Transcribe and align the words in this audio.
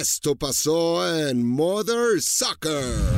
Esto 0.00 0.36
pasó 0.36 1.28
en 1.28 1.44
Mother 1.44 2.22
Soccer. 2.22 3.17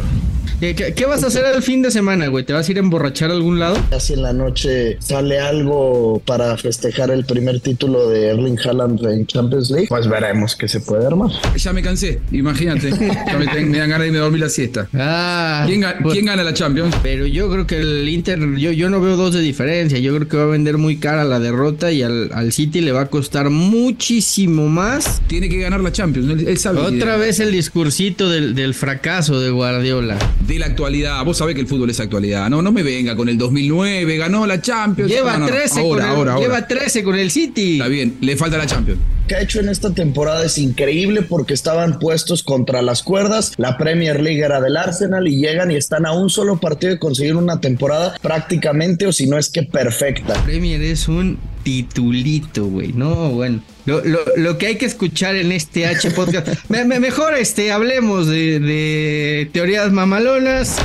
¿Qué, 0.60 0.74
qué, 0.94 1.06
vas 1.06 1.22
a 1.24 1.28
hacer 1.28 1.44
el 1.54 1.62
fin 1.62 1.82
de 1.82 1.90
semana, 1.90 2.26
güey? 2.28 2.44
¿Te 2.44 2.52
vas 2.52 2.68
a 2.68 2.70
ir 2.70 2.76
a 2.76 2.80
emborrachar 2.80 3.30
a 3.30 3.34
algún 3.34 3.58
lado? 3.58 3.76
Casi 3.90 4.12
en 4.14 4.22
la 4.22 4.32
noche 4.32 4.96
sale 5.00 5.38
algo 5.40 6.22
para 6.26 6.56
festejar 6.56 7.10
el 7.10 7.24
primer 7.24 7.60
título 7.60 8.08
de 8.08 8.28
Erling 8.28 8.58
Haaland 8.64 9.04
en 9.06 9.26
Champions 9.26 9.70
League. 9.70 9.86
Pues 9.88 10.06
veremos 10.08 10.56
qué 10.56 10.68
se 10.68 10.80
puede 10.80 11.06
armar. 11.06 11.30
Ya 11.56 11.72
me 11.72 11.82
cansé, 11.82 12.20
imagínate. 12.32 12.90
Ya 12.90 13.38
me, 13.38 13.46
me 13.66 13.78
dan 13.78 13.88
ganas 13.90 14.00
de 14.00 14.06
irme 14.08 14.18
a 14.18 14.22
dormir 14.22 14.40
la 14.40 14.48
siesta. 14.48 14.88
Ah, 14.94 15.64
¿Quién, 15.66 15.82
ga- 15.82 15.96
pues- 16.02 16.14
quién 16.14 16.26
gana 16.26 16.42
la 16.44 16.52
Champions? 16.54 16.94
Pero 17.02 17.26
yo 17.26 17.50
creo 17.50 17.66
que 17.66 17.78
el 17.80 18.08
Inter, 18.08 18.38
yo, 18.56 18.70
yo 18.72 18.90
no 18.90 19.00
veo 19.00 19.16
dos 19.16 19.32
de 19.34 19.40
diferencia. 19.40 19.98
Yo 19.98 20.14
creo 20.16 20.28
que 20.28 20.36
va 20.36 20.42
a 20.44 20.46
vender 20.46 20.76
muy 20.78 20.96
cara 20.98 21.24
la 21.24 21.40
derrota 21.40 21.90
y 21.92 22.02
al, 22.02 22.30
al 22.34 22.52
City 22.52 22.80
le 22.80 22.92
va 22.92 23.02
a 23.02 23.06
costar 23.06 23.50
muchísimo 23.50 24.68
más. 24.68 25.20
Tiene 25.26 25.48
que 25.48 25.58
ganar 25.58 25.80
la 25.80 25.92
Champions. 25.92 26.30
Él, 26.30 26.48
él 26.48 26.58
sabe. 26.58 26.80
Otra 26.80 27.16
vez 27.16 27.40
el 27.40 27.50
discursito 27.52 28.28
del, 28.28 28.54
del 28.54 28.74
fracaso 28.74 29.40
de 29.40 29.50
Guardiola. 29.50 30.18
De 30.46 30.58
la 30.58 30.66
actualidad. 30.66 31.24
Vos 31.24 31.38
sabés 31.38 31.54
que 31.54 31.60
el 31.60 31.66
fútbol 31.66 31.90
es 31.90 32.00
actualidad. 32.00 32.48
No, 32.50 32.60
no 32.62 32.72
me 32.72 32.82
venga 32.82 33.14
con 33.14 33.28
el 33.28 33.38
2009, 33.38 34.16
ganó 34.16 34.46
la 34.46 34.60
Champions. 34.60 35.10
Lleva, 35.10 35.34
No, 35.34 35.40
no, 35.40 35.46
no. 35.46 35.52
13 35.52 35.80
Ahora, 35.80 36.02
con 36.02 36.10
el, 36.12 36.16
ahora, 36.16 36.32
ahora. 36.34 36.44
lleva 36.46 36.66
13 36.66 37.04
con 37.04 37.14
el 37.18 37.30
City. 37.30 37.72
Está 37.74 37.88
bien, 37.88 38.16
le 38.20 38.36
falta 38.36 38.58
la 38.58 38.66
Champions. 38.66 38.98
que 39.28 39.36
ha 39.36 39.42
hecho 39.42 39.60
en 39.60 39.68
esta 39.68 39.90
temporada 39.94 40.44
es 40.44 40.58
increíble 40.58 41.22
porque 41.22 41.54
estaban 41.54 41.98
puestos 42.00 42.42
contra 42.42 42.82
las 42.82 43.02
cuerdas. 43.04 43.52
La 43.58 43.78
Premier 43.78 44.20
League 44.20 44.40
era 44.42 44.60
del 44.60 44.76
Arsenal 44.76 45.28
y 45.28 45.36
llegan 45.40 45.70
y 45.70 45.76
están 45.76 46.04
a 46.04 46.12
un 46.12 46.30
solo 46.30 46.58
partido 46.58 46.92
de 46.92 46.98
conseguir 46.98 47.36
una 47.36 47.60
temporada 47.60 48.16
prácticamente 48.20 49.06
o 49.06 49.12
si 49.12 49.26
no 49.26 49.38
es 49.38 49.48
que 49.50 49.62
perfecta. 49.62 50.34
Premier 50.44 50.82
es 50.82 51.06
un 51.06 51.38
titulito, 51.62 52.64
güey. 52.66 52.92
No, 52.92 53.30
bueno. 53.30 53.62
Lo, 53.86 54.04
lo- 54.04 54.20
lo 54.36 54.58
que 54.58 54.66
hay 54.68 54.76
que 54.78 54.86
escuchar 54.86 55.36
en 55.36 55.52
este 55.52 55.86
H 55.86 56.10
podcast. 56.12 56.46
Me- 56.68 56.84
me- 56.84 57.00
mejor 57.00 57.34
este, 57.34 57.72
hablemos 57.72 58.26
de, 58.26 58.60
de 58.60 59.50
teorías 59.52 59.90
mamalonas. 59.92 60.76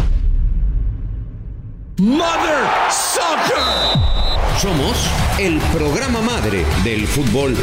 Mother 1.97 2.66
Soccer. 2.89 3.99
Somos 4.61 4.97
el 5.39 5.59
programa 5.77 6.22
madre 6.22 6.66
del 6.83 7.05
fútbol. 7.08 7.55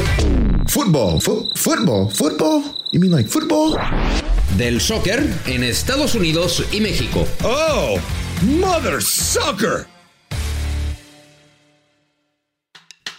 Football, 0.68 1.20
fo- 1.20 1.48
football, 1.56 2.10
football. 2.10 2.62
You 2.92 3.00
mean 3.00 3.12
like 3.12 3.28
football? 3.28 3.76
Del 4.56 4.80
soccer 4.80 5.22
en 5.46 5.64
Estados 5.64 6.14
Unidos 6.14 6.64
y 6.72 6.80
México. 6.80 7.26
Oh, 7.42 7.96
Mother 8.58 9.02
Soccer. 9.02 9.86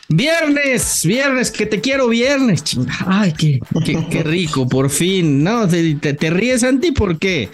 Viernes, 0.10 1.02
viernes, 1.06 1.50
que 1.52 1.66
te 1.66 1.82
quiero 1.82 2.08
viernes. 2.10 2.64
chinga. 2.64 2.94
Ay, 3.08 3.34
qué, 3.38 3.60
qué, 3.86 3.98
qué 4.10 4.24
rico, 4.24 4.68
por 4.68 4.90
fin. 4.90 5.44
No, 5.44 5.68
te, 5.68 5.96
te- 5.96 6.14
te 6.14 6.30
ríes, 6.30 6.62
Santi, 6.62 6.92
¿por 6.92 7.18
qué? 7.18 7.50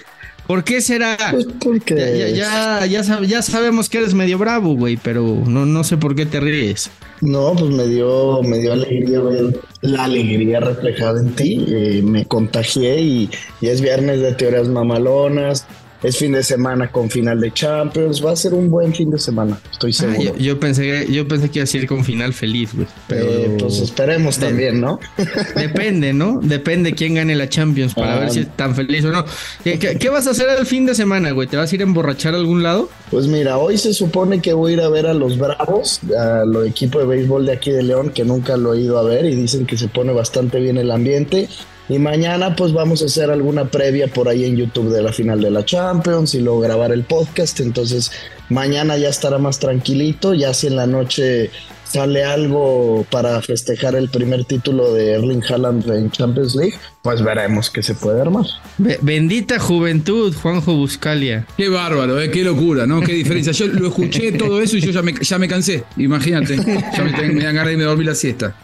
¿Por 0.48 0.64
qué 0.64 0.82
será? 0.82 1.16
Pues 1.32 1.46
porque 1.64 1.94
Ya, 1.96 2.28
ya, 2.30 2.86
ya, 2.88 3.02
sab- 3.04 3.26
ya 3.26 3.44
sabemos 3.44 3.88
que 3.88 4.00
eres 4.00 4.16
medio 4.16 4.40
bravo, 4.40 4.74
güey, 4.76 4.98
pero 4.98 5.44
no, 5.46 5.68
no 5.68 5.84
sé 5.84 5.96
por 5.98 6.16
qué 6.16 6.26
te 6.26 6.40
ríes. 6.40 6.90
no, 7.22 7.54
pues 7.54 7.70
me 7.72 7.86
dio, 7.86 8.42
me 8.42 8.58
dio 8.58 8.74
alegría 8.74 9.20
ver 9.22 9.60
la 9.82 10.06
alegría 10.06 10.60
reflejada 10.60 11.20
en 11.20 11.36
ti. 11.36 11.66
Eh, 11.70 12.02
me 12.04 12.26
contagié 12.26 13.00
y, 13.00 13.30
y 13.62 13.68
es 13.68 13.80
viernes 13.80 14.22
de 14.22 14.34
teorías 14.34 14.68
mamalonas. 14.68 15.68
Es 16.02 16.18
fin 16.18 16.32
de 16.32 16.44
semana 16.44 16.90
con 16.92 17.10
final 17.10 17.42
de 17.42 17.52
Champions. 17.54 18.24
Va 18.26 18.32
a 18.32 18.36
ser 18.38 18.54
un 18.54 18.70
buen 18.70 18.94
fin 18.94 19.12
de 19.12 19.20
semana, 19.20 19.60
estoy 19.70 19.92
Ah, 19.92 19.94
seguro. 19.94 20.22
yo, 20.22 20.38
yo 20.38 20.60
pensé 20.60 20.84
que, 20.84 21.12
yo 21.14 21.28
pensé 21.28 21.50
que 21.50 21.60
iba 21.60 21.64
a 21.64 21.68
ser 21.68 21.88
con 21.88 22.06
final 22.06 22.34
feliz, 22.34 22.74
güey. 22.74 22.88
Pero 23.08 23.26
Eh, 23.30 23.58
pues 23.60 23.80
esperemos 23.80 24.40
De- 24.40 24.48
también, 24.48 24.80
¿no? 24.80 25.00
depende, 25.58 26.14
¿no? 26.14 26.40
Depende 26.42 26.94
quién 26.94 27.16
gane 27.16 27.36
la 27.36 27.50
Champions 27.50 27.94
para 27.94 28.16
Ah. 28.16 28.20
ver 28.22 28.32
si 28.32 28.40
es 28.42 28.56
tan 28.56 28.76
feliz 28.76 29.04
o 29.04 29.12
no. 29.12 29.26
¿Qué, 29.64 29.78
qué- 29.78 29.98
qué 29.98 30.10
vas 30.10 30.26
a 30.28 30.32
hacer 30.32 30.48
el 30.58 30.66
fin 30.66 30.86
de 30.86 30.96
semana, 30.96 31.32
güey? 31.32 31.48
¿Te 31.50 31.58
vas 31.58 31.72
a 31.72 31.76
ir 31.76 31.82
a 31.82 31.84
emborrachar 31.84 32.34
a 32.34 32.38
algún 32.38 32.64
lado? 32.64 32.90
Pues 33.12 33.28
mira, 33.28 33.58
hoy 33.58 33.78
se 33.78 33.94
supone 33.94 34.42
que 34.42 34.54
voy 34.54 34.72
a 34.72 34.76
ir 34.76 34.82
a 34.82 34.90
ver 34.90 35.06
a 35.06 35.14
los 35.14 35.38
Bravos, 35.38 36.00
al 36.18 36.66
equipo 36.66 37.00
de 37.00 37.06
béisbol 37.08 37.46
de 37.46 37.52
aquí 37.52 37.72
de 37.72 37.84
León, 37.84 38.12
que 38.12 38.24
nunca 38.24 38.56
lo 38.56 38.74
he 38.74 38.80
ido 38.80 38.98
a 39.00 39.04
ver 39.04 39.26
y 39.26 39.36
dicen 39.36 39.66
que 39.66 39.78
se 39.78 39.90
pone 39.90 40.14
bastante 40.14 40.60
bien 40.62 40.78
el 40.78 40.92
ambiente. 40.92 41.50
Y 41.90 41.98
mañana 41.98 42.56
pues 42.56 42.72
vamos 42.72 43.02
a 43.02 43.06
hacer 43.06 43.32
alguna 43.32 43.66
previa 43.66 44.08
por 44.08 44.30
ahí 44.30 44.46
en 44.46 44.56
YouTube 44.56 44.94
de 44.94 45.02
la 45.02 45.12
final 45.12 45.42
de 45.42 45.50
la 45.50 45.66
Champions 45.66 46.36
y 46.36 46.40
luego 46.40 46.60
grabar 46.60 46.92
el 46.92 47.04
podcast. 47.04 47.60
Entonces 47.60 48.12
mañana 48.50 48.96
ya 48.98 49.10
estará 49.10 49.40
más 49.40 49.58
tranquilito, 49.58 50.36
ya 50.36 50.54
si 50.54 50.68
en 50.68 50.76
la 50.76 50.86
noche 50.86 51.50
sale 51.92 52.24
algo 52.24 53.06
para 53.10 53.42
festejar 53.42 53.96
el 53.96 54.10
primer 54.10 54.46
título 54.46 54.94
de 54.94 55.14
Erling 55.14 55.42
Haaland 55.50 55.90
en 55.92 56.12
Champions 56.12 56.56
League, 56.56 56.76
pues 57.02 57.22
veremos 57.24 57.70
qué 57.70 57.82
se 57.84 57.96
puede 57.96 58.22
armar. 58.22 58.46
Be- 58.78 59.00
bendita 59.02 59.60
juventud, 59.60 60.34
Juanjo 60.36 60.76
Buscalia. 60.76 61.46
Qué 61.58 61.68
bárbaro, 61.70 62.22
eh, 62.22 62.30
qué 62.32 62.44
locura, 62.44 62.86
¿no? 62.86 63.02
Qué 63.02 63.14
diferencia. 63.14 63.52
Yo 63.54 63.68
lo 63.68 63.88
escuché 63.88 64.32
todo 64.34 64.62
eso 64.62 64.78
y 64.78 64.82
yo 64.82 64.92
ya 64.92 65.02
me, 65.02 65.14
ya 65.20 65.38
me 65.40 65.48
cansé. 65.48 65.84
Imagínate. 65.98 66.58
Ya 66.58 67.04
me, 67.04 67.12
me 67.34 67.44
dan 67.44 67.56
ganas 67.56 67.66
de 67.66 67.72
irme 67.74 67.84
a 67.86 67.88
dormir 67.88 68.06
la 68.08 68.16
siesta. 68.16 68.56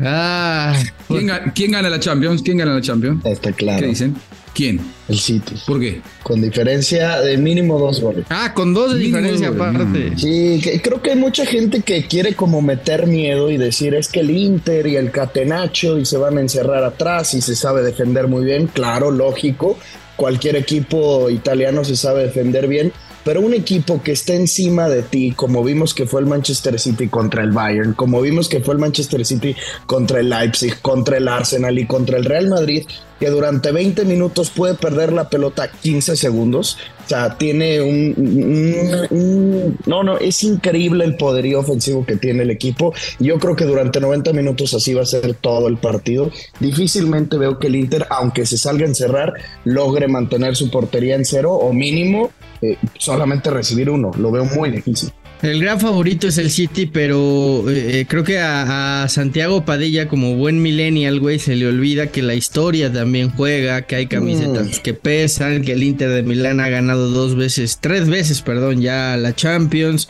Ah, 0.00 0.74
¿Quién, 1.08 1.30
quién 1.54 1.70
gana 1.72 1.88
la 1.88 2.00
Champions? 2.00 2.42
¿Quién 2.42 2.58
gana 2.58 2.74
la 2.74 2.80
Champions? 2.80 3.24
Está 3.24 3.52
claro. 3.52 3.80
¿Qué 3.80 3.86
dicen? 3.88 4.16
¿Quién? 4.54 4.80
El 5.08 5.18
City. 5.18 5.56
¿Por 5.66 5.80
qué? 5.80 6.00
Con 6.22 6.40
diferencia 6.40 7.20
de 7.20 7.36
mínimo 7.36 7.78
dos 7.78 8.00
goles. 8.00 8.24
ah, 8.30 8.52
con 8.54 8.72
dos 8.72 8.92
de 8.94 9.00
Mínimo 9.00 9.18
diferencia 9.18 9.48
aparte. 9.48 10.12
Sí, 10.16 10.60
que- 10.62 10.80
creo 10.80 11.02
que 11.02 11.10
hay 11.10 11.16
mucha 11.16 11.44
gente 11.44 11.80
que 11.82 12.06
quiere 12.06 12.34
como 12.34 12.62
meter 12.62 13.06
miedo 13.08 13.50
y 13.50 13.56
decir 13.56 13.94
es 13.94 14.08
que 14.08 14.20
el 14.20 14.30
Inter 14.30 14.86
y 14.86 14.96
el 14.96 15.10
Catenacho 15.10 15.98
y 15.98 16.04
se 16.06 16.16
van 16.16 16.38
a 16.38 16.40
encerrar 16.40 16.84
atrás 16.84 17.34
y 17.34 17.40
se 17.40 17.56
sabe 17.56 17.82
defender 17.82 18.28
muy 18.28 18.44
bien. 18.44 18.68
Claro, 18.68 19.10
lógico. 19.10 19.76
Cualquier 20.16 20.54
equipo 20.54 21.28
italiano 21.28 21.84
se 21.84 21.96
sabe 21.96 22.22
defender 22.22 22.68
bien. 22.68 22.92
Pero 23.24 23.40
un 23.40 23.54
equipo 23.54 24.02
que 24.02 24.12
está 24.12 24.34
encima 24.34 24.86
de 24.90 25.02
ti, 25.02 25.32
como 25.34 25.64
vimos 25.64 25.94
que 25.94 26.04
fue 26.06 26.20
el 26.20 26.26
Manchester 26.26 26.78
City 26.78 27.08
contra 27.08 27.42
el 27.42 27.52
Bayern, 27.52 27.94
como 27.94 28.20
vimos 28.20 28.50
que 28.50 28.60
fue 28.60 28.74
el 28.74 28.80
Manchester 28.80 29.24
City 29.24 29.56
contra 29.86 30.20
el 30.20 30.28
Leipzig, 30.28 30.78
contra 30.82 31.16
el 31.16 31.26
Arsenal 31.26 31.78
y 31.78 31.86
contra 31.86 32.18
el 32.18 32.26
Real 32.26 32.48
Madrid, 32.48 32.84
que 33.24 33.30
durante 33.30 33.72
20 33.72 34.04
minutos 34.04 34.50
puede 34.50 34.74
perder 34.74 35.10
la 35.10 35.30
pelota 35.30 35.70
15 35.70 36.14
segundos. 36.14 36.76
O 37.06 37.08
sea, 37.08 37.38
tiene 37.38 37.80
un, 37.80 39.78
No, 39.86 40.02
no, 40.02 40.18
es 40.18 40.44
increíble 40.44 41.06
el 41.06 41.16
poderío 41.16 41.60
ofensivo 41.60 42.04
que 42.04 42.16
tiene 42.16 42.42
el 42.42 42.50
equipo. 42.50 42.92
Yo 43.18 43.38
creo 43.38 43.56
que 43.56 43.64
durante 43.64 43.98
90 43.98 44.34
minutos 44.34 44.74
así 44.74 44.92
va 44.92 45.00
a 45.00 45.06
ser 45.06 45.32
todo 45.32 45.68
el 45.68 45.78
partido. 45.78 46.30
Difícilmente 46.60 47.38
veo 47.38 47.58
que 47.58 47.68
el 47.68 47.76
Inter, 47.76 48.06
aunque 48.10 48.44
se 48.44 48.58
salga 48.58 48.84
a 48.84 48.88
encerrar, 48.88 49.32
logre 49.64 50.06
mantener 50.06 50.54
su 50.54 50.70
portería 50.70 51.14
en 51.14 51.24
cero 51.24 51.54
o 51.54 51.72
mínimo 51.72 52.30
eh, 52.60 52.76
solamente 52.98 53.48
recibir 53.48 53.88
uno. 53.88 54.10
Lo 54.18 54.30
veo 54.32 54.44
muy 54.44 54.70
difícil. 54.70 55.10
El 55.44 55.60
gran 55.60 55.78
favorito 55.78 56.26
es 56.26 56.38
el 56.38 56.50
City, 56.50 56.86
pero 56.86 57.64
eh, 57.68 58.06
creo 58.08 58.24
que 58.24 58.38
a, 58.38 59.02
a 59.02 59.08
Santiago 59.10 59.66
Padilla, 59.66 60.08
como 60.08 60.36
buen 60.36 60.62
millennial, 60.62 61.20
güey, 61.20 61.38
se 61.38 61.54
le 61.54 61.66
olvida 61.66 62.06
que 62.06 62.22
la 62.22 62.34
historia 62.34 62.90
también 62.90 63.30
juega, 63.30 63.82
que 63.82 63.96
hay 63.96 64.06
camisetas 64.06 64.80
que 64.80 64.94
pesan, 64.94 65.60
que 65.60 65.72
el 65.72 65.82
Inter 65.82 66.08
de 66.08 66.22
Milán 66.22 66.60
ha 66.60 66.70
ganado 66.70 67.10
dos 67.10 67.36
veces, 67.36 67.76
tres 67.78 68.08
veces, 68.08 68.40
perdón, 68.40 68.80
ya 68.80 69.18
la 69.18 69.34
Champions. 69.34 70.08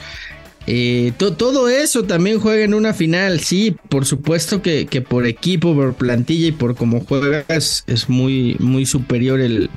Eh, 0.68 1.10
to- 1.16 1.32
todo 1.34 1.68
eso 1.68 2.04
también 2.04 2.38
juega 2.38 2.62
en 2.62 2.72
una 2.72 2.94
final, 2.94 3.40
sí, 3.40 3.74
por 3.88 4.06
supuesto 4.06 4.62
que, 4.62 4.86
que 4.86 5.02
por 5.02 5.26
equipo, 5.26 5.74
por 5.74 5.94
plantilla 5.94 6.46
y 6.46 6.52
por 6.52 6.76
cómo 6.76 7.00
juega 7.00 7.44
es, 7.48 7.82
es 7.88 8.08
muy, 8.08 8.54
muy 8.60 8.86
superior 8.86 9.40
el, 9.40 9.68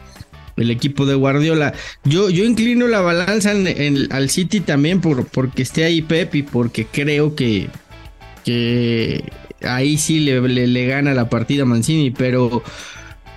el 0.57 0.71
equipo 0.71 1.05
de 1.05 1.15
Guardiola. 1.15 1.73
Yo, 2.03 2.29
yo 2.29 2.43
inclino 2.43 2.87
la 2.87 3.01
balanza 3.01 3.51
al 3.51 4.29
City 4.29 4.59
también 4.59 4.99
por, 5.01 5.25
porque 5.27 5.61
esté 5.61 5.83
ahí 5.83 6.01
Pep 6.01 6.35
y 6.35 6.43
porque 6.43 6.85
creo 6.85 7.35
que, 7.35 7.69
que 8.43 9.23
ahí 9.61 9.97
sí 9.97 10.19
le, 10.19 10.41
le- 10.47 10.67
le 10.67 10.85
gana 10.87 11.13
la 11.13 11.29
partida 11.29 11.63
a 11.63 11.65
Mancini, 11.65 12.11
pero, 12.11 12.63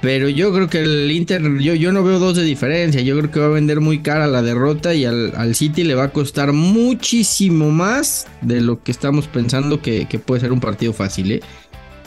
pero 0.03 0.29
yo 0.29 0.53
creo 0.53 0.69
que 0.69 0.78
el 0.81 1.11
Inter, 1.11 1.43
yo, 1.59 1.75
yo 1.75 1.93
no 1.93 2.03
veo 2.05 2.19
dos 2.19 2.37
de 2.37 2.45
diferencia, 2.45 3.01
yo 3.01 3.19
creo 3.19 3.31
que 3.31 3.41
va 3.41 3.47
a 3.47 3.51
vender 3.51 3.81
muy 3.81 4.01
cara 4.01 4.27
la 4.27 4.43
derrota 4.43 4.95
y 4.95 5.05
al, 5.05 5.33
al 5.37 5.55
City 5.55 5.84
le 5.84 5.95
va 5.95 6.05
a 6.05 6.13
costar 6.13 6.53
muchísimo 6.53 7.71
más 7.71 8.27
de 8.43 8.61
lo 8.61 8.83
que 8.83 8.93
estamos 8.93 9.27
pensando 9.28 9.81
que, 9.83 10.07
que 10.07 10.19
puede 10.19 10.41
ser 10.41 10.53
un 10.53 10.61
partido 10.61 10.93
fácil. 10.93 11.33
¿eh? 11.33 11.41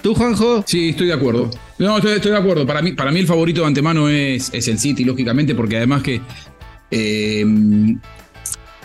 ¿Tú, 0.04 0.14
Juanjo? 0.14 0.64
Sí, 0.68 0.90
estoy 0.90 1.08
de 1.08 1.14
acuerdo. 1.14 1.50
No, 1.80 1.98
estoy, 1.98 2.12
estoy 2.14 2.32
de 2.32 2.38
acuerdo. 2.38 2.68
Para 2.68 2.82
mí, 2.82 2.92
para 2.92 3.10
mí 3.10 3.22
el 3.22 3.26
favorito 3.26 3.62
de 3.62 3.68
antemano 3.68 4.10
es, 4.10 4.52
es 4.54 4.68
el 4.68 4.78
City, 4.78 5.06
lógicamente, 5.06 5.56
porque 5.56 5.78
además 5.78 6.04
que 6.04 6.22
eh, 6.92 7.46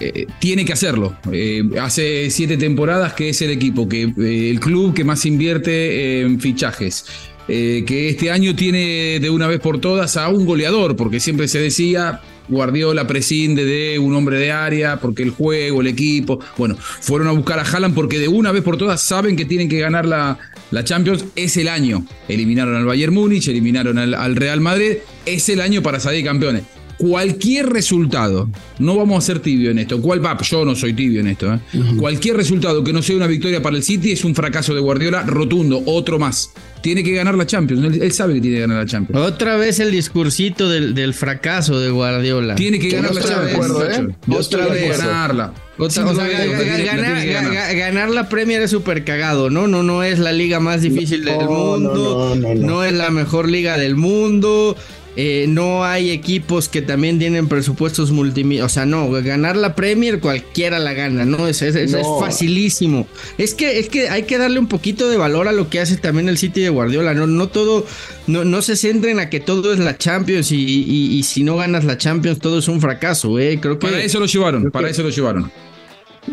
eh, 0.01 0.27
tiene 0.39 0.65
que 0.65 0.73
hacerlo. 0.73 1.17
Eh, 1.33 1.65
hace 1.81 2.31
siete 2.31 2.57
temporadas 2.57 3.15
que 3.15 3.31
es 3.31 3.43
el 3.43 3.51
equipo, 3.51 3.89
que 3.89 4.03
eh, 4.17 4.51
el 4.51 4.61
club 4.61 4.95
que 4.95 5.05
más 5.05 5.27
invierte 5.27 6.21
en 6.21 6.41
fichajes. 6.41 7.05
Que 7.49 8.11
este 8.11 8.31
año 8.31 8.55
tiene 8.55 9.21
de 9.21 9.31
una 9.31 9.47
vez 9.47 9.59
por 9.59 9.81
todas 9.81 10.19
a 10.19 10.29
un 10.29 10.45
goleador, 10.45 10.97
porque 10.97 11.19
siempre 11.19 11.49
se 11.49 11.59
decía, 11.59 12.21
Guardiola 12.47 13.07
prescinde 13.07 13.65
de 13.65 13.99
un 13.99 14.15
hombre 14.15 14.39
de 14.39 14.53
área, 14.53 15.01
porque 15.01 15.23
el 15.23 15.31
juego, 15.31 15.81
el 15.81 15.87
equipo, 15.87 16.41
bueno, 16.59 16.77
fueron 16.79 17.27
a 17.27 17.31
buscar 17.31 17.59
a 17.59 17.63
Haaland 17.63 17.95
porque 17.95 18.19
de 18.19 18.29
una 18.29 18.53
vez 18.53 18.63
por 18.63 18.77
todas 18.77 19.01
saben 19.01 19.35
que 19.35 19.47
tienen 19.47 19.71
que 19.71 19.79
ganar 19.79 20.05
la, 20.05 20.39
La 20.71 20.85
Champions 20.85 21.25
es 21.35 21.57
el 21.57 21.69
año. 21.69 22.05
Eliminaron 22.29 22.77
al 22.77 22.85
Bayern 22.85 23.15
Múnich, 23.15 23.49
eliminaron 23.49 23.99
al, 23.99 24.15
al 24.15 24.37
Real 24.37 24.61
Madrid. 24.61 24.99
Es 25.25 25.49
el 25.49 25.61
año 25.61 25.83
para 25.83 26.01
salir 26.01 26.25
campeones. 26.25 26.65
Cualquier 26.99 27.69
resultado, 27.71 28.49
no 28.81 28.97
vamos 28.97 29.19
a 29.23 29.27
ser 29.27 29.39
tibio 29.39 29.71
en 29.71 29.79
esto. 29.79 30.01
¿Cuál, 30.03 30.25
va? 30.25 30.37
yo 30.43 30.65
no 30.65 30.75
soy 30.75 30.93
tibio 30.95 31.21
en 31.21 31.29
esto. 31.29 31.53
¿eh? 31.55 31.59
Cualquier 31.97 32.37
resultado 32.37 32.83
que 32.83 32.93
no 32.93 33.03
sea 33.03 33.17
una 33.17 33.27
victoria 33.29 33.63
para 33.63 33.77
el 33.77 33.85
City 33.85 34.11
es 34.13 34.25
un 34.25 34.35
fracaso 34.35 34.75
de 34.75 34.81
Guardiola 34.81 35.23
rotundo, 35.23 35.81
otro 35.87 36.19
más. 36.19 36.51
Tiene 36.83 37.03
que 37.05 37.13
ganar 37.13 37.35
la 37.37 37.47
Champions. 37.47 37.85
Él, 37.85 38.03
él 38.03 38.13
sabe 38.13 38.35
que 38.35 38.41
tiene 38.41 38.57
que 38.57 38.61
ganar 38.63 38.79
la 38.79 38.87
Champions. 38.87 39.21
Otra 39.25 39.57
vez 39.57 39.79
el 39.81 39.91
discursito 39.93 40.69
del, 40.69 40.95
del 40.95 41.15
fracaso 41.15 41.79
de 41.79 41.91
Guardiola. 41.91 42.55
Tiene 42.57 42.79
que 42.81 42.89
Que 42.89 42.97
ganar 42.97 43.15
no 43.15 43.21
la 43.21 43.27
Champions. 43.27 43.53
acuerdo, 43.55 43.91
¿eh? 43.91 44.09
Otra 44.37 44.67
vez. 44.67 44.99
ganarla. 44.99 45.53
Otra- 45.79 46.07
o 46.07 46.15
sea, 46.15 46.27
tiene 46.27 47.77
ganar, 47.79 48.11
la 48.11 48.29
Premier 48.29 48.61
es 48.63 48.71
súper 48.73 49.05
cagado, 49.05 49.49
¿no? 49.51 49.69
No, 49.69 49.83
no 49.85 50.03
es 50.03 50.19
la 50.19 50.33
liga 50.33 50.59
más 50.61 50.83
difícil 50.83 51.25
del 51.25 51.39
No, 51.39 51.45
no, 51.45 51.51
mundo, 51.51 52.35
no, 52.37 52.55
no, 52.55 52.67
no. 52.67 52.85
es 52.85 52.93
la 52.93 53.11
mejor 53.11 53.49
liga 53.49 53.77
del 53.79 53.95
mundo, 53.95 54.77
eh, 55.17 55.47
no 55.49 55.85
hay 55.85 56.11
equipos 56.11 56.69
que 56.69 56.81
también 56.83 57.19
tienen 57.19 57.49
presupuestos 57.49 58.13
multimillonarios, 58.13 58.71
o 58.71 58.75
sea, 58.75 58.87
no, 58.87 59.11
ganar 59.11 59.57
la 59.57 59.75
Premier 59.75 60.21
cualquiera 60.21 60.79
la 60.79 60.93
gana, 60.93 61.25
¿no? 61.25 61.49
Es, 61.49 61.61
es, 61.63 61.75
es- 61.75 61.91
No. 61.93 61.99
es 61.99 62.07
facilísimo. 62.21 63.07
Es 63.37 63.55
que, 63.55 63.79
es 63.81 63.89
que 63.89 64.09
hay 64.09 64.23
que 64.25 64.39
darle 64.39 64.59
un 64.61 64.69
poquito 64.69 65.09
de 65.09 65.17
valor 65.17 65.49
a 65.49 65.53
lo 65.53 65.69
que 65.71 65.81
hace 65.81 65.97
también 65.97 66.29
el 66.29 66.39
City 66.39 66.61
de 66.61 66.69
Guardiola, 66.69 67.15
¿no? 67.15 67.27
No 67.27 67.49
todo, 67.49 67.85
no, 68.27 68.45
no 68.45 68.63
se 68.63 68.77
centren 68.77 69.19
a 69.19 69.29
que 69.31 69.41
todo 69.41 69.73
es 69.73 69.79
la 69.81 69.99
Champions 69.99 70.53
y, 70.53 70.57
y- 70.57 71.17
y 71.19 71.23
si 71.25 71.43
no 71.43 71.57
ganas 71.57 71.85
la 71.85 71.99
Champions 71.99 72.39
todo 72.39 72.59
es 72.61 72.69
un 72.69 72.81
fracaso, 72.81 73.39
¿eh? 73.39 73.59
Creo 73.61 73.79
que... 73.79 73.87
Para 73.89 74.03
eso 74.03 74.21
lo 74.21 74.27
llevaron, 74.27 74.71
para 74.71 74.89
eso 74.91 75.03
lo 75.03 75.11
llevaron. 75.11 75.51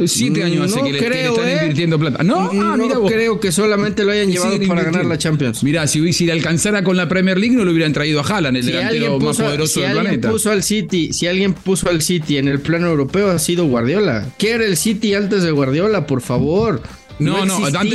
Siete 0.06 0.44
años 0.44 0.66
hace 0.66 0.78
No 0.80 0.86
que, 0.86 0.92
le, 0.94 1.00
que 1.00 1.04
le 1.06 1.12
creo, 1.16 1.34
están 1.36 1.50
¿eh? 1.50 1.58
invirtiendo 1.62 2.00
plata. 2.00 2.24
No, 2.24 2.50
ah, 2.52 2.76
no 2.78 2.84
mira 2.84 2.98
vos. 2.98 3.12
creo 3.12 3.40
que 3.40 3.52
solamente 3.52 4.04
lo 4.04 4.12
hayan 4.12 4.32
llevado 4.32 4.58
para 4.68 4.84
ganar 4.84 5.06
la 5.06 5.18
Champions. 5.18 5.64
Mirá, 5.64 5.88
si, 5.88 6.14
si 6.14 6.26
le 6.26 6.32
alcanzara 6.34 6.84
con 6.84 6.98
la 6.98 7.08
Premier 7.10 7.38
League, 7.38 7.56
no 7.56 7.66
lo 7.66 7.72
hubieran 7.72 7.94
traído 7.94 8.20
a 8.20 8.24
Haaland, 8.24 8.58
el 8.58 8.64
Si 8.64 8.72
delantero 8.72 9.14
alguien, 9.14 9.26
más 9.26 9.38
poderoso 9.38 9.74
si 9.74 9.80
del 9.82 9.90
alguien 9.90 10.06
planeta. 10.06 10.32
puso 10.32 10.52
al 10.52 10.64
City, 10.64 11.14
si 11.14 11.28
alguien 11.28 11.54
puso 11.54 11.90
al 11.90 12.02
City 12.02 12.38
en 12.38 12.48
el 12.48 12.60
plano 12.60 12.88
europeo 12.88 13.30
ha 13.30 13.40
sido 13.40 13.66
Guardiola. 13.66 14.26
¿Qué 14.38 14.52
era 14.52 14.66
el 14.66 14.78
City 14.78 15.14
antes 15.14 15.44
de 15.44 15.52
Guardiola, 15.52 16.06
por 16.08 16.22
favor? 16.22 16.82
No, 17.18 17.46
no, 17.46 17.66
antes, 17.66 17.92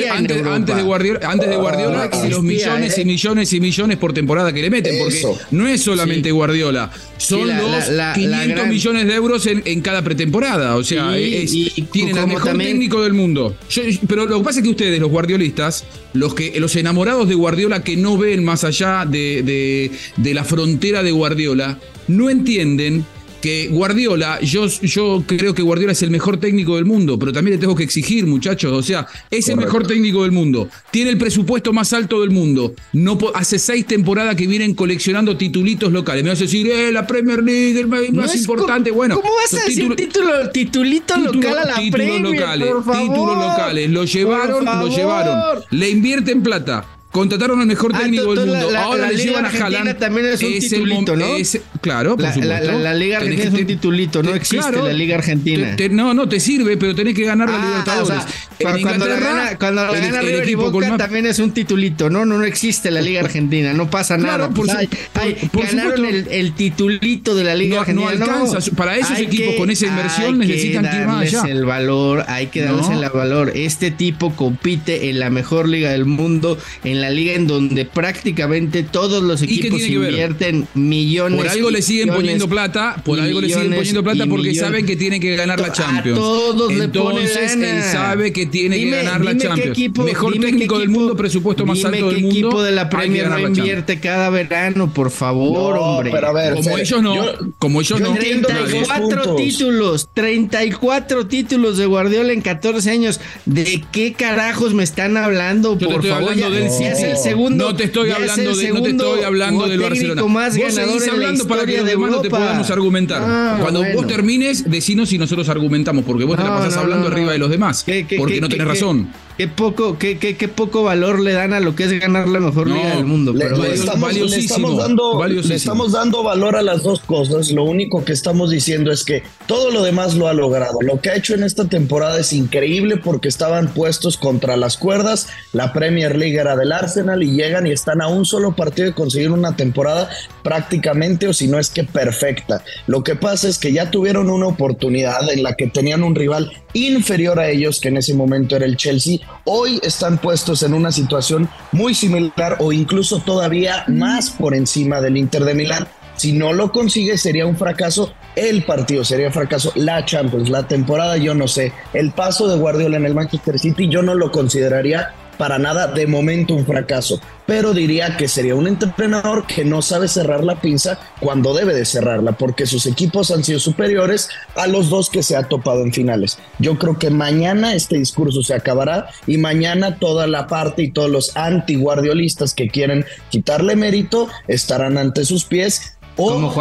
de 0.76 0.82
Guardiola, 0.82 1.20
antes 1.30 1.48
de 1.50 1.56
Guardiola 1.56 2.04
existía, 2.06 2.30
los 2.30 2.42
millones 2.42 2.96
¿eh? 2.96 3.02
y 3.02 3.04
millones 3.04 3.52
y 3.52 3.60
millones 3.60 3.96
por 3.98 4.12
temporada 4.12 4.52
que 4.52 4.62
le 4.62 4.70
meten, 4.70 4.98
porque 4.98 5.18
Eso. 5.18 5.38
no 5.50 5.68
es 5.68 5.82
solamente 5.82 6.30
Sí. 6.30 6.32
Guardiola, 6.32 6.90
son 7.18 7.40
Sí, 7.42 7.46
la- 7.48 7.60
los 7.60 7.70
la- 7.70 7.90
la- 7.90 8.12
500 8.14 8.38
la 8.38 8.46
gran- 8.54 8.68
millones 8.70 9.06
de 9.06 9.14
euros 9.14 9.46
en, 9.46 9.62
en 9.66 9.80
cada 9.82 10.02
pretemporada, 10.02 10.76
o 10.76 10.84
sea, 10.84 11.12
Sí, 11.14 11.34
es- 11.36 11.52
y 11.54 11.82
tienen 11.92 12.14
como 12.14 12.28
mejor 12.28 12.44
también- 12.48 12.70
técnico 12.70 13.02
del 13.02 13.12
mundo. 13.12 13.54
Yo- 13.68 13.82
pero 14.08 14.26
lo 14.26 14.38
que 14.38 14.44
pasa 14.44 14.60
es 14.60 14.64
que 14.64 14.70
ustedes, 14.70 14.98
los 15.00 15.10
guardiolistas, 15.10 15.84
los 16.14 16.34
que 16.34 16.58
los 16.58 16.74
enamorados 16.76 17.28
de 17.28 17.34
Guardiola 17.34 17.82
que 17.84 17.96
no 17.96 18.16
ven 18.16 18.42
más 18.44 18.64
allá 18.64 19.04
de, 19.06 19.42
de- 19.42 19.90
de 20.16 20.34
la 20.34 20.44
frontera 20.44 21.02
de 21.02 21.10
Guardiola, 21.12 21.78
no 22.08 22.30
entienden 22.30 23.04
que 23.40 23.68
Guardiola, 23.68 24.40
yo, 24.40 24.66
yo 24.66 25.22
creo 25.26 25.54
que 25.54 25.62
Guardiola 25.62 25.92
es 25.92 26.02
el 26.02 26.10
mejor 26.10 26.38
técnico 26.38 26.76
del 26.76 26.84
mundo, 26.84 27.18
pero 27.18 27.32
también 27.32 27.56
le 27.56 27.60
tengo 27.60 27.74
que 27.74 27.82
exigir, 27.82 28.26
muchachos, 28.26 28.72
o 28.72 28.82
sea, 28.82 29.06
es 29.30 29.48
el 29.48 29.56
mejor 29.56 29.86
técnico 29.86 30.22
del 30.22 30.32
mundo, 30.32 30.68
tiene 30.90 31.10
el 31.10 31.18
presupuesto 31.18 31.72
más 31.72 31.92
alto 31.92 32.20
del 32.20 32.30
mundo, 32.30 32.74
no 32.92 33.18
hace 33.34 33.58
seis 33.58 33.86
temporadas 33.86 34.36
que 34.36 34.46
vienen 34.46 34.74
coleccionando 34.74 35.36
titulitos 35.36 35.92
locales, 35.92 36.22
me 36.22 36.30
vas 36.30 36.40
a 36.40 36.44
decir, 36.44 36.66
eh, 36.68 36.92
la 36.92 37.06
Premier 37.06 37.42
League, 37.42 37.78
el 37.78 37.88
más, 37.88 38.02
No 38.10 38.34
importante, 38.34 38.90
bueno. 38.90 39.16
¿Cómo 39.16 39.34
vas 39.34 39.60
a 39.60 39.64
decir 39.64 39.94
título, 39.96 40.50
titulito 40.50 41.16
local 41.16 41.58
a 41.58 41.64
la 41.64 41.74
títulos 41.76 41.92
Premier, 41.92 42.20
locales, 42.20 42.68
por 42.68 42.84
favor? 42.84 43.02
títulos 43.02 43.36
locales, 43.36 43.90
lo 43.90 44.04
llevaron, 44.04 44.64
Por 44.64 44.76
lo 44.76 44.88
llevaron, 44.88 45.64
le 45.70 45.90
invierten 45.90 46.42
plata. 46.42 46.99
Contrataron 47.10 47.60
al 47.60 47.66
mejor 47.66 47.90
Ah, 47.94 48.00
técnico 48.02 48.22
del 48.34 48.38
entonces 48.38 48.52
mundo. 48.54 48.66
la- 48.70 48.78
la- 48.80 48.84
Ahora 48.84 49.00
la 49.02 49.08
le 49.08 49.14
Liga 49.14 49.24
llevan 49.30 49.44
a 49.44 49.48
Argentina 49.48 49.78
Haaland. 49.80 49.98
también 49.98 50.26
es 50.26 50.42
un 50.42 50.52
el 50.52 50.60
titulito, 50.60 51.16
¿no? 51.16 51.24
es- 51.36 51.60
claro, 51.80 52.10
por 52.16 52.22
La, 52.22 52.34
supuesto. 52.34 52.66
la- 52.66 52.72
la- 52.72 52.78
la 52.78 52.94
Liga 52.94 53.18
Tenés 53.18 53.32
Argentina 53.32 53.42
que 53.42 53.56
es 53.56 53.60
un 53.62 53.66
titulito, 53.66 54.22
no 54.22 54.30
te- 54.30 54.36
existe 54.36 54.68
claro, 54.70 54.86
la 54.86 54.92
Liga 54.92 55.14
Argentina. 55.16 55.70
te- 55.76 55.88
te- 55.88 55.94
no, 55.94 56.14
no 56.14 56.28
te 56.28 56.38
sirve, 56.38 56.76
pero 56.76 56.94
tenés 56.94 57.14
que 57.16 57.24
ganar 57.24 57.48
la 57.50 57.56
Ah, 57.60 57.66
Libertadores. 57.66 58.18
o 58.20 58.22
sea, 58.62 58.78
cuando 58.80 59.06
la 59.06 59.16
gana, 59.18 59.58
cuando 59.58 59.84
la 59.86 59.92
gana 59.92 60.06
el 60.20 60.26
River 60.26 60.34
y 60.34 60.42
equipo 60.44 60.62
con 60.64 60.72
Boca 60.72 60.88
más- 60.90 60.98
también 60.98 61.26
es 61.26 61.38
un 61.40 61.50
titulito. 61.50 62.10
No, 62.10 62.24
no, 62.24 62.38
no 62.38 62.44
existe 62.44 62.92
la 62.92 63.00
Liga 63.00 63.20
Argentina, 63.22 63.72
no 63.72 63.90
pasa 63.90 64.16
Claro, 64.16 64.44
nada. 64.44 64.48
por 64.54 64.66
Pues 64.66 64.70
por- 65.12 65.20
hay- 65.22 65.34
por 65.52 65.66
ganaron 65.66 66.04
el, 66.04 66.28
el 66.28 66.52
titulito 66.54 67.34
de 67.34 67.42
la 67.42 67.56
Liga 67.56 67.84
No- 67.88 67.92
no 67.92 68.08
Argentina. 68.08 68.36
alcanza. 68.36 68.70
Para 68.76 68.96
esos 68.96 69.18
equipos 69.18 69.54
con 69.56 69.68
esa 69.70 69.86
inversión 69.86 70.38
necesitan 70.38 70.88
que 70.88 70.96
ir 70.96 71.06
más 71.06 71.22
allá. 71.26 71.42
el 71.50 71.64
valor, 71.64 72.24
hay 72.28 72.46
que 72.46 72.62
darles 72.62 72.88
No. 72.88 73.02
el 73.02 73.10
valor. 73.10 73.52
Este 73.56 73.90
tipo 73.90 74.32
compite 74.36 75.10
en 75.10 75.18
la 75.18 75.28
mejor 75.30 75.68
liga 75.68 75.90
del 75.90 76.04
mundo, 76.04 76.56
en 76.84 76.99
la 77.00 77.10
liga 77.10 77.34
en 77.34 77.46
donde 77.46 77.84
prácticamente 77.84 78.82
todos 78.82 79.22
los 79.22 79.42
¿Y 79.42 79.46
qué 79.46 79.54
equipos 79.68 79.80
invierten 79.82 80.66
millones. 80.74 81.38
Por 81.38 81.48
algo 81.48 81.70
le 81.70 81.82
siguen 81.82 82.04
millones 82.06 82.20
poniendo 82.20 82.48
plata, 82.48 83.02
por 83.04 83.20
algo 83.20 83.40
le 83.40 83.48
siguen 83.48 83.72
poniendo 83.74 84.02
plata 84.02 84.26
porque 84.26 84.48
millones. 84.48 84.60
saben 84.60 84.86
que 84.86 84.96
tienen 84.96 85.20
que 85.20 85.36
ganar 85.36 85.60
la 85.60 85.68
A 85.68 85.72
Champions. 85.72 86.18
todos 86.18 86.72
le 86.74 86.88
ponen 86.88 87.18
Entonces 87.26 87.56
él 87.56 87.82
sabe 87.82 88.32
que 88.32 88.46
tiene 88.46 88.76
Dime- 88.76 88.90
que 88.90 88.96
ganar 89.04 89.24
la 89.24 89.36
Champions. 89.36 89.70
equipo- 89.78 90.02
Mejor 90.04 90.38
técnico 90.38 90.78
del 90.78 90.88
mundo, 90.88 91.16
presupuesto 91.16 91.64
más 91.66 91.78
dime 91.78 91.88
alto 91.88 92.06
del 92.10 92.20
mundo. 92.22 92.30
equipo 92.30 92.62
de 92.62 92.72
la 92.72 92.88
Premier 92.88 93.24
no 93.28 93.30
Champions. 93.36 93.58
invierte 93.58 94.00
cada 94.00 94.30
verano, 94.30 94.92
por 94.92 95.10
favor, 95.10 95.76
No, 95.76 95.80
hombre. 95.82 96.10
pero 96.12 96.28
a 96.28 96.32
ver, 96.32 96.54
Como 96.54 96.78
ellos 96.78 97.02
no, 97.02 97.14
yo- 97.16 97.38
como 97.58 97.80
ellos 97.80 97.98
yo 97.98 98.04
no. 98.04 98.14
entiendo 98.14 98.48
los 98.48 98.60
Nadie. 98.60 98.78
dos 98.80 98.88
34 98.88 99.22
puntos. 99.24 99.36
títulos, 99.46 100.08
34 100.14 101.26
títulos 101.26 101.78
de 101.78 101.86
Guardiola 101.86 102.32
en 102.32 102.40
14 102.42 102.90
años. 102.90 103.20
¿De 103.46 103.82
qué 103.92 104.12
carajos 104.12 104.74
me 104.74 104.82
están 104.82 105.16
hablando? 105.16 105.78
Yo 105.78 105.88
por 105.90 106.04
favor, 106.06 106.30
hablando 106.32 106.48
ya, 106.48 106.50
del 106.50 106.68
ya 106.68 106.89
es 106.92 106.98
City. 106.98 107.10
el 107.10 107.16
segundo. 107.18 107.64
No 107.70 107.76
te 107.76 107.84
estoy 107.84 108.10
hablando 108.10 108.56
de- 108.56 108.72
no 108.72 108.82
te 108.82 108.90
estoy 108.90 109.22
hablando 109.22 109.66
del 109.68 109.80
Barcelona. 109.80 110.24
más 110.26 110.56
Vos 110.56 110.74
seguís 110.74 111.08
hablando 111.08 111.46
para 111.46 111.66
que 111.66 111.76
los 111.78 111.84
de 111.86 111.90
demás 111.92 112.10
no 112.10 112.20
te 112.20 112.30
podamos 112.30 112.70
argumentar. 112.70 113.22
Ah, 113.24 113.58
Cuando 113.60 113.80
bueno. 113.80 113.96
vos 113.96 114.06
termines, 114.06 114.68
decinos 114.70 115.08
si 115.08 115.18
nosotros 115.18 115.48
argumentamos, 115.48 116.04
porque 116.04 116.24
vos 116.24 116.36
te 116.36 116.42
la 116.44 116.50
pasás 116.50 116.74
no, 116.76 116.80
hablando 116.82 117.08
arriba 117.08 117.32
de 117.32 117.38
los 117.38 117.50
demás. 117.50 117.82
¿Qué- 117.84 118.06
qué- 118.06 118.16
porque 118.18 118.34
qué- 118.34 118.40
no 118.40 118.48
tenés 118.48 118.66
razón. 118.66 119.08
Qué 119.40 119.48
poco, 119.48 119.96
qué, 119.96 120.18
qué, 120.18 120.36
qué 120.36 120.48
poco 120.48 120.82
valor 120.82 121.18
le 121.18 121.32
dan 121.32 121.54
a 121.54 121.60
lo 121.60 121.74
que 121.74 121.84
es 121.84 121.98
ganar 121.98 122.28
la 122.28 122.40
mejor 122.40 122.66
No, 122.66 122.74
liga 122.74 122.96
del 122.96 123.06
mundo. 123.06 123.32
Le, 123.32 123.46
pero 123.46 123.64
estamos, 123.64 124.12
le 124.12 124.20
valiosísimo, 124.20 124.68
estamos 124.68 124.76
dando, 124.76 125.26
le 125.26 125.54
estamos 125.54 125.92
dando 125.92 126.22
valor 126.22 126.56
a 126.56 126.62
las 126.62 126.82
dos 126.82 127.00
cosas. 127.00 127.50
Lo 127.50 127.64
único 127.64 128.04
que 128.04 128.12
estamos 128.12 128.50
diciendo 128.50 128.92
es 128.92 129.02
que 129.02 129.22
todo 129.46 129.70
lo 129.70 129.82
demás 129.82 130.14
lo 130.14 130.28
ha 130.28 130.34
logrado. 130.34 130.82
Lo 130.82 131.00
que 131.00 131.08
ha 131.08 131.16
hecho 131.16 131.32
en 131.32 131.42
esta 131.42 131.64
temporada 131.64 132.20
es 132.20 132.34
increíble 132.34 132.98
porque 132.98 133.28
estaban 133.28 133.68
puestos 133.72 134.18
contra 134.18 134.58
las 134.58 134.76
cuerdas. 134.76 135.28
La 135.54 135.72
Premier 135.72 136.18
League 136.18 136.38
era 136.38 136.54
del 136.54 136.70
Arsenal 136.70 137.22
y 137.22 137.30
llegan 137.30 137.66
y 137.66 137.72
están 137.72 138.02
a 138.02 138.08
un 138.08 138.26
solo 138.26 138.54
partido 138.54 138.88
de 138.88 138.94
conseguir 138.94 139.30
una 139.30 139.56
temporada 139.56 140.10
prácticamente 140.42 141.28
o 141.28 141.32
si 141.32 141.48
no 141.48 141.58
es 141.58 141.70
que 141.70 141.84
perfecta. 141.84 142.62
Lo 142.86 143.02
que 143.02 143.16
pasa 143.16 143.48
es 143.48 143.56
que 143.56 143.72
ya 143.72 143.90
tuvieron 143.90 144.28
una 144.28 144.48
oportunidad 144.48 145.32
en 145.32 145.42
la 145.42 145.54
que 145.54 145.66
tenían 145.66 146.02
un 146.02 146.14
rival 146.14 146.52
inferior 146.74 147.38
a 147.40 147.48
ellos, 147.48 147.80
que 147.80 147.88
en 147.88 147.96
ese 147.96 148.12
momento 148.12 148.56
era 148.56 148.66
el 148.66 148.76
Chelsea. 148.76 149.18
Hoy 149.44 149.80
están 149.82 150.18
puestos 150.18 150.62
en 150.62 150.74
una 150.74 150.92
situación 150.92 151.48
muy 151.72 151.94
similar 151.94 152.56
o 152.58 152.72
incluso 152.72 153.20
todavía 153.20 153.84
más 153.88 154.30
por 154.30 154.54
encima 154.54 155.00
del 155.00 155.16
Inter 155.16 155.44
de 155.44 155.54
Milán. 155.54 155.88
Si 156.16 156.32
no 156.32 156.52
lo 156.52 156.70
consigue 156.70 157.16
sería 157.16 157.46
un 157.46 157.56
fracaso 157.56 158.12
el 158.36 158.62
partido, 158.64 159.04
sería 159.04 159.30
fracaso 159.30 159.72
la 159.74 160.04
Champions, 160.04 160.50
la 160.50 160.68
temporada, 160.68 161.16
yo 161.16 161.34
no 161.34 161.48
sé. 161.48 161.72
El 161.92 162.12
paso 162.12 162.46
de 162.48 162.58
Guardiola 162.58 162.96
en 162.96 163.06
el 163.06 163.14
Manchester 163.14 163.58
City 163.58 163.88
yo 163.88 164.02
no 164.02 164.14
lo 164.14 164.30
consideraría 164.30 165.14
para 165.40 165.58
nada 165.58 165.86
de 165.86 166.06
momento 166.06 166.52
un 166.54 166.66
fracaso, 166.66 167.18
pero 167.46 167.72
diría 167.72 168.18
que 168.18 168.28
sería 168.28 168.54
un 168.54 168.66
entrenador 168.66 169.46
que 169.46 169.64
no 169.64 169.80
sabe 169.80 170.06
cerrar 170.06 170.44
la 170.44 170.60
pinza 170.60 170.98
cuando 171.18 171.54
debe 171.54 171.72
de 171.72 171.86
cerrarla, 171.86 172.32
porque 172.32 172.66
sus 172.66 172.84
equipos 172.84 173.30
han 173.30 173.42
sido 173.42 173.58
superiores 173.58 174.28
a 174.54 174.66
los 174.66 174.90
dos 174.90 175.08
que 175.08 175.22
se 175.22 175.36
ha 175.36 175.44
topado 175.44 175.82
en 175.82 175.94
finales. 175.94 176.36
Yo 176.58 176.76
creo 176.76 176.98
que 176.98 177.08
mañana 177.08 177.74
este 177.74 177.96
discurso 177.96 178.42
se 178.42 178.52
acabará 178.52 179.08
y 179.26 179.38
mañana 179.38 179.96
toda 179.96 180.26
la 180.26 180.46
parte 180.46 180.82
y 180.82 180.90
todos 180.90 181.08
los 181.08 181.34
anti-guardiolistas 181.34 182.52
que 182.52 182.68
quieren 182.68 183.06
quitarle 183.30 183.76
mérito 183.76 184.28
estarán 184.46 184.98
ante 184.98 185.24
sus 185.24 185.46
pies. 185.46 185.96
O 186.22 186.32
Como 186.34 186.52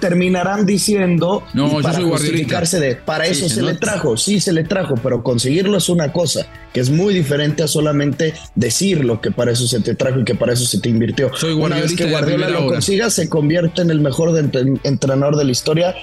terminarán 0.00 0.66
diciendo 0.66 1.42
No, 1.54 1.76
yo 1.76 1.82
para 1.82 1.94
soy 1.98 2.04
justificarse 2.10 2.80
de 2.80 2.96
para 2.96 3.24
Sí, 3.26 3.32
eso 3.32 3.48
se 3.48 3.56
se 3.56 3.62
le 3.62 3.74
trajo, 3.74 4.16
sí 4.16 4.40
se 4.40 4.52
le 4.52 4.64
trajo, 4.64 4.94
pero 5.02 5.22
conseguirlo 5.22 5.78
es 5.78 5.88
una 5.88 6.12
cosa 6.12 6.46
que 6.72 6.80
es 6.80 6.90
muy 6.90 7.14
diferente 7.14 7.62
a 7.62 7.68
solamente 7.68 8.34
decirlo 8.54 9.20
que 9.20 9.30
para 9.30 9.52
eso 9.52 9.66
se 9.66 9.80
te 9.80 9.94
trajo 9.94 10.20
y 10.20 10.24
que 10.24 10.34
para 10.34 10.52
eso 10.52 10.64
se 10.66 10.80
te 10.80 10.88
invirtió. 10.88 11.30
Soy 11.34 11.52
Una 11.54 11.76
vez 11.80 11.94
que 11.94 12.04
Guardiola 12.10 12.48
lo 12.50 12.66
consiga, 12.66 13.10
se 13.10 13.28
convierte 13.28 13.82
en 13.82 13.90
el 13.90 14.00
mejor 14.00 14.32
de 14.32 14.78
entrenador 14.84 15.36
de 15.36 15.44
la 15.44 15.50
historia 15.50 15.94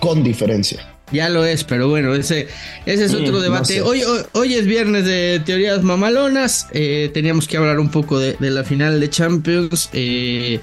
con 0.00 0.22
diferencia. 0.24 0.80
Ya 1.12 1.28
lo 1.28 1.44
es, 1.44 1.62
pero 1.62 1.88
bueno, 1.88 2.14
ese, 2.16 2.48
ese 2.84 3.04
es 3.04 3.14
otro 3.14 3.38
Mm, 3.38 3.42
debate. 3.42 3.60
no 3.60 3.64
sé. 3.64 3.82
hoy, 3.82 4.02
hoy, 4.02 4.20
hoy 4.32 4.54
es 4.54 4.66
viernes 4.66 5.04
de 5.04 5.40
teorías 5.44 5.82
mamalonas. 5.84 6.66
eh, 6.72 7.10
teníamos 7.14 7.46
que 7.46 7.56
hablar 7.56 7.78
un 7.78 7.90
poco 7.90 8.18
de, 8.18 8.32
de 8.40 8.50
la 8.50 8.64
final 8.64 8.98
de 8.98 9.08
Champions. 9.08 9.88
eh, 9.92 10.58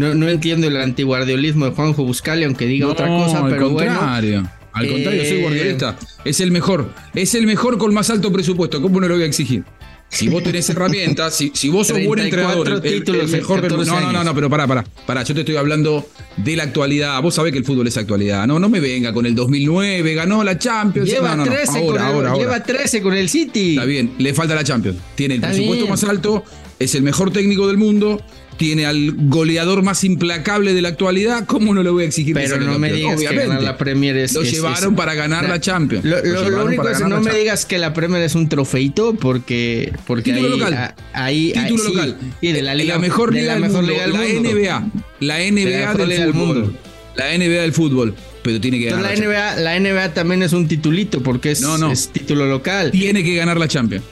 no, 0.00 0.14
no 0.14 0.28
entiendo 0.28 0.66
el 0.66 0.76
antiguardiolismo 0.76 1.66
de 1.66 1.72
Juanjo 1.72 2.04
Buscali, 2.04 2.44
aunque 2.44 2.66
diga 2.66 2.88
otra 2.88 3.06
cosa, 3.06 3.44
al 3.44 3.50
pero 3.50 3.70
bueno. 3.70 3.94
contrario. 3.98 4.50
Al 4.72 4.88
contrario, 4.88 5.24
soy 5.24 5.38
Eh, 5.38 5.42
guardiolista. 5.42 5.96
Es 6.24 6.40
el 6.40 6.50
mejor. 6.52 6.90
Es 7.14 7.34
el 7.34 7.46
mejor 7.46 7.76
con 7.78 7.92
más 7.92 8.08
alto 8.10 8.32
presupuesto. 8.32 8.80
¿Cómo 8.80 9.00
no 9.00 9.08
lo 9.08 9.14
voy 9.14 9.24
a 9.24 9.26
exigir? 9.26 9.64
Si 10.08 10.28
vos 10.28 10.42
tenés 10.42 10.68
herramientas, 10.70 11.36
si, 11.36 11.52
si 11.54 11.68
vos 11.68 11.86
sos 11.86 11.96
buen 12.04 12.18
34 12.20 12.58
entrenador, 12.62 12.84
el- 12.84 12.92
el, 12.94 12.98
títulos 13.00 13.32
el 13.32 13.40
mejor 13.40 13.56
en 13.58 13.62
del 13.62 13.70
mundo. 13.76 13.84
14 13.86 14.06
No, 14.06 14.12
no, 14.12 14.18
no, 14.18 14.24
no, 14.24 14.34
pero 14.34 14.50
pará, 14.50 14.66
pará, 14.66 14.84
pará, 15.06 15.22
yo 15.22 15.34
te 15.34 15.40
estoy 15.40 15.54
hablando 15.56 16.04
de 16.36 16.56
la 16.56 16.64
actualidad. 16.64 17.22
Vos 17.22 17.34
sabés 17.36 17.52
que 17.52 17.58
el 17.58 17.64
fútbol 17.64 17.86
es 17.86 17.96
actualidad. 17.96 18.44
No, 18.48 18.58
no 18.58 18.68
me 18.68 18.80
venga 18.80 19.12
con 19.12 19.24
el 19.26 19.36
2009, 19.36 20.14
ganó 20.14 20.42
la 20.42 20.58
Champions. 20.58 21.08
Lleva, 21.08 21.30
no, 21.36 21.44
no, 21.44 21.46
no. 21.46 21.52
13 21.52 21.78
Ahora, 21.78 21.84
con 21.86 21.94
el, 21.96 22.02
ahora, 22.02 22.30
ahora. 22.30 22.42
lleva 22.42 22.62
13 22.62 23.02
con 23.02 23.14
el 23.14 23.28
City. 23.28 23.70
Está 23.74 23.84
bien, 23.84 24.12
le 24.18 24.34
falta 24.34 24.54
la 24.56 24.64
Champions. 24.64 24.98
Tiene 25.14 25.34
el 25.34 25.40
Está 25.40 25.48
presupuesto 25.52 25.84
bien. 25.84 25.90
más 25.90 26.04
alto, 26.04 26.44
es 26.80 26.94
el 26.96 27.02
mejor 27.04 27.32
técnico 27.32 27.68
del 27.68 27.76
mundo, 27.76 28.20
tiene 28.60 28.84
al 28.84 29.12
goleador 29.16 29.82
más 29.82 30.04
implacable 30.04 30.74
de 30.74 30.82
la 30.82 30.90
actualidad. 30.90 31.46
¿Cómo 31.46 31.72
no 31.72 31.82
le 31.82 31.88
voy 31.88 32.04
a 32.04 32.06
exigir 32.06 32.34
Pero 32.34 32.60
no 32.60 32.78
me 32.78 32.92
digas 32.92 33.18
que 33.18 33.34
ganar 33.34 33.62
la 33.62 33.78
Premier 33.78 34.14
es. 34.18 34.34
Lo 34.34 34.42
es- 34.42 34.52
llevaron 34.52 34.92
es- 34.92 34.96
para 34.98 35.14
ganar 35.14 35.48
la 35.48 35.58
Champions. 35.60 36.04
Lo, 36.04 36.18
Lo 36.18 36.22
lo- 36.22 36.30
lo 36.34 36.44
llevaron 36.44 36.66
único 36.68 36.88
es 36.90 37.00
no 37.00 37.08
la 37.08 37.20
me 37.20 37.32
digas 37.34 37.64
que 37.64 37.78
la 37.78 37.94
Premier 37.94 38.22
es 38.22 38.34
un 38.34 38.50
trofeito 38.50 39.14
porque 39.14 39.94
porque 40.06 40.34
Título 40.34 40.52
ahí, 40.52 40.58
local. 40.60 40.94
ahí 41.14 41.52
ahí 41.56 41.62
Título 41.70 41.84
sí, 41.84 41.94
local. 41.94 42.16
y 42.42 42.52
de 42.52 42.60
la 42.60 42.74
liga 42.74 42.98
mejor 42.98 43.32
de 43.32 43.40
liga, 43.40 43.54
la 43.54 43.60
del, 43.60 43.62
mejor 43.62 43.76
mundo, 43.78 43.92
liga 43.92 44.02
del 44.02 44.12
la 44.12 44.18
mundo. 44.34 44.50
NBA. 44.50 44.90
La 45.20 45.38
la 45.38 45.44
NBA 45.46 45.78
mejor 45.92 46.06
del 46.06 46.32
fútbol. 46.32 46.34
mundo. 46.34 46.72
La 47.16 47.34
NBA 47.34 47.62
del 47.62 47.72
fútbol. 47.72 48.14
Pero 48.42 48.60
tiene 48.60 48.78
que 48.78 48.86
ganar 48.90 49.02
la 49.02 49.08
la. 49.14 49.16
NBA, 49.16 49.56
la 49.56 49.76
NBA 49.80 50.12
también 50.14 50.42
es 50.42 50.52
un 50.52 50.68
titulito 50.68 51.22
porque 51.22 51.50
es, 51.52 51.62
No, 51.62 51.78
no. 51.78 51.90
es 51.92 52.08
título 52.10 52.46
local. 52.46 52.90
Tiene 52.90 53.22
que 53.24 53.34
ganar 53.36 53.56
la 53.58 53.68
Champions. 53.68 54.04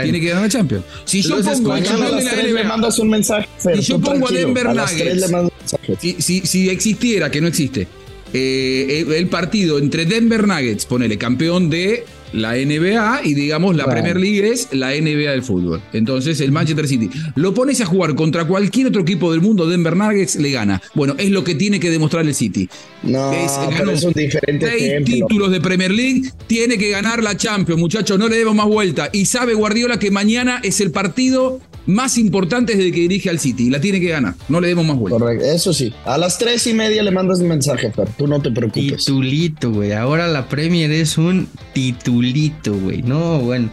Tiene 0.00 0.20
que 0.20 0.28
ganar 0.28 0.44
la 0.44 0.48
Champions. 0.48 0.84
Si 1.04 1.20
yo 1.22 1.36
Entonces, 1.36 1.60
pongo 1.60 1.72
a 1.74 1.80
campeón 1.82 2.16
de 2.16 2.24
la 2.24 2.30
3 2.30 2.52
le 2.52 2.64
mandas 2.64 2.98
un 2.98 3.10
mensaje, 3.10 3.48
Fer, 3.58 3.76
Si 3.82 3.92
yo 3.92 4.00
pongo 4.00 4.28
a. 4.28 4.32
Denver 4.32 4.66
A 4.68 4.74
las 4.74 4.96
3 4.96 5.20
Nuggets. 5.30 5.50
le. 5.66 5.98
Si, 6.00 6.16
si, 6.18 6.40
si 6.40 6.68
existiera, 6.70 7.30
que 7.30 7.40
no 7.40 7.48
existe, 7.48 7.86
eh, 8.32 9.04
el 9.16 9.26
partido 9.28 9.78
entre 9.78 10.06
Denver 10.06 10.46
Nuggets, 10.46 10.86
ponele 10.86 11.18
campeón 11.18 11.68
de 11.68 12.04
la 12.32 12.54
NBA 12.56 13.20
y 13.24 13.34
digamos 13.34 13.76
la 13.76 13.84
Bueno. 13.84 14.00
Premier 14.02 14.20
League 14.20 14.48
es 14.52 14.68
la 14.72 14.90
NBA 14.94 15.30
del 15.32 15.42
fútbol. 15.42 15.80
Entonces 15.92 16.40
el 16.40 16.52
Manchester 16.52 16.88
City 16.88 17.10
lo 17.34 17.52
pones 17.54 17.80
a 17.80 17.86
jugar 17.86 18.14
contra 18.14 18.44
cualquier 18.46 18.86
otro 18.88 19.02
equipo 19.02 19.30
del 19.32 19.40
mundo, 19.40 19.68
Denver 19.68 19.96
Nuggets 19.96 20.36
le 20.36 20.50
gana. 20.50 20.80
Bueno, 20.94 21.14
es 21.18 21.30
lo 21.30 21.44
que 21.44 21.54
tiene 21.54 21.78
que 21.80 21.90
demostrar 21.90 22.26
el 22.26 22.34
City. 22.34 22.68
No, 23.02 23.32
Es- 23.32 23.52
pero 23.76 23.90
es 23.90 24.02
un 24.04 24.12
diferente 24.12 24.66
Seis 24.68 24.82
ejemplo. 24.82 25.14
títulos 25.14 25.50
de 25.50 25.60
Premier 25.60 25.90
League, 25.90 26.22
tiene 26.46 26.78
que 26.78 26.88
ganar 26.90 27.22
la 27.22 27.36
Champions, 27.36 27.80
muchachos, 27.80 28.18
no 28.18 28.28
le 28.28 28.36
demos 28.36 28.54
más 28.54 28.66
vuelta. 28.66 29.10
Y 29.12 29.26
sabe 29.26 29.54
Guardiola 29.54 29.98
que 29.98 30.10
mañana 30.10 30.60
es 30.62 30.80
el 30.80 30.90
partido 30.90 31.60
más 31.86 32.16
importante 32.18 32.74
desde 32.76 32.92
que 32.92 33.00
dirige 33.00 33.28
al 33.30 33.38
City. 33.38 33.66
y 33.66 33.70
La 33.70 33.80
tiene 33.80 34.00
que 34.00 34.08
ganar, 34.08 34.34
no 34.48 34.60
le 34.60 34.68
demos 34.68 34.86
más 34.86 34.96
vuelta. 34.96 35.18
Correcto, 35.18 35.44
eso 35.44 35.72
sí. 35.72 35.92
A 36.04 36.16
las 36.18 36.38
tres 36.38 36.66
y 36.66 36.74
media 36.74 37.02
le 37.02 37.10
mandas 37.10 37.40
un 37.40 37.48
mensaje, 37.48 37.90
Fer. 37.92 38.08
Tú 38.16 38.26
no 38.26 38.40
te 38.40 38.50
preocupes. 38.50 39.04
Titulito, 39.04 39.70
güey. 39.70 39.92
Ahora 39.92 40.28
la 40.28 40.48
Premier 40.48 40.90
es 40.92 41.18
un 41.18 41.48
titulito, 41.72 42.72
güey. 42.74 43.02
No, 43.02 43.38
bueno. 43.40 43.70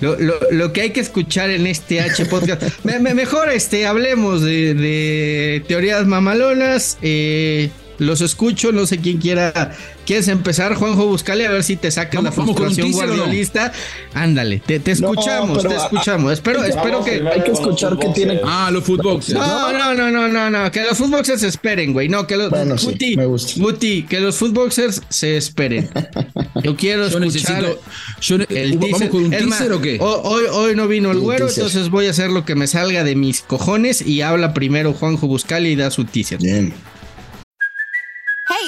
Lo, 0.00 0.18
lo- 0.18 0.40
lo 0.50 0.72
que 0.72 0.80
hay 0.80 0.90
que 0.90 1.00
escuchar 1.00 1.50
en 1.50 1.66
este 1.66 2.00
H 2.00 2.24
podcast. 2.26 2.62
Me- 2.84 2.98
me- 3.00 3.12
mejor 3.14 3.50
este, 3.50 3.84
hablemos 3.86 4.40
de, 4.42 4.72
de 4.74 5.62
teorías 5.68 6.06
mamalonas. 6.06 6.96
Eh, 7.02 7.68
los 8.00 8.20
escucho, 8.20 8.72
no 8.72 8.86
sé 8.86 8.98
quién 8.98 9.18
quiera. 9.18 9.70
¿Quieres 10.04 10.26
empezar, 10.26 10.74
Juanjo? 10.74 11.06
Buscale 11.06 11.46
a 11.46 11.50
ver 11.52 11.62
si 11.62 11.76
te 11.76 11.90
sacas 11.92 12.20
la 12.24 12.32
frustración 12.32 12.90
no? 12.90 12.96
guardiolista. 12.96 13.72
Ándale, 14.14 14.58
te, 14.58 14.80
te 14.80 14.90
escuchamos, 14.90 15.62
te 15.62 15.76
escuchamos. 15.76 16.32
Espero, 16.32 16.64
espero 16.64 17.04
que. 17.04 17.22
Hay 17.32 17.42
que 17.44 17.52
escuchar 17.52 17.96
que 17.98 18.08
tiene. 18.08 18.40
Ah, 18.44 18.70
los 18.72 18.82
footboxers. 18.82 19.38
No, 19.38 19.72
no, 19.72 19.94
no, 19.94 20.10
no, 20.10 20.26
no, 20.28 20.50
no, 20.50 20.70
que 20.72 20.82
los 20.82 20.98
footboxers 20.98 21.40
se 21.42 21.46
esperen, 21.48 21.92
güey. 21.92 22.08
No, 22.08 22.26
que 22.26 22.36
los 22.36 22.50
Bueno, 22.50 22.76
sí, 22.76 23.16
me 23.16 23.26
gusta. 23.26 23.52
Guti, 23.60 24.02
que 24.04 24.18
los 24.18 24.34
footboxers 24.36 25.02
se 25.08 25.36
esperen. 25.36 25.88
Yo 26.64 26.74
quiero 26.76 27.08
Yo 27.08 27.18
escuchar 27.18 27.62
necesito. 27.62 27.80
yo 28.20 28.38
ne- 28.38 28.46
el 28.50 28.72
¿Vamos 28.78 28.90
teaser. 28.90 29.08
con 29.10 29.24
un 29.26 29.32
Es 29.34 29.40
teaser 29.46 29.68
más, 29.70 29.78
o 29.78 29.80
qué? 29.80 29.98
ho- 30.00 30.22
Hoy, 30.24 30.44
hoy 30.50 30.74
no 30.76 30.88
vino 30.88 31.10
el 31.10 31.18
güero, 31.20 31.48
entonces 31.48 31.88
voy 31.88 32.06
a 32.06 32.10
hacer 32.10 32.30
lo 32.30 32.44
que 32.44 32.54
me 32.54 32.66
salga 32.66 33.04
de 33.04 33.14
mis 33.14 33.40
cojones 33.42 34.02
y 34.02 34.20
habla 34.22 34.52
primero 34.52 34.92
Juanjo 34.92 35.26
Buscali 35.26 35.70
y 35.70 35.76
da 35.76 35.90
su 35.90 36.04
teaser. 36.04 36.38
Bien. 36.38 36.72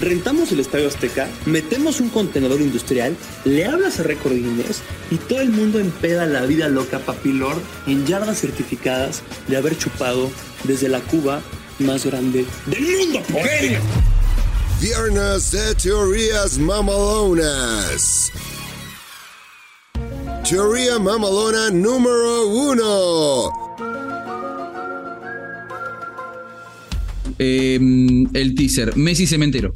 Rentamos 0.00 0.52
el 0.52 0.60
Estadio 0.60 0.86
Azteca, 0.86 1.28
metemos 1.44 2.00
un 2.00 2.08
contenedor 2.08 2.60
industrial, 2.60 3.16
le 3.44 3.66
hablas 3.66 3.98
a 3.98 4.04
Record 4.04 4.34
Guinness 4.34 4.80
y 5.10 5.16
todo 5.16 5.40
el 5.40 5.50
mundo 5.50 5.80
empeda 5.80 6.24
la 6.26 6.42
vida 6.42 6.68
loca 6.68 7.00
papilor 7.00 7.56
en 7.86 8.06
yardas 8.06 8.40
certificadas 8.40 9.22
de 9.48 9.56
haber 9.56 9.76
chupado 9.76 10.30
desde 10.64 10.88
la 10.88 11.00
cuba 11.00 11.40
más 11.80 12.06
grande 12.06 12.46
del 12.66 12.98
mundo. 12.98 13.22
¡Genio! 13.26 13.80
Viernes 14.80 15.50
de 15.50 15.74
teorías 15.74 16.56
mamalonas. 16.58 18.30
Teoría 20.48 20.98
mamalona 21.00 21.70
número 21.70 22.46
uno. 22.46 23.67
Eh, 27.38 27.78
el 28.34 28.54
teaser. 28.54 28.96
Messi 28.96 29.26
Cementero. 29.26 29.72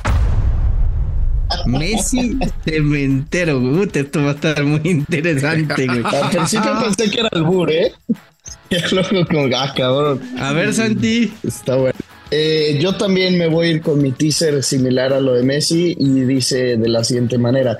Messi 1.66 2.38
cementero, 2.64 3.60
güey. 3.60 3.88
Esto 3.92 4.22
va 4.22 4.30
a 4.30 4.34
estar 4.34 4.64
muy 4.64 4.80
interesante, 4.84 5.86
güey. 5.86 6.02
Al 6.04 6.30
principio 6.30 6.72
pensé 6.82 7.10
que 7.10 7.20
era 7.20 7.28
el 7.32 7.42
Bur, 7.42 7.70
¿eh? 7.70 7.92
Luego 8.92 9.26
como, 9.26 9.56
ah, 9.56 9.72
cabrón. 9.76 10.20
A 10.38 10.52
ver, 10.52 10.72
Santi. 10.72 11.32
Está 11.42 11.76
bueno. 11.76 11.98
Eh, 12.30 12.78
yo 12.80 12.96
también 12.96 13.36
me 13.36 13.46
voy 13.46 13.66
a 13.68 13.70
ir 13.72 13.82
con 13.82 14.00
mi 14.00 14.12
teaser 14.12 14.62
similar 14.62 15.12
a 15.12 15.20
lo 15.20 15.34
de 15.34 15.42
Messi 15.42 15.94
y 15.98 16.20
dice 16.20 16.76
de 16.78 16.88
la 16.88 17.04
siguiente 17.04 17.36
manera. 17.36 17.78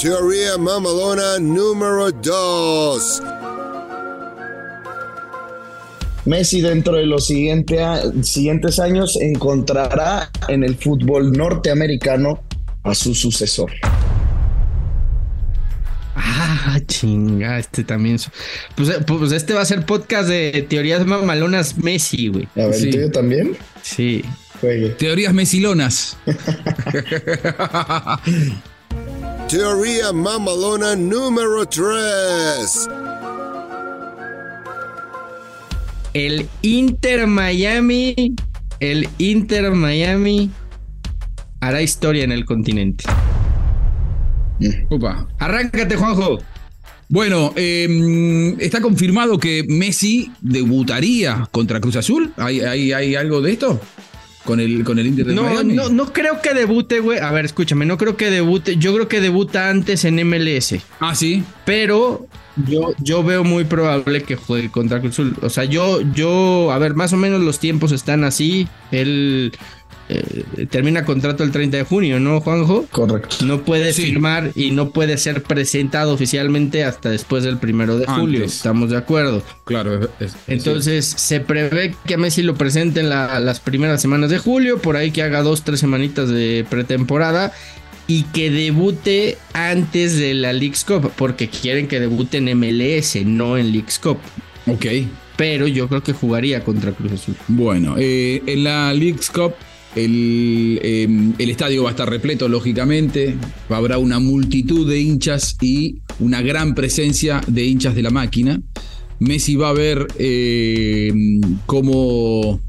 Teoría 0.00 0.58
mamalona 0.58 1.38
número 1.38 2.10
dos. 2.10 3.22
Messi 6.26 6.60
dentro 6.62 6.94
de 6.96 7.06
los 7.06 7.26
siguiente 7.26 7.82
a- 7.82 8.00
siguientes 8.22 8.78
años 8.80 9.18
encontrará 9.20 10.30
en 10.48 10.64
el 10.64 10.76
fútbol 10.76 11.32
norteamericano 11.32 12.42
a 12.82 12.94
su 12.94 13.14
sucesor. 13.14 13.70
Ah, 16.16 16.78
chinga, 16.86 17.58
este 17.58 17.82
también. 17.84 18.18
Pues, 18.76 18.88
eh, 18.88 18.98
pues 19.06 19.32
este 19.32 19.52
va 19.52 19.60
a 19.62 19.66
ser 19.66 19.84
podcast 19.84 20.28
de 20.28 20.64
teorías 20.68 21.04
mamalonas 21.04 21.76
Messi, 21.78 22.28
güey. 22.28 22.48
A 22.56 22.66
ver, 22.66 22.74
Sí. 22.74 22.84
¿el 22.86 22.90
tuyo 22.92 23.10
también? 23.10 23.56
Sí. 23.82 24.24
Juegue. 24.60 24.90
Teorías 24.90 25.34
mesilonas. 25.34 26.16
Teoría 29.48 30.12
mamalona 30.12 30.94
número 30.96 31.66
tres. 31.66 32.88
El 36.14 36.46
Inter 36.62 37.26
Miami, 37.26 38.34
el 38.78 39.08
Inter 39.18 39.72
Miami 39.72 40.48
hará 41.60 41.82
historia 41.82 42.22
en 42.22 42.30
el 42.30 42.44
continente. 42.44 43.04
Opa. 44.90 45.26
Arráncate, 45.40 45.96
Juanjo. 45.96 46.38
Bueno, 47.08 47.52
eh, 47.56 48.54
está 48.60 48.80
confirmado 48.80 49.38
que 49.38 49.64
Messi 49.68 50.30
debutaría 50.40 51.48
contra 51.50 51.80
Cruz 51.80 51.96
Azul. 51.96 52.32
¿Hay, 52.36 52.60
hay, 52.60 52.92
hay 52.92 53.16
algo 53.16 53.40
de 53.40 53.52
esto? 53.52 53.80
Con 54.44 54.60
el, 54.60 54.84
con 54.84 54.98
el 54.98 55.06
Inter 55.06 55.26
de 55.26 55.34
No, 55.34 55.44
Miami. 55.44 55.72
no, 55.74 55.88
no 55.88 56.12
creo 56.12 56.42
que 56.42 56.52
debute, 56.52 57.00
güey. 57.00 57.18
A 57.18 57.30
ver, 57.32 57.44
escúchame, 57.46 57.86
no 57.86 57.96
creo 57.96 58.16
que 58.16 58.30
debute. 58.30 58.76
Yo 58.76 58.92
creo 58.94 59.08
que 59.08 59.20
debuta 59.20 59.70
antes 59.70 60.04
en 60.04 60.16
MLS. 60.28 60.74
Ah, 61.00 61.14
sí. 61.14 61.42
Pero 61.64 62.26
yo, 62.56 62.92
yo 62.98 63.24
veo 63.24 63.42
muy 63.42 63.64
probable 63.64 64.22
que 64.22 64.36
juegue 64.36 64.70
contra 64.70 65.00
Cruz 65.00 65.14
Azul. 65.14 65.34
O 65.40 65.48
sea, 65.48 65.64
yo, 65.64 66.02
yo, 66.12 66.70
a 66.72 66.78
ver, 66.78 66.94
más 66.94 67.12
o 67.14 67.16
menos 67.16 67.40
los 67.40 67.58
tiempos 67.58 67.90
están 67.92 68.22
así. 68.22 68.68
Él 68.90 69.52
eh, 70.14 70.66
termina 70.70 71.04
contrato 71.04 71.42
el 71.44 71.50
30 71.50 71.76
de 71.78 71.82
junio, 71.84 72.20
¿no, 72.20 72.40
Juanjo? 72.40 72.86
Correcto. 72.90 73.36
No 73.44 73.62
puede 73.62 73.92
Sí. 73.92 74.02
firmar 74.02 74.50
y 74.54 74.70
no 74.70 74.90
puede 74.90 75.18
ser 75.18 75.42
presentado 75.42 76.12
oficialmente 76.14 76.84
hasta 76.84 77.10
después 77.10 77.44
del 77.44 77.58
primero 77.58 77.98
de 77.98 78.06
julio. 78.06 78.44
Estamos 78.44 78.90
de 78.90 78.96
acuerdo. 78.96 79.42
Claro. 79.64 80.04
es- 80.20 80.30
es- 80.30 80.36
Entonces 80.46 81.04
se 81.06 81.40
prevé 81.40 81.94
que 82.06 82.16
Messi 82.16 82.42
lo 82.42 82.54
presenten 82.54 83.08
la- 83.08 83.40
las 83.40 83.60
primeras 83.60 84.00
semanas 84.02 84.30
de 84.30 84.38
julio, 84.38 84.78
por 84.78 84.96
ahí 84.96 85.10
que 85.10 85.22
haga 85.22 85.42
dos, 85.42 85.62
tres 85.62 85.80
semanitas 85.80 86.28
de 86.28 86.66
pretemporada 86.68 87.52
y 88.06 88.24
que 88.24 88.50
debute 88.50 89.38
antes 89.54 90.18
de 90.18 90.34
la 90.34 90.52
League's 90.52 90.84
Cup, 90.84 91.10
porque 91.16 91.48
quieren 91.48 91.88
que 91.88 92.00
debute 92.00 92.36
en 92.38 92.48
MLS, 92.48 93.24
no 93.24 93.56
en 93.56 93.72
League's 93.72 93.98
Cup. 93.98 94.18
Ok. 94.66 94.84
Pero 95.36 95.66
yo 95.66 95.88
creo 95.88 96.02
que 96.02 96.12
jugaría 96.12 96.62
contra 96.62 96.92
Cruz 96.92 97.12
Azul. 97.12 97.34
Bueno, 97.48 97.96
eh, 97.98 98.42
en 98.46 98.62
la 98.64 98.92
League's 98.92 99.30
Cup 99.30 99.54
el, 99.96 100.80
eh, 100.82 101.08
el, 101.38 101.50
estadio 101.50 101.84
va 101.84 101.90
a 101.90 101.92
estar 101.92 102.08
repleto, 102.08 102.48
lógicamente. 102.48 103.36
Habrá 103.68 103.98
una 103.98 104.18
multitud 104.18 104.88
de 104.88 105.00
hinchas 105.00 105.56
y 105.60 105.98
una 106.20 106.42
gran 106.42 106.74
presencia 106.74 107.40
de 107.46 107.64
hinchas 107.64 107.94
de 107.94 108.02
la 108.02 108.10
máquina. 108.10 108.60
Messi 109.20 109.56
va 109.56 109.70
a 109.70 109.72
ver 109.72 110.06
eh, 110.18 111.12
cómo 111.66 112.60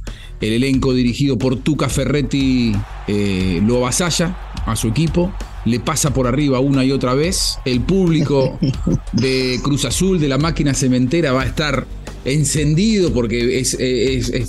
el 0.42 0.54
elenco 0.54 0.94
dirigido 0.94 1.38
por 1.38 1.58
Tuca 1.58 1.90
Ferretti 1.90 2.74
eh, 3.08 3.62
lo 3.66 3.78
avasalla 3.78 4.38
a 4.66 4.76
su 4.76 4.88
equipo, 4.88 5.34
le 5.66 5.80
pasa 5.80 6.14
por 6.14 6.28
arriba 6.28 6.60
una 6.60 6.84
y 6.86 6.92
otra 6.92 7.14
vez. 7.14 7.58
El 7.66 7.82
público 7.82 8.60
de 9.14 9.60
Cruz 9.64 9.86
Azul, 9.86 10.20
de 10.20 10.28
la 10.28 10.38
máquina 10.38 10.74
cementera, 10.74 11.32
va 11.32 11.44
a 11.44 11.46
estar 11.46 11.88
encendido 12.26 13.14
porque 13.14 13.60
es, 13.60 13.78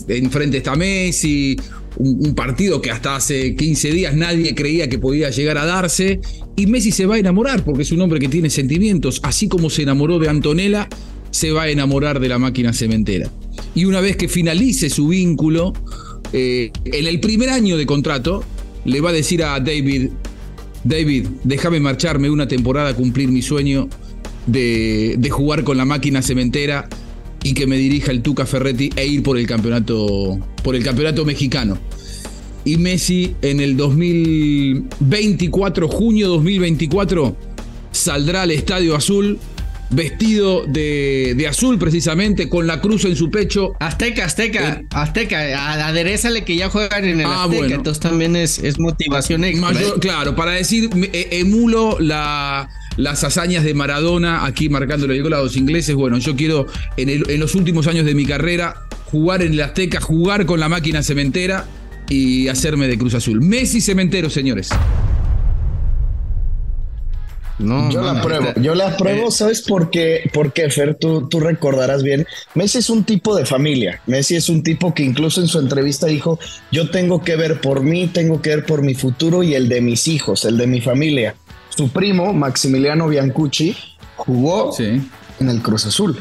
enfrente 0.09 0.59
está 0.59 0.75
Messi, 0.75 1.57
un, 1.97 2.27
un, 2.27 2.35
partido 2.35 2.81
que 2.81 2.91
hasta 2.91 3.17
hace 3.17 3.55
15 3.55 3.91
días 3.93 4.17
nadie 4.17 4.55
creía 4.55 4.89
que 4.89 4.99
podía 4.99 5.31
llegar 5.31 5.59
a 5.59 5.67
darse. 5.67 6.21
Y 6.57 6.67
Messi 6.67 6.91
se 6.91 7.07
va 7.07 7.17
a 7.17 7.19
enamorar 7.19 7.65
porque 7.65 7.83
es 7.83 7.93
un 7.93 8.01
hombre 8.01 8.19
que 8.19 8.29
tiene 8.29 8.51
sentimientos, 8.51 9.21
así 9.23 9.49
como 9.49 9.71
se 9.71 9.83
enamoró 9.83 10.19
de 10.19 10.29
Antonella, 10.29 10.89
se 11.31 11.53
va 11.53 11.65
a 11.65 11.69
enamorar 11.69 12.19
de 12.19 12.29
la 12.29 12.39
máquina 12.39 12.73
cementera. 12.73 13.31
Y 13.75 13.85
una 13.85 14.01
vez 14.01 14.17
que 14.17 14.29
finalice 14.29 14.89
su 14.89 15.09
vínculo, 15.09 15.75
eh, 16.33 16.71
en 16.85 17.07
el 17.07 17.21
primer 17.21 17.51
año 17.51 17.77
de 17.77 17.85
contrato, 17.85 18.43
le 18.85 19.01
va 19.01 19.11
a 19.11 19.13
decir 19.13 19.43
a 19.43 19.61
David, 19.61 20.11
David, 20.85 21.27
déjame 21.45 21.81
marcharme 21.81 22.31
una 22.31 22.49
temporada 22.49 22.91
a 22.91 22.95
cumplir 22.95 23.29
mi 23.29 23.43
sueño 23.43 23.89
de, 24.47 25.17
de, 25.19 25.31
jugar 25.31 25.65
con 25.65 25.77
la 25.77 25.85
máquina 25.85 26.23
cementera 26.23 26.89
y 27.47 27.55
que 27.55 27.67
me 27.69 27.77
dirija 27.77 28.11
el 28.11 28.23
Tuca 28.23 28.45
Ferretti 28.45 28.91
e 28.97 29.07
ir 29.07 29.23
por 29.23 29.39
el 29.39 29.47
campeonato, 29.47 30.37
por 30.65 30.75
el 30.75 30.83
campeonato 30.83 31.25
mexicano. 31.25 31.79
Y 32.65 32.77
Messi 32.77 33.37
en 33.41 33.61
el 33.61 33.77
2024, 33.77 35.87
junio 35.87 36.27
2024, 36.27 37.37
saldrá 37.93 38.43
al 38.43 38.51
Estadio 38.51 38.97
Azul 38.97 39.39
vestido 39.91 40.65
de, 40.67 41.35
de, 41.37 41.47
azul 41.47 41.79
precisamente, 41.79 42.49
con 42.49 42.67
la 42.67 42.81
cruz 42.81 43.05
en 43.05 43.15
su 43.15 43.31
pecho. 43.31 43.75
Azteca, 43.79 44.25
Azteca, 44.25 44.81
eh, 44.81 44.87
Azteca, 44.91 45.87
aderezale 45.87 46.43
que 46.43 46.57
ya 46.57 46.69
juegan 46.69 47.05
en 47.05 47.21
el 47.21 47.27
ah, 47.27 47.45
Azteca, 47.45 47.61
bueno. 47.61 47.77
entonces 47.77 48.01
también 48.01 48.35
es, 48.35 48.59
es 48.59 48.81
motivación 48.81 49.45
extra. 49.45 49.71
Mayor, 49.71 50.01
claro, 50.01 50.35
para 50.35 50.51
decir, 50.51 50.91
emulo 51.13 51.99
la, 52.01 52.69
las 52.97 53.25
hazañas 53.25 53.65
de 53.65 53.75
Maradona 53.75 54.45
aquí 54.45 54.69
marcando 54.69 55.07
el 55.07 55.23
gol 55.23 55.35
a 55.35 55.43
los 55.43 55.57
ingleses. 55.57 55.95
Bueno, 55.95 56.19
yo 56.19 56.37
quiero 56.37 56.67
en, 56.97 57.09
el, 57.09 57.31
en 57.31 57.41
los 57.41 57.55
últimos 57.55 57.87
años 57.87 58.05
de 58.05 58.15
mi 58.15 58.27
carrera 58.27 58.87
jugar 59.07 59.43
en 59.43 59.53
el 59.53 59.61
Azteca, 59.61 60.01
jugar 60.01 60.47
con 60.47 60.61
la 60.61 60.69
máquina 60.69 61.03
cementera 61.03 61.67
y 62.09 62.49
hacerme 62.49 62.89
de 62.89 62.99
Cruz 62.99 63.15
Azul. 63.15 63.41
Messi 63.41 63.81
cementero, 63.81 64.31
señores. 64.31 64.71
No, 67.59 67.91
yo 67.91 68.03
la 68.03 68.21
pruebo, 68.21 68.53
yo 68.61 68.75
la 68.75 68.97
pruebo, 68.99 69.31
¿sabes 69.31 69.63
por 69.63 69.89
qué? 69.91 70.31
Porque 70.35 70.69
Fer, 70.69 70.95
tú, 70.95 71.27
tú 71.27 71.41
recordarás 71.41 72.03
bien, 72.03 72.27
Messi 72.55 72.79
es 72.79 72.91
un 72.91 73.05
tipo 73.05 73.35
de 73.35 73.47
familia, 73.47 74.03
Messi 74.07 74.37
es 74.37 74.51
un 74.51 74.63
tipo 74.63 74.93
que 74.93 75.03
incluso 75.03 75.41
en 75.41 75.49
su 75.49 75.59
entrevista 75.59 76.07
dijo, 76.07 76.39
yo 76.71 76.91
tengo 76.91 77.23
que 77.23 77.35
ver 77.37 77.63
por 77.63 77.83
mí, 77.83 78.09
tengo 78.09 78.43
que 78.43 78.51
ver 78.51 78.67
por 78.67 78.83
mi 78.83 78.95
futuro 78.95 79.43
y 79.43 79.55
el 79.55 79.71
de 79.71 79.81
mis 79.81 80.07
hijos, 80.07 80.45
el 80.45 80.59
de 80.59 80.67
mi 80.67 80.83
familia. 80.83 81.35
Su 81.77 81.91
primo, 81.91 82.33
Maximiliano 82.33 83.09
Biancucci, 83.09 83.77
jugó 84.17 84.73
sí. 84.73 85.09
en 85.41 85.49
el 85.51 85.61
Cruz 85.63 85.87
Azul. 85.87 86.19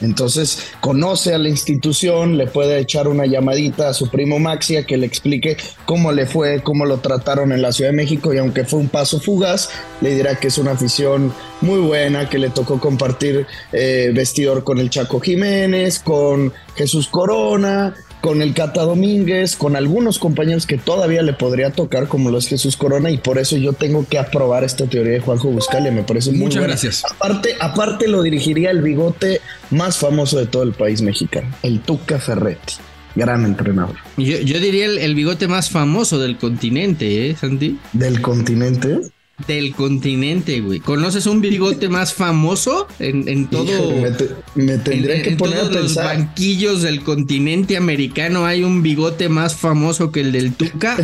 Entonces 0.00 0.72
conoce 0.80 1.34
a 1.34 1.38
la 1.38 1.48
institución, 1.48 2.36
le 2.36 2.46
puede 2.46 2.78
echar 2.78 3.08
una 3.08 3.26
llamadita 3.26 3.88
a 3.88 3.94
su 3.94 4.10
primo 4.10 4.38
Maxi 4.38 4.76
a 4.76 4.84
que 4.84 4.96
le 4.96 5.06
explique 5.06 5.56
cómo 5.86 6.12
le 6.12 6.26
fue, 6.26 6.62
cómo 6.62 6.84
lo 6.84 6.98
trataron 6.98 7.52
en 7.52 7.62
la 7.62 7.72
Ciudad 7.72 7.90
de 7.90 7.96
México 7.96 8.34
y 8.34 8.38
aunque 8.38 8.64
fue 8.64 8.80
un 8.80 8.88
paso 8.88 9.20
fugaz, 9.20 9.70
le 10.00 10.14
dirá 10.14 10.34
que 10.36 10.48
es 10.48 10.58
una 10.58 10.72
afición 10.72 11.32
muy 11.60 11.80
buena, 11.80 12.28
que 12.28 12.38
le 12.38 12.50
tocó 12.50 12.80
compartir 12.80 13.46
eh, 13.72 14.10
vestidor 14.14 14.64
con 14.64 14.78
el 14.78 14.90
Chaco 14.90 15.20
Jiménez, 15.20 16.00
con 16.00 16.52
Jesús 16.76 17.08
Corona, 17.08 17.94
con 18.24 18.40
el 18.40 18.54
Cata 18.54 18.84
Domínguez, 18.84 19.54
con 19.54 19.76
algunos 19.76 20.18
compañeros 20.18 20.66
que 20.66 20.78
todavía 20.78 21.20
le 21.20 21.34
podría 21.34 21.72
tocar, 21.72 22.08
como 22.08 22.30
los 22.30 22.48
Jesús 22.48 22.74
Corona, 22.74 23.10
y 23.10 23.18
por 23.18 23.36
eso 23.36 23.58
yo 23.58 23.74
tengo 23.74 24.06
que 24.08 24.18
aprobar 24.18 24.64
esta 24.64 24.86
teoría 24.86 25.12
de 25.12 25.20
Juanjo 25.20 25.50
Buscalia. 25.50 25.92
Me 25.92 26.04
parece 26.04 26.30
muy 26.30 26.38
Muchas 26.38 26.60
buena. 26.60 26.68
gracias. 26.68 27.04
Aparte, 27.04 27.54
aparte 27.60 28.08
lo 28.08 28.22
dirigiría 28.22 28.70
el 28.70 28.80
bigote 28.80 29.42
más 29.68 29.98
famoso 29.98 30.38
de 30.38 30.46
todo 30.46 30.62
el 30.62 30.72
país 30.72 31.02
mexicano, 31.02 31.54
el 31.62 31.80
Tuca 31.80 32.18
Ferretti. 32.18 32.76
Gran 33.14 33.44
entrenador. 33.44 33.96
Yo, 34.16 34.38
yo 34.38 34.58
diría 34.58 34.86
el, 34.86 34.96
el, 34.96 35.14
bigote 35.14 35.46
más 35.46 35.68
famoso 35.68 36.18
del 36.18 36.38
continente, 36.38 37.28
¿eh, 37.28 37.36
Santi? 37.36 37.78
¿Del 37.92 38.22
continente? 38.22 39.00
Del 39.48 39.74
continente, 39.74 40.60
güey. 40.60 40.78
¿Conoces 40.78 41.26
un 41.26 41.40
bigote 41.40 41.88
más 41.88 42.14
famoso 42.14 42.86
en, 43.00 43.28
en 43.28 43.48
todo? 43.48 43.64
Híjole, 43.64 44.00
me, 44.00 44.10
te, 44.12 44.30
me, 44.54 44.78
tendría 44.78 45.16
en, 45.16 45.22
que 45.22 45.30
en 45.30 45.36
poner 45.36 45.58
todos 45.58 45.70
a 45.70 45.80
pensar. 45.80 46.04
los 46.04 46.26
banquillos 46.26 46.82
del 46.82 47.02
continente 47.02 47.76
americano 47.76 48.46
hay 48.46 48.62
un 48.62 48.80
bigote 48.82 49.28
más 49.28 49.56
famoso 49.56 50.12
que 50.12 50.20
el 50.20 50.30
del 50.30 50.54
Tuca. 50.54 50.96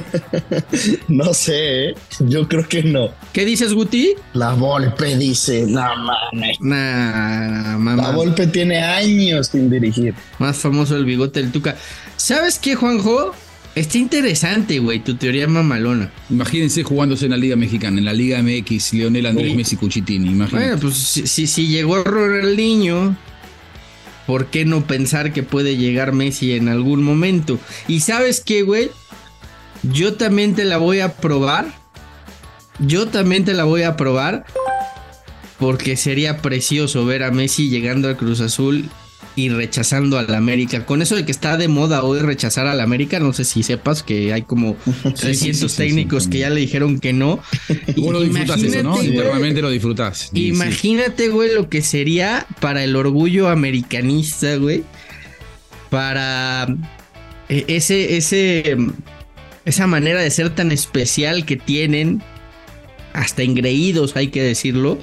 no 1.08 1.34
sé, 1.34 1.88
¿eh? 1.90 1.94
yo 2.20 2.46
creo 2.46 2.68
que 2.68 2.84
no. 2.84 3.10
¿Qué 3.32 3.44
dices, 3.44 3.74
Guti? 3.74 4.14
La 4.32 4.54
Volpe 4.54 5.16
dice, 5.16 5.66
no 5.66 5.82
mames. 5.96 6.60
Nah, 6.60 7.78
mamá. 7.78 8.00
La 8.00 8.10
Volpe 8.12 8.46
tiene 8.46 8.78
años 8.78 9.48
sin 9.48 9.68
dirigir. 9.68 10.14
Más 10.38 10.56
famoso 10.56 10.96
el 10.96 11.04
bigote 11.04 11.42
del 11.42 11.50
Tuca. 11.50 11.76
¿Sabes 12.16 12.60
qué, 12.60 12.76
Juanjo? 12.76 13.34
Está 13.74 13.98
interesante, 13.98 14.78
güey, 14.80 14.98
tu 14.98 15.14
teoría 15.14 15.46
mamalona. 15.46 16.10
Imagínense 16.28 16.82
jugándose 16.82 17.26
en 17.26 17.30
la 17.30 17.36
Liga 17.36 17.54
Mexicana, 17.56 17.98
en 17.98 18.04
la 18.04 18.12
Liga 18.12 18.42
MX, 18.42 18.94
Lionel 18.94 19.26
Andrés 19.26 19.50
Sí. 19.52 19.56
Messi 19.56 19.76
Cuchitini. 19.76 20.28
Imagínate. 20.28 20.66
Bueno, 20.66 20.80
pues 20.80 20.94
si, 20.96 21.26
si, 21.26 21.46
si 21.46 21.68
llegó 21.68 22.02
Ronaldinho, 22.02 23.16
¿por 24.26 24.46
qué 24.46 24.64
no 24.64 24.84
pensar 24.86 25.32
que 25.32 25.42
puede 25.44 25.76
llegar 25.76 26.12
Messi 26.12 26.52
en 26.54 26.68
algún 26.68 27.02
momento? 27.04 27.60
Y 27.86 28.00
sabes 28.00 28.40
qué, 28.40 28.62
güey, 28.62 28.90
yo 29.84 30.14
también 30.14 30.54
te 30.54 30.64
la 30.64 30.78
voy 30.78 31.00
a 31.00 31.14
probar. 31.16 31.66
Yo 32.80 33.06
también 33.06 33.44
te 33.44 33.54
la 33.54 33.64
voy 33.64 33.82
a 33.82 33.96
probar. 33.96 34.44
Porque 35.58 35.96
sería 35.96 36.38
precioso 36.38 37.04
ver 37.04 37.22
a 37.22 37.30
Messi 37.30 37.68
llegando 37.68 38.08
al 38.08 38.16
Cruz 38.16 38.40
Azul 38.40 38.88
y 39.40 39.48
rechazando 39.48 40.18
al 40.18 40.34
América. 40.34 40.84
Con 40.84 41.00
eso 41.02 41.16
de 41.16 41.24
que 41.24 41.32
está 41.32 41.56
de 41.56 41.68
moda 41.68 42.02
hoy 42.02 42.20
rechazar 42.20 42.66
al 42.66 42.80
América, 42.80 43.18
no 43.18 43.32
sé 43.32 43.44
si 43.44 43.62
sepas 43.62 44.02
que 44.02 44.32
hay 44.32 44.42
como 44.42 44.76
300 44.76 45.16
sí, 45.36 45.52
sí, 45.52 45.68
sí, 45.68 45.76
técnicos 45.76 46.24
sí, 46.24 46.30
que 46.30 46.38
ya 46.40 46.50
le 46.50 46.60
dijeron 46.60 47.00
que 47.00 47.12
no. 47.12 47.40
¿Cómo 47.94 48.12
lo 48.12 48.20
disfrutas 48.20 48.62
eso, 48.62 48.82
no? 48.82 49.02
Internamente 49.02 49.62
lo 49.62 49.70
disfrutas. 49.70 50.30
Imagínate, 50.34 51.28
güey, 51.28 51.54
lo 51.54 51.68
que 51.68 51.82
sería 51.82 52.46
para 52.60 52.84
el 52.84 52.94
orgullo 52.96 53.48
americanista, 53.48 54.56
güey. 54.56 54.84
Para 55.88 56.68
eh, 57.48 57.64
ese, 57.68 58.16
ese, 58.16 58.76
esa 59.64 59.86
manera 59.86 60.20
de 60.20 60.30
ser 60.30 60.50
tan 60.50 60.70
especial 60.70 61.46
que 61.46 61.56
tienen, 61.56 62.22
hasta 63.12 63.42
engreídos, 63.42 64.16
hay 64.16 64.28
que 64.28 64.42
decirlo. 64.42 64.98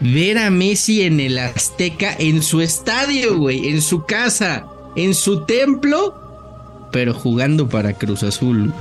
Ver 0.00 0.38
a 0.38 0.50
Messi 0.50 1.02
en 1.02 1.20
el 1.20 1.38
Azteca, 1.38 2.14
en 2.18 2.42
su 2.42 2.60
estadio, 2.60 3.38
güey, 3.38 3.68
en 3.68 3.80
su 3.80 4.04
casa, 4.04 4.66
en 4.96 5.14
su 5.14 5.44
templo, 5.46 6.88
pero 6.92 7.14
jugando 7.14 7.68
para 7.68 7.92
Cruz 7.94 8.22
Azul. 8.22 8.72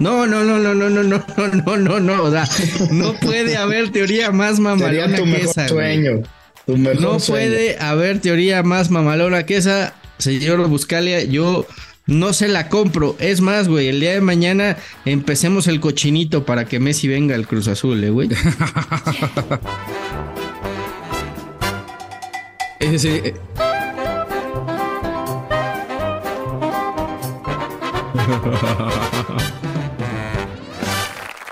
No, 0.00 0.26
no, 0.26 0.42
no, 0.42 0.58
no, 0.58 0.74
no, 0.74 0.88
no, 0.90 1.02
no, 1.02 1.22
no, 1.36 1.48
no, 1.48 1.76
no, 1.76 2.00
no, 2.00 2.22
o 2.24 2.30
sea, 2.30 2.48
no 2.90 3.12
puede 3.14 3.56
haber 3.56 3.90
teoría 3.90 4.30
más 4.32 4.56
Sería 4.56 4.70
mamalona 4.70 5.16
tu 5.16 5.24
que 5.24 5.30
mejor 5.30 5.44
esa. 5.50 5.68
güey. 5.68 6.02
sueño. 6.02 6.22
Tu 6.66 6.76
mejor 6.76 7.00
No 7.00 7.20
sueño. 7.20 7.48
puede 7.50 7.78
haber 7.78 8.20
teoría 8.20 8.62
más 8.62 8.90
mamalona 8.90 9.44
que 9.46 9.56
esa, 9.56 9.94
señor 10.18 10.66
Buscalia. 10.68 11.22
Yo 11.24 11.66
no 12.06 12.32
se 12.32 12.48
la 12.48 12.68
compro. 12.68 13.16
Es 13.20 13.40
más, 13.40 13.68
güey, 13.68 13.86
el 13.88 14.00
día 14.00 14.12
de 14.14 14.20
mañana 14.20 14.78
empecemos 15.04 15.68
el 15.68 15.78
cochinito 15.78 16.44
para 16.44 16.64
que 16.64 16.80
Messi 16.80 17.06
venga 17.06 17.34
al 17.36 17.46
Cruz 17.46 17.68
Azul, 17.68 18.02
eh, 18.02 18.10
güey. 18.10 18.30
Eh, 22.86 23.34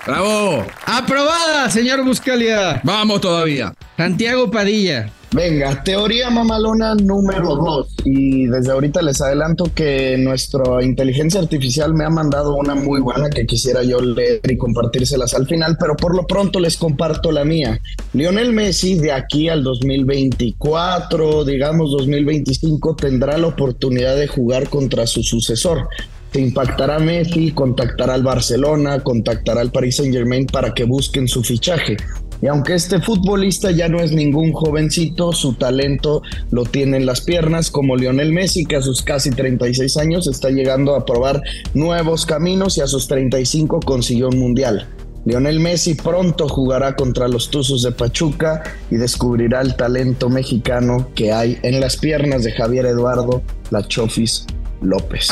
¡Bravo! 0.05 0.63
¡Aprobada, 0.85 1.71
señor 1.71 2.03
Buscalia! 2.03 2.81
Vamos 2.83 3.19
todavía. 3.21 3.73
Santiago 3.97 4.51
Padilla. 4.51 5.09
Venga, 5.33 5.81
teoría 5.83 6.29
mamalona 6.29 6.93
número 6.93 7.55
dos. 7.55 7.87
Y 8.05 8.45
desde 8.45 8.71
ahorita 8.71 9.01
les 9.01 9.19
adelanto 9.19 9.65
que 9.73 10.15
nuestra 10.19 10.83
inteligencia 10.83 11.39
artificial 11.39 11.95
me 11.95 12.05
ha 12.05 12.09
mandado 12.11 12.55
una 12.55 12.75
muy 12.75 13.01
buena 13.01 13.31
que 13.31 13.47
quisiera 13.47 13.81
yo 13.81 13.99
leer 13.99 14.41
y 14.47 14.57
compartírselas 14.57 15.33
al 15.33 15.47
final, 15.47 15.75
pero 15.79 15.95
por 15.95 16.15
lo 16.15 16.27
pronto 16.27 16.59
les 16.59 16.77
comparto 16.77 17.31
la 17.31 17.45
mía. 17.45 17.79
Lionel 18.13 18.53
Messi 18.53 18.93
de 18.93 19.11
aquí 19.11 19.49
al 19.49 19.63
2024, 19.63 21.45
digamos 21.45 21.89
2025, 21.91 22.95
tendrá 22.95 23.35
la 23.39 23.47
oportunidad 23.47 24.15
de 24.15 24.27
jugar 24.27 24.69
contra 24.69 25.07
su 25.07 25.23
sucesor. 25.23 25.87
Se 26.31 26.41
impactará 26.41 26.99
Messi, 26.99 27.51
contactará 27.51 28.13
al 28.13 28.23
Barcelona, 28.23 29.01
contactará 29.01 29.61
al 29.61 29.71
Paris 29.71 29.97
Saint 29.97 30.13
Germain 30.13 30.45
para 30.45 30.73
que 30.75 30.83
busquen 30.83 31.27
su 31.27 31.43
fichaje. 31.43 31.97
Y 32.43 32.47
aunque 32.47 32.73
este 32.73 32.99
futbolista 32.99 33.71
ya 33.71 33.87
no 33.87 34.01
es 34.01 34.11
ningún 34.11 34.51
jovencito, 34.51 35.31
su 35.31 35.53
talento 35.53 36.21
lo 36.51 36.65
tiene 36.65 36.97
en 36.97 37.05
las 37.05 37.21
piernas, 37.21 37.71
como 37.71 37.95
Lionel 37.95 38.33
Messi, 38.33 38.65
que 38.65 38.75
a 38.75 38.81
sus 38.81 39.01
casi 39.01 39.29
36 39.29 39.95
años 39.95 40.27
está 40.27 40.49
llegando 40.49 40.93
a 40.93 41.05
probar 41.05 41.41
nuevos 41.73 42.25
caminos 42.25 42.77
y 42.77 42.81
a 42.81 42.87
sus 42.87 43.07
35 43.07 43.79
consiguió 43.79 44.27
un 44.27 44.39
mundial. 44.39 44.89
Lionel 45.23 45.61
Messi 45.61 45.95
pronto 45.95 46.49
jugará 46.49 46.97
contra 46.97 47.29
los 47.29 47.49
Tuzos 47.49 47.81
de 47.81 47.93
Pachuca 47.93 48.61
y 48.91 48.97
descubrirá 48.97 49.61
el 49.61 49.77
talento 49.77 50.29
mexicano 50.29 51.11
que 51.15 51.31
hay 51.31 51.57
en 51.63 51.79
las 51.79 51.95
piernas 51.95 52.43
de 52.43 52.51
Javier 52.51 52.87
Eduardo 52.87 53.41
La 53.71 53.87
Chofis 53.87 54.45
López. 54.81 55.29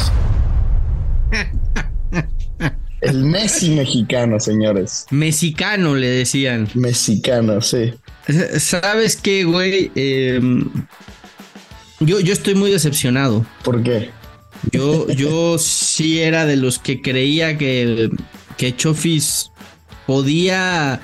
El 3.02 3.24
Messi 3.24 3.72
mexicano, 3.72 4.40
señores. 4.40 5.08
Mexicano 5.10 5.96
le 5.96 6.08
decían. 6.08 6.70
Mexicano, 6.76 7.60
sí. 7.62 7.94
¿Sabes 8.58 9.18
qué, 9.18 9.44
güey? 9.44 9.92
Em, 9.96 10.70
yo, 12.00 12.20
yo 12.20 12.34
estoy 12.34 12.56
muy 12.56 12.72
decepcionado. 12.72 13.46
¿Por 13.64 13.82
qué? 13.82 14.12
Yo, 14.72 15.08
yo 15.10 15.58
sí 15.58 16.20
era 16.20 16.46
de 16.46 16.56
los 16.56 16.78
que 16.78 17.02
creía 17.02 17.58
que, 17.58 18.12
que 18.58 18.76
Chofis 18.76 19.50
podía 20.06 21.02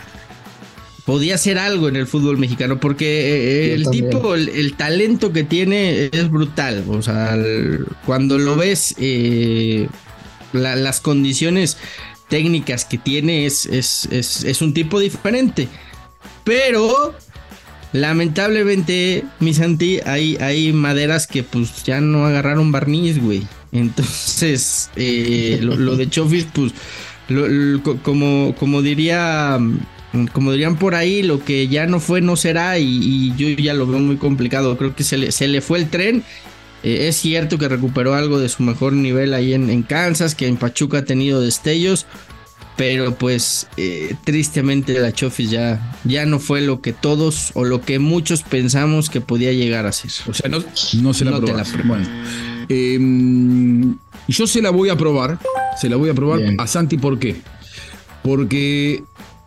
podía 1.07 1.35
hacer 1.35 1.57
algo 1.57 1.87
en 1.87 1.95
el 1.95 2.05
fútbol 2.05 2.37
mexicano 2.37 2.81
porque 2.81 3.69
eh, 3.69 3.73
el 3.73 3.89
tipo, 3.89 4.35
el, 4.35 4.73
talento 4.75 5.31
que 5.31 5.45
tiene 5.45 6.09
es 6.11 6.29
brutal. 6.29 6.83
O 6.89 7.01
sea, 7.01 7.37
cuando 8.05 8.37
lo 8.37 8.57
ves, 8.57 8.93
eh, 8.99 9.87
las 10.53 11.01
condiciones 11.01 11.77
técnicas 12.29 12.85
que 12.85 12.97
tiene 12.97 13.45
es, 13.45 13.65
es, 13.65 14.61
un 14.61 14.73
tipo 14.73 14.99
diferente. 14.99 15.67
Pero 16.43 17.13
lamentablemente, 17.93 19.23
mi 19.39 19.53
Santi, 19.53 19.99
hay, 20.05 20.37
hay 20.37 20.73
maderas 20.73 21.27
que 21.27 21.43
pues 21.43 21.83
ya 21.83 22.01
no 22.01 22.25
agarraron 22.25 22.71
barniz, 22.71 23.21
güey. 23.21 23.47
Entonces, 23.71 24.89
eh, 24.95 25.59
lo, 25.61 25.95
de 25.95 26.09
Chofis, 26.09 26.47
pues, 26.53 26.73
como, 28.03 28.55
como 28.57 28.81
diría 28.81 29.59
como 30.33 30.51
dirían 30.51 30.77
por 30.77 30.95
ahí, 30.95 31.21
lo 31.21 31.43
que 31.43 31.67
ya 31.67 31.85
no 31.85 31.99
fue 31.99 32.21
no 32.21 32.35
será 32.35 32.79
y, 32.79 33.33
yo 33.35 33.49
ya 33.49 33.73
lo 33.73 33.85
veo 33.85 33.99
muy 33.99 34.17
complicado. 34.17 34.77
Creo 34.77 34.95
que 34.95 35.03
se 35.03 35.17
le, 35.17 35.31
se 35.31 35.47
le 35.47 35.61
fue 35.61 35.79
el 35.79 35.89
tren 35.89 36.23
eh, 36.83 37.07
es 37.07 37.17
cierto 37.17 37.57
que 37.57 37.67
recuperó 37.67 38.13
algo 38.13 38.39
de 38.39 38.49
su 38.49 38.63
mejor 38.63 38.93
nivel 38.93 39.33
ahí 39.33 39.53
en, 39.53 39.83
Kansas, 39.83 40.35
que 40.35 40.47
en 40.47 40.57
Pachuca 40.57 40.99
ha 40.99 41.05
tenido 41.05 41.41
destellos, 41.41 42.05
pero 42.75 43.15
pues 43.15 43.67
eh, 43.77 44.15
tristemente 44.23 44.99
la 44.99 45.11
Chofis 45.11 45.49
ya, 45.49 45.97
ya 46.03 46.25
no 46.25 46.39
fue 46.39 46.61
lo 46.61 46.81
que 46.81 46.93
todos 46.93 47.51
o 47.55 47.65
lo 47.65 47.81
que 47.81 47.99
muchos 47.99 48.43
pensamos 48.43 49.09
que 49.09 49.21
podía 49.21 49.51
llegar 49.53 49.85
a 49.85 49.91
ser. 49.91 50.11
O 50.27 50.33
sea, 50.33 50.49
no, 50.49 50.59
no 51.01 51.13
se 51.13 51.25
la 51.25 51.31
no 51.31 51.41
Bueno, 51.85 52.07
em, 52.69 53.97
yo 54.27 54.45
se 54.45 54.61
la 54.61 54.69
voy 54.69 54.89
a 54.89 54.95
probar, 54.95 55.39
se 55.79 55.89
la 55.89 55.95
voy 55.95 56.09
a 56.09 56.13
probar 56.13 56.41
a 56.57 56.67
Santi, 56.67 56.97
¿por 56.97 57.17
qué? 57.17 57.41
Porque 58.21 59.03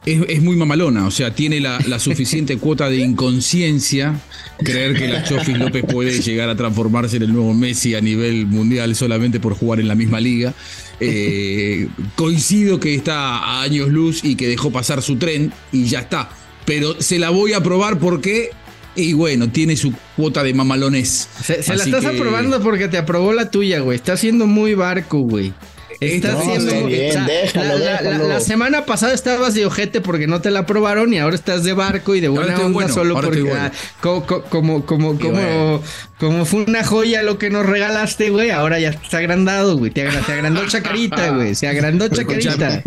es, 0.07 0.43
muy 0.43 0.57
mamalona, 0.57 1.07
o 1.07 1.11
sea, 1.11 1.35
tiene 1.35 1.61
la, 1.61 1.99
suficiente 1.99 2.57
cuota 2.59 2.89
de 2.89 2.99
inconsciencia 2.99 4.19
creer 4.59 4.95
que 4.95 5.09
la 5.09 5.23
Chofis 5.25 5.59
López 5.59 5.85
puede 5.85 6.21
llegar 6.21 6.49
a 6.49 6.57
transformarse 6.57 7.17
en 7.17 7.25
el 7.25 7.33
nuevo 7.33 7.53
Messi 7.55 7.95
a 7.95 8.01
nivel 8.01 8.47
mundial 8.47 8.95
solamente 8.95 9.41
por 9.41 9.55
jugar 9.55 9.81
en 9.81 9.89
la 9.89 9.95
misma 9.95 10.21
liga. 10.21 10.55
Eh, 11.01 11.89
coincido 12.15 12.79
que 12.79 12.95
está 12.95 13.39
a 13.39 13.63
años 13.63 13.89
luz 13.89 14.23
y 14.23 14.37
que 14.37 14.49
dejó 14.49 14.71
pasar 14.71 15.03
su 15.03 15.17
tren 15.17 15.53
y 15.73 15.85
ya 15.85 16.01
está. 16.01 16.31
Pero 16.67 17.01
se 17.01 17.19
la 17.19 17.31
voy 17.31 17.55
a 17.55 17.63
probar 17.63 17.99
porque 17.99 18.51
y 18.97 19.13
bueno, 19.13 19.51
tiene 19.51 19.77
su 19.77 19.95
cuota 20.17 20.43
de 20.43 20.53
mamalones. 20.53 21.29
Se, 21.43 21.63
la 21.75 21.85
estás 21.85 22.05
aprobando 22.05 22.61
porque 22.61 22.89
te 22.89 22.99
aprobó 22.99 23.33
la 23.33 23.51
tuya, 23.51 23.81
güey. 23.81 23.97
Está 23.97 24.15
haciendo 24.15 24.47
muy 24.47 24.75
barco, 24.75 25.21
güey. 25.21 25.53
Está 26.01 26.33
haciendo. 26.33 26.87
Bien, 26.87 27.27
déjalo, 27.27 27.79
la, 28.27 28.41
semana 28.41 28.87
pasada 28.87 29.13
estabas 29.13 29.55
de 29.55 29.67
ojete 29.67 30.01
porque 30.01 30.27
no 30.27 30.41
te 30.41 30.51
la 30.51 30.61
aprobaron 30.61 31.13
y 31.13 31.19
ahora 31.19 31.37
estás 31.37 31.63
de 31.63 31.75
barco 31.75 32.15
y 32.15 32.21
de 32.21 32.29
buena 32.29 32.59
onda 32.59 32.89
solo 32.89 33.21
porque. 33.21 33.53
Ah, 33.53 33.71
como, 34.01 34.25
como, 34.25 34.87
como, 34.87 35.19
como, 36.19 36.45
fue 36.47 36.65
una 36.65 36.85
joya 36.85 37.23
lo 37.23 37.37
que 37.37 37.51
nos 37.51 37.67
regalaste, 37.67 38.31
güey. 38.31 38.51
Ahora 38.51 38.79
ya 38.79 38.91
está 38.91 39.19
agrandado, 39.19 39.77
güey. 39.77 39.91
Te, 39.91 40.09
agrandó 40.09 40.67
Chacarita, 40.67 41.31
güey. 41.35 41.55
Se 41.55 41.69
agrandó 41.69 42.09
Chacarita. 42.09 42.83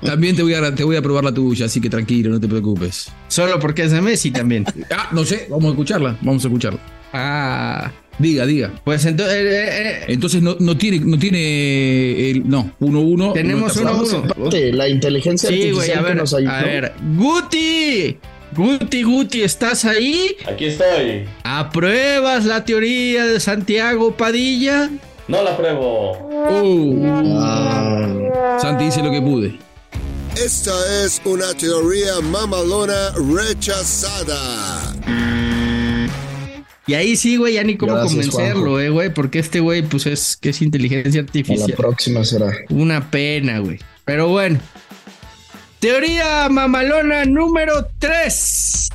También 0.00 0.36
te 0.36 0.42
voy, 0.42 0.54
a, 0.54 0.74
te 0.74 0.84
voy 0.84 0.94
a 0.94 1.02
probar 1.02 1.24
la 1.24 1.34
tuya, 1.34 1.66
así 1.66 1.80
que 1.80 1.90
tranquilo, 1.90 2.30
no 2.30 2.38
te 2.38 2.46
preocupes. 2.46 3.10
Solo 3.26 3.58
porque 3.58 3.82
es 3.82 3.90
de 3.90 4.00
Messi 4.00 4.30
también. 4.30 4.64
ah, 4.90 5.08
no 5.10 5.24
sé, 5.24 5.48
vamos 5.50 5.66
a 5.66 5.70
escucharla. 5.70 6.16
Vamos 6.20 6.44
a 6.44 6.48
escucharla. 6.48 6.80
Ah. 7.12 7.90
Diga, 8.18 8.46
diga. 8.46 8.72
Pues 8.84 9.04
entonces. 9.04 9.36
Eh, 9.36 9.48
eh, 9.48 9.68
eh. 9.68 10.04
entonces 10.08 10.42
no, 10.42 10.56
no, 10.58 10.76
tiene, 10.76 11.00
no 11.00 11.18
tiene 11.18 12.30
el. 12.30 12.48
No, 12.48 12.72
1-1. 12.80 13.32
Tenemos 13.32 13.76
1-1. 13.76 14.72
La 14.72 14.88
inteligencia 14.88 15.48
sí, 15.48 15.62
artificial 15.62 15.98
a 15.98 16.02
ver, 16.02 16.16
nos 16.16 16.34
ayudó. 16.34 16.50
A 16.52 16.62
ver, 16.62 16.92
Guti. 17.16 18.18
Guti, 18.54 19.02
Guti, 19.02 19.42
¿estás 19.42 19.86
ahí? 19.86 20.36
Aquí 20.46 20.66
estoy. 20.66 21.24
¿Apruebas 21.42 22.44
la 22.44 22.64
teoría 22.64 23.24
de 23.24 23.40
Santiago 23.40 24.14
Padilla? 24.14 24.90
No 25.26 25.42
la 25.42 25.52
apruebo. 25.52 26.12
Uh. 26.50 27.38
Ah. 27.40 28.58
Santi 28.60 28.84
dice 28.84 29.02
lo 29.02 29.10
que 29.10 29.22
pude. 29.22 29.58
Esta 30.36 30.72
es 31.04 31.22
una 31.24 31.54
teoría 31.54 32.20
mamalona 32.20 33.12
rechazada. 33.34 34.94
Y 36.86 36.94
ahí 36.94 37.16
sí, 37.16 37.36
güey, 37.36 37.54
ya 37.54 37.62
ni 37.62 37.76
cómo 37.76 37.98
convencerlo, 38.00 38.80
eh, 38.80 38.90
güey, 38.90 39.14
porque 39.14 39.38
este 39.38 39.60
güey, 39.60 39.82
pues 39.82 40.06
es 40.06 40.36
que 40.36 40.50
es 40.50 40.62
inteligencia 40.62 41.20
artificial. 41.20 41.70
la 41.70 41.76
próxima 41.76 42.24
será. 42.24 42.52
Una 42.70 43.10
pena, 43.10 43.60
güey. 43.60 43.78
Pero 44.04 44.28
bueno. 44.28 44.58
Teoría 45.78 46.48
mamalona 46.48 47.24
número 47.24 47.88
3. 47.98 48.88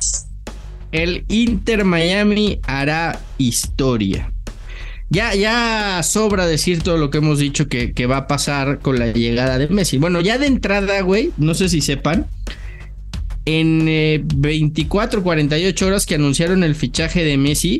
El 0.92 1.24
Inter 1.28 1.84
Miami 1.84 2.60
hará 2.66 3.20
historia. 3.38 4.32
Ya, 5.10 5.34
ya 5.34 6.02
sobra 6.02 6.46
decir 6.46 6.82
todo 6.82 6.98
lo 6.98 7.08
que 7.08 7.18
hemos 7.18 7.38
dicho 7.38 7.68
que, 7.68 7.92
que 7.92 8.06
va 8.06 8.18
a 8.18 8.26
pasar 8.26 8.80
con 8.80 8.98
la 8.98 9.06
llegada 9.06 9.56
de 9.56 9.68
Messi. 9.68 9.96
Bueno, 9.96 10.20
ya 10.20 10.36
de 10.36 10.46
entrada, 10.46 11.00
güey, 11.00 11.30
no 11.38 11.54
sé 11.54 11.70
si 11.70 11.80
sepan, 11.80 12.26
en 13.48 14.28
24, 14.36 15.20
eh, 15.20 15.22
48 15.22 15.86
horas 15.86 16.04
que 16.04 16.16
anunciaron 16.16 16.62
el 16.62 16.74
fichaje 16.74 17.24
de 17.24 17.38
Messi, 17.38 17.78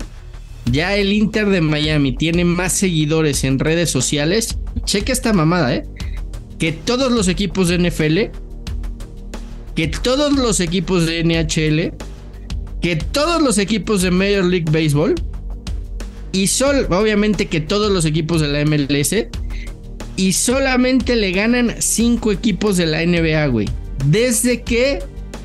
ya 0.73 0.97
el 0.97 1.13
Inter 1.13 1.51
de 1.51 1.61
Miami 1.61 2.17
tiene 2.17 2.47
más 2.47 2.73
seguidores 2.73 3.45
en 3.45 3.59
redes 3.59 3.91
sociales. 3.91 4.57
Cheque 4.85 5.13
esta 5.13 5.35
mamada, 5.35 5.75
¿eh? 5.75 5.85
Que 6.59 6.73
todos 6.73 7.13
los 7.13 7.29
equipos 7.29 7.69
de 7.69 7.91
NFL, 7.91 8.31
que 9.75 9.89
todos 9.89 10.33
los 10.33 10.61
equipos 10.61 11.05
de 11.05 11.23
NHL, 11.23 11.93
que 12.81 12.97
todos 12.97 13.43
los 13.43 13.59
equipos 13.59 14.01
de 14.01 14.11
Major 14.11 14.45
League 14.45 14.71
Baseball 14.71 15.17
y 16.33 16.47
sol, 16.47 16.87
obviamente 16.89 17.47
que 17.47 17.61
todos 17.61 17.93
los 17.93 18.07
equipos 18.07 18.41
de 18.41 18.49
la 18.49 18.65
MLS 18.65 19.15
y 20.17 20.33
solamente 20.33 21.15
le 21.15 21.33
ganan 21.33 21.75
5 21.79 22.33
equipos 22.33 22.79
de 22.79 22.87
la 22.87 23.05
NBA, 23.05 23.47
güey. 23.49 23.69
Desde 24.07 24.63
que 24.63 25.01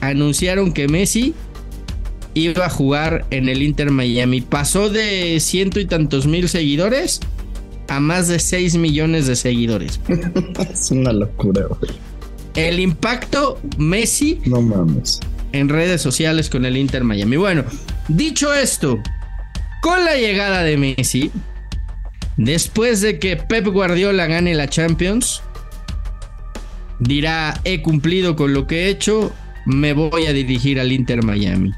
anunciaron 0.10 0.74
que 0.74 0.88
Messi 0.88 1.34
iba 2.34 2.66
a 2.66 2.70
jugar 2.70 3.26
en 3.30 3.48
el 3.50 3.62
Inter 3.62 3.92
Miami. 3.92 4.42
Pasó 4.42 4.90
de 4.90 5.40
ciento 5.40 5.80
y 5.80 5.86
tantos 5.86 6.28
mil 6.28 6.50
seguidores 6.50 7.20
a 7.88 8.00
más 8.00 8.28
de 8.28 8.40
6 8.40 8.76
millones 8.76 9.28
de 9.28 9.36
seguidores. 9.36 10.00
es 10.72 10.92
una 10.92 11.14
locura, 11.14 11.66
güey. 11.68 11.92
El 12.56 12.80
impacto 12.80 13.60
Messi. 13.78 14.42
No 14.46 14.62
mames. 14.62 15.20
En 15.52 15.70
redes 15.70 16.02
sociales 16.02 16.50
con 16.50 16.66
el 16.66 16.78
Inter 16.78 17.04
Miami. 17.04 17.38
Bueno, 17.38 17.64
dicho 18.08 18.54
esto, 18.54 19.00
con 19.82 20.04
la 20.04 20.16
llegada 20.16 20.64
de 20.64 20.78
Messi, 20.78 21.32
después 22.38 23.02
de 23.02 23.20
que 23.20 23.38
Pep 23.38 23.68
Guardiola 23.68 24.26
gane 24.26 24.56
la 24.56 24.68
Champions, 24.68 25.42
dirá, 27.00 27.60
he 27.64 27.82
cumplido 27.82 28.36
con 28.36 28.54
lo 28.54 28.66
que 28.66 28.86
he 28.86 28.90
hecho, 28.90 29.32
me 29.66 29.94
voy 29.94 30.26
a 30.26 30.34
dirigir 30.34 30.80
al 30.80 30.92
Inter 30.92 31.24
Miami. 31.24 31.72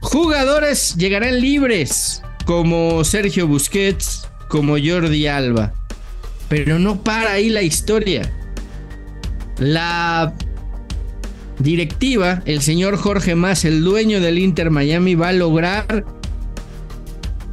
Jugadores 0.00 0.94
llegarán 0.96 1.40
libres, 1.40 2.22
como 2.44 3.04
Sergio 3.04 3.46
Busquets, 3.46 4.28
como 4.48 4.76
Jordi 4.82 5.26
Alba. 5.26 5.74
Pero 6.48 6.78
no 6.78 7.02
para 7.02 7.32
ahí 7.32 7.50
la 7.50 7.62
historia. 7.62 8.32
La 9.58 10.32
directiva, 11.58 12.42
el 12.46 12.62
señor 12.62 12.96
Jorge 12.96 13.34
Mas, 13.34 13.64
el 13.64 13.82
dueño 13.82 14.20
del 14.20 14.38
Inter 14.38 14.70
Miami, 14.70 15.14
va 15.14 15.28
a 15.28 15.32
lograr 15.32 16.06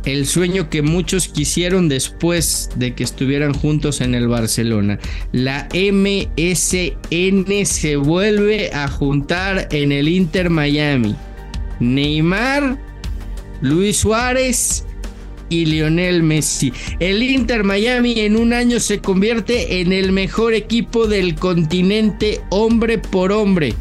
el 0.06 0.26
sueño 0.28 0.70
que 0.70 0.82
muchos 0.82 1.28
quisieron 1.28 1.89
después 1.89 2.70
de 2.76 2.94
que 2.94 3.04
estuvieran 3.04 3.54
juntos 3.54 4.02
en 4.02 4.15
el 4.15 4.28
Barcelona. 4.28 5.00
La 5.32 5.68
MSN 5.74 7.65
se 7.65 7.96
vuelve 7.96 8.72
a 8.74 8.88
juntar 8.88 9.68
en 9.72 9.91
el 9.91 10.08
Inter 10.08 10.50
Miami. 10.50 11.15
Neymar, 11.80 12.78
Luis 13.62 13.98
Suárez 13.98 14.86
y 15.50 15.65
Lionel 15.65 16.24
Messi. 16.24 16.72
El 17.00 17.24
Inter 17.24 17.63
Miami 17.63 18.20
en 18.22 18.36
un 18.36 18.54
año 18.54 18.80
se 18.80 19.00
convierte 19.00 19.82
en 19.82 19.91
el 19.91 20.12
mejor 20.12 20.54
equipo 20.54 21.08
del 21.08 21.36
continente 21.36 22.41
hombre 22.50 22.98
por 22.98 23.32
hombre. 23.32 23.74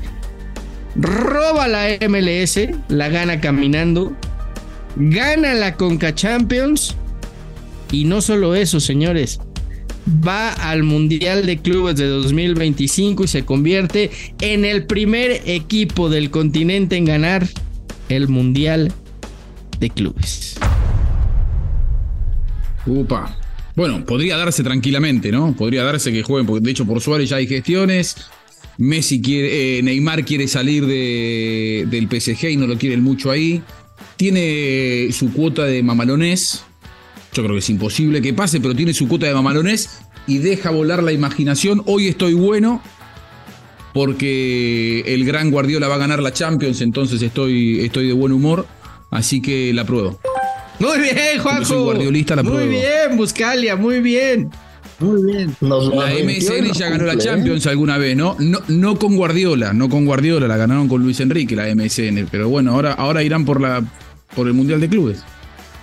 Roba 0.97 1.67
la 1.67 1.89
MLS, 2.09 2.61
la 2.89 3.09
gana 3.09 3.41
caminando, 3.41 4.17
gana 4.97 5.55
la 5.55 5.77
Conca 5.77 6.15
Champions 6.15 6.97
y 7.91 8.05
no 8.05 8.21
solo 8.21 8.55
eso, 8.55 8.81
señores. 8.81 9.41
Va 10.07 10.53
al 10.53 10.83
Mundial 10.83 11.47
de 11.47 11.59
Clubes 11.59 11.97
de 11.97 12.07
2025 12.07 13.25
y 13.25 13.29
se 13.29 13.45
convierte 13.45 14.11
en 14.41 14.65
el 14.65 14.85
primer 14.87 15.43
equipo 15.47 16.11
del 16.11 16.31
continente 16.31 16.97
en 16.97 17.07
ganar 17.07 17.49
el 18.09 18.29
Mundial 18.29 18.93
de 19.81 19.91
Clubes. 19.91 20.57
Upa. 22.87 23.39
Bueno, 23.77 24.05
podría 24.05 24.37
darse 24.37 24.63
tranquilamente, 24.63 25.33
¿no? 25.33 25.55
Podría 25.57 25.83
darse 25.83 26.13
que 26.13 26.23
jueguen, 26.23 26.47
porque 26.47 26.65
de 26.65 26.71
hecho 26.71 26.87
por 26.87 27.01
Suárez 27.01 27.31
ya 27.31 27.37
hay 27.37 27.47
gestiones. 27.47 28.17
Messi 28.77 29.23
quiere, 29.23 29.79
eh, 29.79 29.83
Neymar 29.83 30.25
quiere 30.25 30.49
salir 30.49 30.87
de, 30.87 31.87
del 31.89 32.09
PSG 32.09 32.51
y 32.51 32.57
no 32.57 32.67
lo 32.67 32.77
quieren 32.77 33.03
mucho 33.03 33.31
ahí. 33.31 33.63
Tiene 34.17 35.09
su 35.13 35.33
cuota 35.33 35.65
de 35.65 35.83
mamalonés. 35.83 36.65
Yo 37.33 37.43
creo 37.43 37.55
que 37.55 37.61
es 37.61 37.71
imposible 37.71 38.23
que 38.23 38.33
pase, 38.33 38.61
pero 38.61 38.75
tiene 38.75 38.95
su 38.95 39.09
cuota 39.09 39.27
de 39.27 39.35
mamalonés 39.35 40.01
y 40.27 40.39
deja 40.39 40.71
volar 40.71 41.03
la 41.03 41.13
imaginación. 41.13 41.83
Hoy 41.87 42.09
estoy 42.09 42.35
bueno 42.35 42.81
porque 43.93 45.01
el 45.07 45.25
gran 45.25 45.51
Guardiola 45.51 45.89
va 45.89 45.95
a 45.97 45.99
ganar 45.99 46.23
la 46.23 46.33
Champions, 46.33 46.81
entonces 46.81 47.23
estoy, 47.23 47.81
estoy 47.81 48.09
de 48.09 48.13
buen 48.13 48.33
humor. 48.33 48.67
Así 49.11 49.41
que 49.41 49.73
la 49.73 49.85
pruebo. 49.85 50.19
Muy 50.81 50.99
bien, 50.99 51.39
Juanjo. 51.41 51.65
soy 51.65 51.83
guardiolista, 51.85 52.35
la 52.35 52.43
muy 52.43 52.53
pruebo. 52.53 52.71
bien, 52.71 53.17
Buscalia, 53.17 53.77
muy 53.77 54.01
bien. 54.01 54.51
Muy 54.99 55.23
bien. 55.25 55.57
Nos 55.61 55.95
La 55.95 56.11
MSN 56.11 56.73
ya 56.73 56.89
ganó 56.89 57.05
la 57.05 57.15
¿eh? 57.15 57.19
Champions 57.19 57.67
alguna 57.67 57.99
vez, 57.99 58.17
¿no? 58.17 58.37
¿no? 58.39 58.59
No 58.69 58.99
con 58.99 59.17
Guardiola, 59.17 59.73
no 59.73 59.89
con 59.89 60.05
Guardiola, 60.05 60.49
la 60.49 60.57
ganaron 60.57 60.89
con 60.89 61.03
Luis 61.03 61.21
Enrique, 61.21 61.55
la 61.55 61.73
MSN. 61.73 62.27
Pero 62.31 62.49
bueno, 62.49 62.73
ahora, 62.73 62.93
ahora 62.93 63.23
irán 63.23 63.45
por, 63.45 63.61
la, 63.61 63.85
por 64.35 64.47
el 64.47 64.55
Mundial 64.55 64.81
de 64.81 64.89
Clubes. 64.89 65.25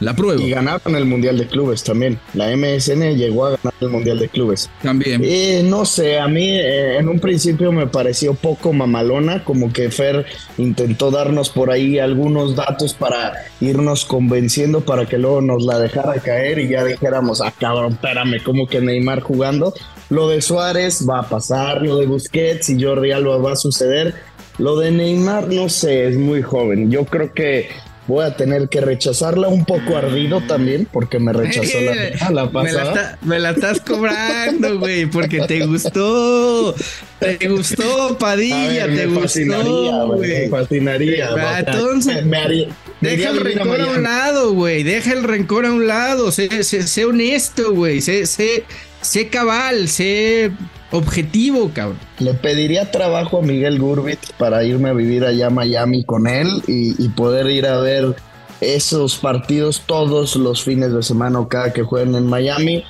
La 0.01 0.15
pruebo. 0.15 0.41
Y 0.41 0.49
ganaron 0.49 0.95
el 0.95 1.05
Mundial 1.05 1.37
de 1.37 1.45
Clubes 1.45 1.83
también. 1.83 2.19
La 2.33 2.47
MSN 2.57 3.15
llegó 3.15 3.45
a 3.45 3.49
ganar 3.51 3.73
el 3.79 3.89
Mundial 3.89 4.17
de 4.17 4.29
Clubes. 4.29 4.67
También. 4.81 5.21
Eh, 5.23 5.61
no 5.63 5.85
sé, 5.85 6.19
a 6.19 6.27
mí 6.27 6.49
eh, 6.49 6.97
en 6.97 7.07
un 7.07 7.19
principio 7.19 7.71
me 7.71 7.85
pareció 7.85 8.33
poco 8.33 8.73
mamalona, 8.73 9.43
como 9.43 9.71
que 9.71 9.91
Fer 9.91 10.25
intentó 10.57 11.11
darnos 11.11 11.51
por 11.51 11.69
ahí 11.69 11.99
algunos 11.99 12.55
datos 12.55 12.95
para 12.95 13.33
irnos 13.61 14.03
convenciendo 14.03 14.81
para 14.81 15.05
que 15.05 15.19
luego 15.19 15.39
nos 15.39 15.63
la 15.65 15.77
dejara 15.77 16.15
caer 16.15 16.57
y 16.57 16.69
ya 16.69 16.83
dijéramos, 16.83 17.39
ah 17.39 17.53
cabrón, 17.55 17.93
espérame, 17.93 18.41
como 18.43 18.65
que 18.65 18.81
Neymar 18.81 19.21
jugando. 19.21 19.71
Lo 20.09 20.29
de 20.29 20.41
Suárez 20.41 21.07
va 21.07 21.19
a 21.19 21.29
pasar, 21.29 21.83
lo 21.83 21.97
de 21.97 22.07
Busquets 22.07 22.69
y 22.69 22.83
Jordi 22.83 23.11
Alba 23.11 23.37
va 23.37 23.51
a 23.51 23.55
suceder. 23.55 24.15
Lo 24.57 24.77
de 24.77 24.89
Neymar, 24.89 25.47
no 25.47 25.69
sé, 25.69 26.07
es 26.07 26.17
muy 26.17 26.41
joven. 26.41 26.89
Yo 26.89 27.05
creo 27.05 27.33
que 27.33 27.69
voy 28.07 28.25
a 28.25 28.35
tener 28.35 28.67
que 28.67 28.81
rechazarla 28.81 29.47
un 29.47 29.63
poco 29.65 29.95
ardido 29.95 30.41
también, 30.41 30.87
porque 30.91 31.19
me 31.19 31.31
rechazó 31.33 31.77
la, 31.81 31.93
la 32.31 32.45
me, 32.45 32.51
la 32.51 32.51
pasada. 32.51 32.83
está- 32.93 33.17
me 33.21 33.39
la 33.39 33.49
estás 33.51 33.81
cobrando, 33.81 34.79
güey, 34.79 35.05
porque 35.05 35.41
te 35.41 35.65
gustó. 35.65 36.75
Te 37.19 37.47
gustó, 37.47 38.17
Padilla, 38.17 38.87
ver, 38.87 38.95
te 38.97 39.07
me 39.07 39.21
fascinaría, 39.21 39.63
gustó, 39.91 40.07
me 40.07 40.15
güey. 40.17 40.49
fascinaría. 40.49 41.29
Ah, 41.37 41.59
entonces, 41.59 42.25
me 42.25 42.37
haría- 42.37 42.67
Deja 43.01 43.29
el 43.29 43.35
iría 43.37 43.61
a 43.61 43.63
a 43.63 43.65
rencor 43.65 43.81
a 43.81 43.85
un 43.97 44.03
lado, 44.03 44.53
güey. 44.53 44.83
Deja 44.83 45.13
el 45.13 45.23
rencor 45.23 45.65
a 45.65 45.71
un 45.71 45.87
lado. 45.87 46.31
Sé, 46.31 46.63
sé- 46.63 46.83
sé 46.87 47.05
honesto, 47.05 47.73
güey. 47.73 48.01
Sé, 48.01 48.25
sé, 48.25 48.63
sé 49.01 49.27
cabal, 49.29 49.87
sé 49.87 50.51
objetivo, 50.91 51.71
cabrón. 51.73 51.99
Le 52.19 52.33
pediría 52.33 52.91
trabajo 52.91 53.39
a 53.39 53.41
Miguel 53.41 53.79
Gurbit 53.79 54.19
para 54.37 54.63
irme 54.63 54.89
a 54.89 54.93
vivir 54.93 55.25
allá 55.25 55.47
a 55.47 55.49
Miami 55.49 56.03
con 56.03 56.27
él 56.27 56.61
y, 56.67 57.09
poder 57.09 57.47
ir 57.47 57.65
a 57.65 57.77
ver 57.77 58.15
esos 58.61 59.17
partidos 59.17 59.81
todos 59.85 60.35
los 60.35 60.63
fines 60.63 60.93
de 60.93 61.03
semana 61.03 61.39
o 61.39 61.47
cada 61.47 61.73
que 61.73 61.83
jueguen 61.83 62.15
en 62.15 62.27
Miami. 62.27 62.83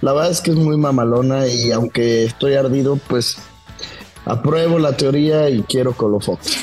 La 0.00 0.12
verdad 0.12 0.30
es 0.30 0.40
que 0.40 0.52
es 0.52 0.56
muy 0.56 0.76
mamalona 0.76 1.46
y 1.46 1.72
aunque 1.72 2.24
estoy 2.24 2.54
ardido, 2.54 2.98
pues 3.08 3.36
apruebo 4.24 4.78
la 4.78 4.96
teoría 4.96 5.50
y 5.50 5.62
quiero 5.62 5.92
Colofox. 5.92 6.56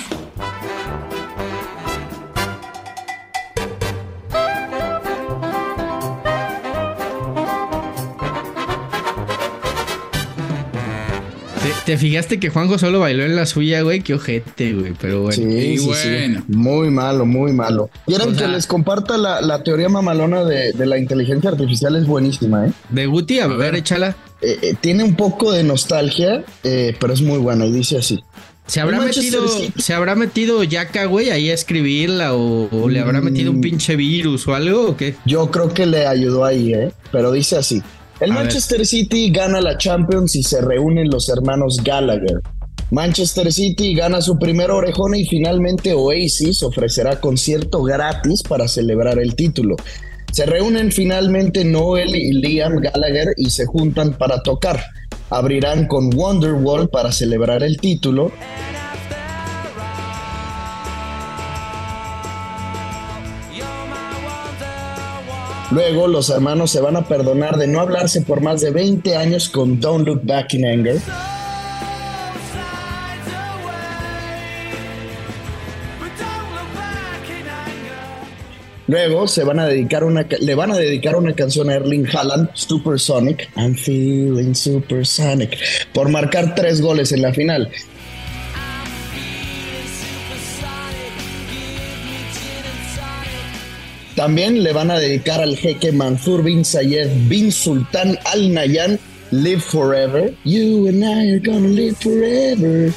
¿Te, 11.85 11.91
te 11.93 11.97
fijaste 11.97 12.39
que 12.39 12.49
Juanjo 12.49 12.77
solo 12.77 12.99
bailó 12.99 13.23
en 13.23 13.35
la 13.35 13.45
suya, 13.45 13.81
güey? 13.81 14.01
Qué 14.01 14.13
ojete, 14.13 14.73
güey. 14.73 14.93
Pero 14.99 15.21
bueno. 15.21 15.35
Sí, 15.35 15.77
bueno. 15.85 16.39
sí. 16.39 16.43
Muy 16.47 16.89
malo, 16.89 17.25
muy 17.25 17.51
malo. 17.53 17.89
¿Quieren 18.05 18.33
O 18.33 18.37
que 18.37 18.47
les 18.47 18.67
comparta 18.67 19.17
la, 19.17 19.41
la 19.41 19.63
teoría 19.63 19.89
mamalona 19.89 20.43
de, 20.43 20.73
de 20.73 20.85
la 20.85 20.97
inteligencia 20.97 21.49
artificial? 21.49 21.95
Es 21.95 22.05
buenísima, 22.05 22.67
¿eh? 22.67 22.71
De 22.89 23.05
Guti, 23.05 23.39
a, 23.39 23.47
ver, 23.47 23.75
échala. 23.75 24.15
Eh, 24.41 24.59
eh, 24.61 24.75
tiene 24.79 25.03
un 25.03 25.15
poco 25.15 25.51
de 25.51 25.63
nostalgia, 25.63 26.43
eh, 26.63 26.95
pero 26.99 27.13
es 27.13 27.21
muy 27.21 27.37
buena 27.39 27.65
y 27.65 27.71
dice 27.71 27.97
así. 27.97 28.23
¿Se 28.67 28.81
habrá, 28.81 28.99
metido. 28.99 29.45
¿Se 29.77 29.93
habrá 29.93 30.15
metido 30.15 30.63
Yaka, 30.63 31.05
güey, 31.05 31.29
ahí 31.29 31.51
a 31.51 31.53
escribirla? 31.53 32.33
O, 32.33 32.67
o 32.71 32.89
le 32.89 32.99
habrá 32.99 33.21
metido 33.21 33.51
un 33.51 33.57
Mm. 33.59 33.61
pinche 33.61 33.95
virus 33.95 34.47
o 34.47 34.55
algo? 34.55 34.89
¿O 34.89 34.97
qué? 34.97 35.15
Yo 35.25 35.51
creo 35.51 35.71
que 35.71 35.85
le 35.85 36.07
ayudó 36.07 36.45
ahí, 36.45 36.73
¿eh? 36.73 36.91
Pero 37.11 37.31
dice 37.31 37.57
así. 37.57 37.83
El 38.19 38.31
A 38.31 38.35
ver. 38.35 38.43
Manchester 38.45 38.85
City 38.85 39.29
gana 39.29 39.59
la 39.61 39.77
Champions 39.77 40.35
y 40.35 40.43
se 40.43 40.61
reúnen 40.61 41.09
los 41.09 41.29
hermanos 41.29 41.81
Gallagher. 41.83 42.41
Manchester 42.91 43.51
City 43.51 43.95
gana 43.95 44.21
su 44.21 44.37
primera 44.37 44.75
orejona 44.75 45.17
y 45.17 45.25
finalmente 45.25 45.93
Oasis 45.93 46.61
ofrecerá 46.63 47.19
concierto 47.19 47.81
gratis 47.83 48.43
para 48.43 48.67
celebrar 48.67 49.19
el 49.19 49.35
título. 49.35 49.75
Se 50.31 50.45
reúnen 50.45 50.91
finalmente 50.91 51.65
Noel 51.65 52.15
y 52.15 52.33
Liam 52.33 52.75
Gallagher 52.75 53.33
y 53.37 53.49
se 53.49 53.65
juntan 53.65 54.17
para 54.17 54.41
tocar. 54.43 54.83
Abrirán 55.29 55.87
con 55.87 56.13
Wonderwall 56.13 56.89
para 56.89 57.11
celebrar 57.11 57.63
el 57.63 57.77
título. 57.77 58.31
Luego 65.75 66.07
los 66.07 66.29
hermanos 66.29 66.71
se 66.71 66.79
van 66.79 66.95
a 66.95 67.05
perdonar 67.05 67.57
de 67.57 67.67
no 67.67 67.81
hablarse 67.81 68.21
por 68.21 68.39
más 68.39 68.61
de 68.61 68.71
20 68.71 69.17
años 69.17 69.49
con 69.49 69.81
Don't 69.81 70.07
Look 70.07 70.21
Back 70.23 70.53
in 70.53 70.65
Anger. 70.65 71.01
Luego 78.87 79.27
se 79.27 79.43
van 79.43 79.59
a 79.59 79.65
dedicar 79.67 80.05
una, 80.05 80.25
le 80.39 80.55
van 80.55 80.71
a 80.71 80.77
dedicar 80.77 81.17
una 81.17 81.35
canción 81.35 81.69
a 81.69 81.75
Erling 81.75 82.07
Haaland, 82.07 82.51
Supersonic, 82.53 83.49
I'm 83.57 83.75
feeling 83.75 84.53
supersonic, 84.53 85.57
por 85.91 86.07
marcar 86.07 86.55
tres 86.55 86.79
goles 86.79 87.11
en 87.11 87.21
la 87.21 87.33
final. 87.33 87.69
También 94.15 94.63
le 94.63 94.71
van 94.71 94.91
a 94.91 94.99
dedicar 94.99 95.41
al 95.41 95.57
jeque 95.57 95.91
Mansur 95.91 96.41
bin 96.41 96.63
Zayed 96.63 97.27
bin 97.27 97.51
Sultan 97.51 98.17
Al 98.23 98.53
Nayan 98.53 98.97
Live 99.31 99.59
Forever. 99.59 100.33
You 100.45 100.87
and 100.87 101.03
I 101.03 101.31
are 101.31 101.39
gonna 101.39 101.67
live 101.67 101.97
forever. 101.97 102.93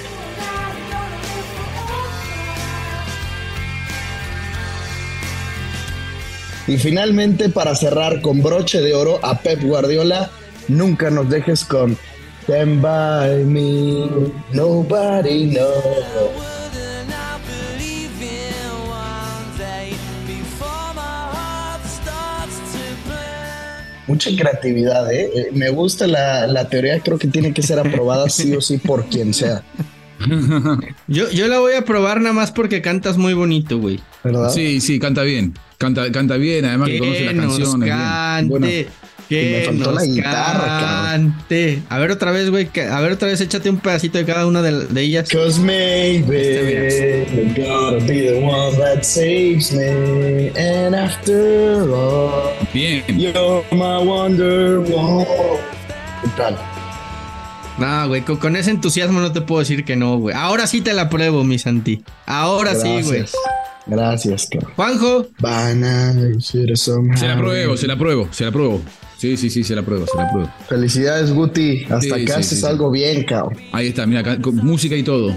Y 6.68 6.76
finalmente, 6.76 7.48
para 7.48 7.74
cerrar 7.74 8.20
con 8.20 8.42
broche 8.42 8.81
de 8.81 8.94
oro 8.94 9.18
a 9.22 9.38
Pep 9.38 9.62
Guardiola, 9.62 10.31
nunca 10.68 11.11
nos 11.11 11.28
dejes 11.31 11.64
con 11.64 11.96
Stand 12.42 12.81
by 12.81 13.44
me, 13.44 14.33
nobody 14.52 15.50
knows. 15.50 16.48
Mucha 24.09 24.31
creatividad, 24.37 25.12
¿eh? 25.12 25.31
Eh, 25.35 25.49
Me 25.53 25.68
gusta 25.71 26.07
la, 26.07 26.47
la 26.47 26.68
teoría, 26.68 26.99
creo 27.01 27.18
que 27.18 27.29
tiene 27.29 27.53
que 27.53 27.62
ser 27.62 27.79
aprobada 27.79 28.29
sí 28.29 28.53
o 28.55 28.61
sí 28.61 28.79
por 28.79 29.05
quien 29.07 29.33
sea, 29.35 29.62
Yo, 31.07 31.31
yo 31.31 31.47
la 31.47 31.61
voy 31.61 31.75
a 31.75 31.85
probar 31.85 32.21
nada 32.21 32.33
más 32.33 32.51
porque 32.51 32.83
cantas 32.83 33.16
muy 33.16 33.35
bonito, 33.35 33.79
güey. 33.79 34.01
¿verdad? 34.25 34.51
Sí, 34.51 34.81
sí, 34.81 34.99
canta 34.99 35.23
bien. 35.23 35.55
Canta, 35.79 36.11
canta 36.11 36.37
bien, 36.37 36.64
además 36.64 36.88
que 36.88 36.99
conoce 36.99 37.25
las 37.25 37.35
canciones. 37.35 37.75
bien. 37.75 37.88
cante. 37.97 38.49
Bueno, 38.51 38.66
y 39.31 39.35
me 39.35 39.59
que 39.61 39.64
faltó 39.67 39.93
la 39.93 40.01
nos 40.01 40.14
guitarra, 40.14 40.67
cabrón. 40.81 41.35
cante. 41.35 41.83
A 41.88 41.99
ver 41.99 42.11
otra 42.11 42.31
vez, 42.33 42.51
güey. 42.51 42.67
que- 42.69 42.83
A 42.87 43.01
ver 43.01 43.12
otra 43.12 43.29
vez, 43.29 43.41
échate 43.41 43.69
un 43.71 43.79
pedacito 43.79 44.19
de 44.19 44.25
cada 44.25 44.47
una 44.47 44.62
de, 44.62 44.87
de 44.87 45.01
ellas. 45.03 45.29
Cause 45.29 45.61
maybe 45.61 47.27
gotta 47.57 48.05
be 48.07 48.23
the 48.23 48.41
one 48.43 48.77
that 48.79 49.03
saves 49.03 49.73
me. 49.73 50.51
And 50.59 50.95
after 50.95 51.83
all, 51.91 52.53
bien. 52.73 53.03
you're 53.19 53.62
my 53.73 54.03
wonder 54.05 54.79
woman. 54.81 55.27
¿Qué 56.23 56.29
tal? 56.37 56.57
No, 57.79 58.09
güey, 58.09 58.23
con, 58.23 58.38
con 58.38 58.57
ese 58.57 58.71
entusiasmo 58.71 59.21
no 59.21 59.31
te 59.33 59.41
puedo 59.41 59.61
decir 59.61 59.85
que 59.85 59.95
no, 59.95 60.19
güey. 60.19 60.35
Ahora 60.37 60.67
sí 60.67 60.81
te 60.81 60.93
la 60.95 61.09
pruebo, 61.09 61.45
mi 61.45 61.59
Santi. 61.59 62.03
Ahora 62.27 62.75
sí, 62.75 62.88
güey. 63.03 63.21
Gracias. 63.21 63.33
Gracias, 63.87 64.49
cabrón. 64.51 64.73
Juanjo, 64.77 65.27
Banana, 65.38 66.29
Se 66.41 66.59
la 67.27 67.38
pruebo, 67.38 67.77
se 67.77 67.87
la 67.87 67.97
pruebo, 67.97 68.29
se 68.33 68.45
la 68.45 68.51
pruebo. 68.53 68.83
Sí, 69.18 69.37
sí, 69.37 69.50
sí, 69.50 69.64
se 69.64 69.74
la 69.74 69.83
pruebo, 69.83 70.07
se 70.07 70.16
la 70.16 70.31
pruebo. 70.31 70.48
Felicidades, 70.68 71.33
Guti. 71.33 71.83
Hasta 71.85 72.00
Sí, 72.00 72.11
acá 72.12 72.18
sí, 72.24 72.31
haces 72.33 72.48
sí, 72.48 72.57
sí. 72.57 72.66
algo 72.66 72.90
bien, 72.90 73.24
cabrón. 73.24 73.59
Ahí 73.72 73.88
está, 73.88 74.07
mira, 74.07 74.20
acá, 74.20 74.40
con 74.40 74.54
música 74.57 74.94
y 74.94 75.02
todo. 75.02 75.37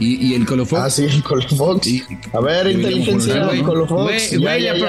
Y, 0.00 0.16
y 0.26 0.34
el 0.34 0.44
colofón. 0.44 0.80
Ah, 0.82 0.90
sí, 0.90 1.04
el 1.04 1.22
Colofox. 1.22 1.86
Y- 1.86 2.02
A 2.32 2.40
ver, 2.40 2.66
inteligencia, 2.72 3.36
¿no? 3.36 3.64
Colofox. 3.64 4.02
güey, 4.02 4.30
Ya, 4.30 4.38
güey, 4.38 4.62
ya, 4.64 4.72
le 4.74 4.86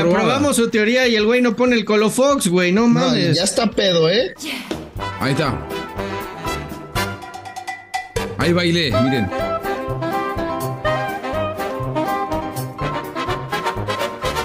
aprobamos 0.00 0.56
su 0.56 0.68
teoría 0.68 1.08
y 1.08 1.14
el 1.16 1.24
güey 1.24 1.40
no 1.40 1.56
pone 1.56 1.76
el 1.76 1.86
Colofox, 1.86 2.48
güey. 2.48 2.72
No 2.72 2.82
No, 2.82 2.88
mames. 2.88 3.34
ya 3.38 3.44
está 3.44 3.70
pedo, 3.70 4.10
¿eh? 4.10 4.34
Ahí 5.18 5.32
está. 5.32 5.66
Ahí 8.36 8.52
bailé, 8.52 8.92
miren. 9.02 9.30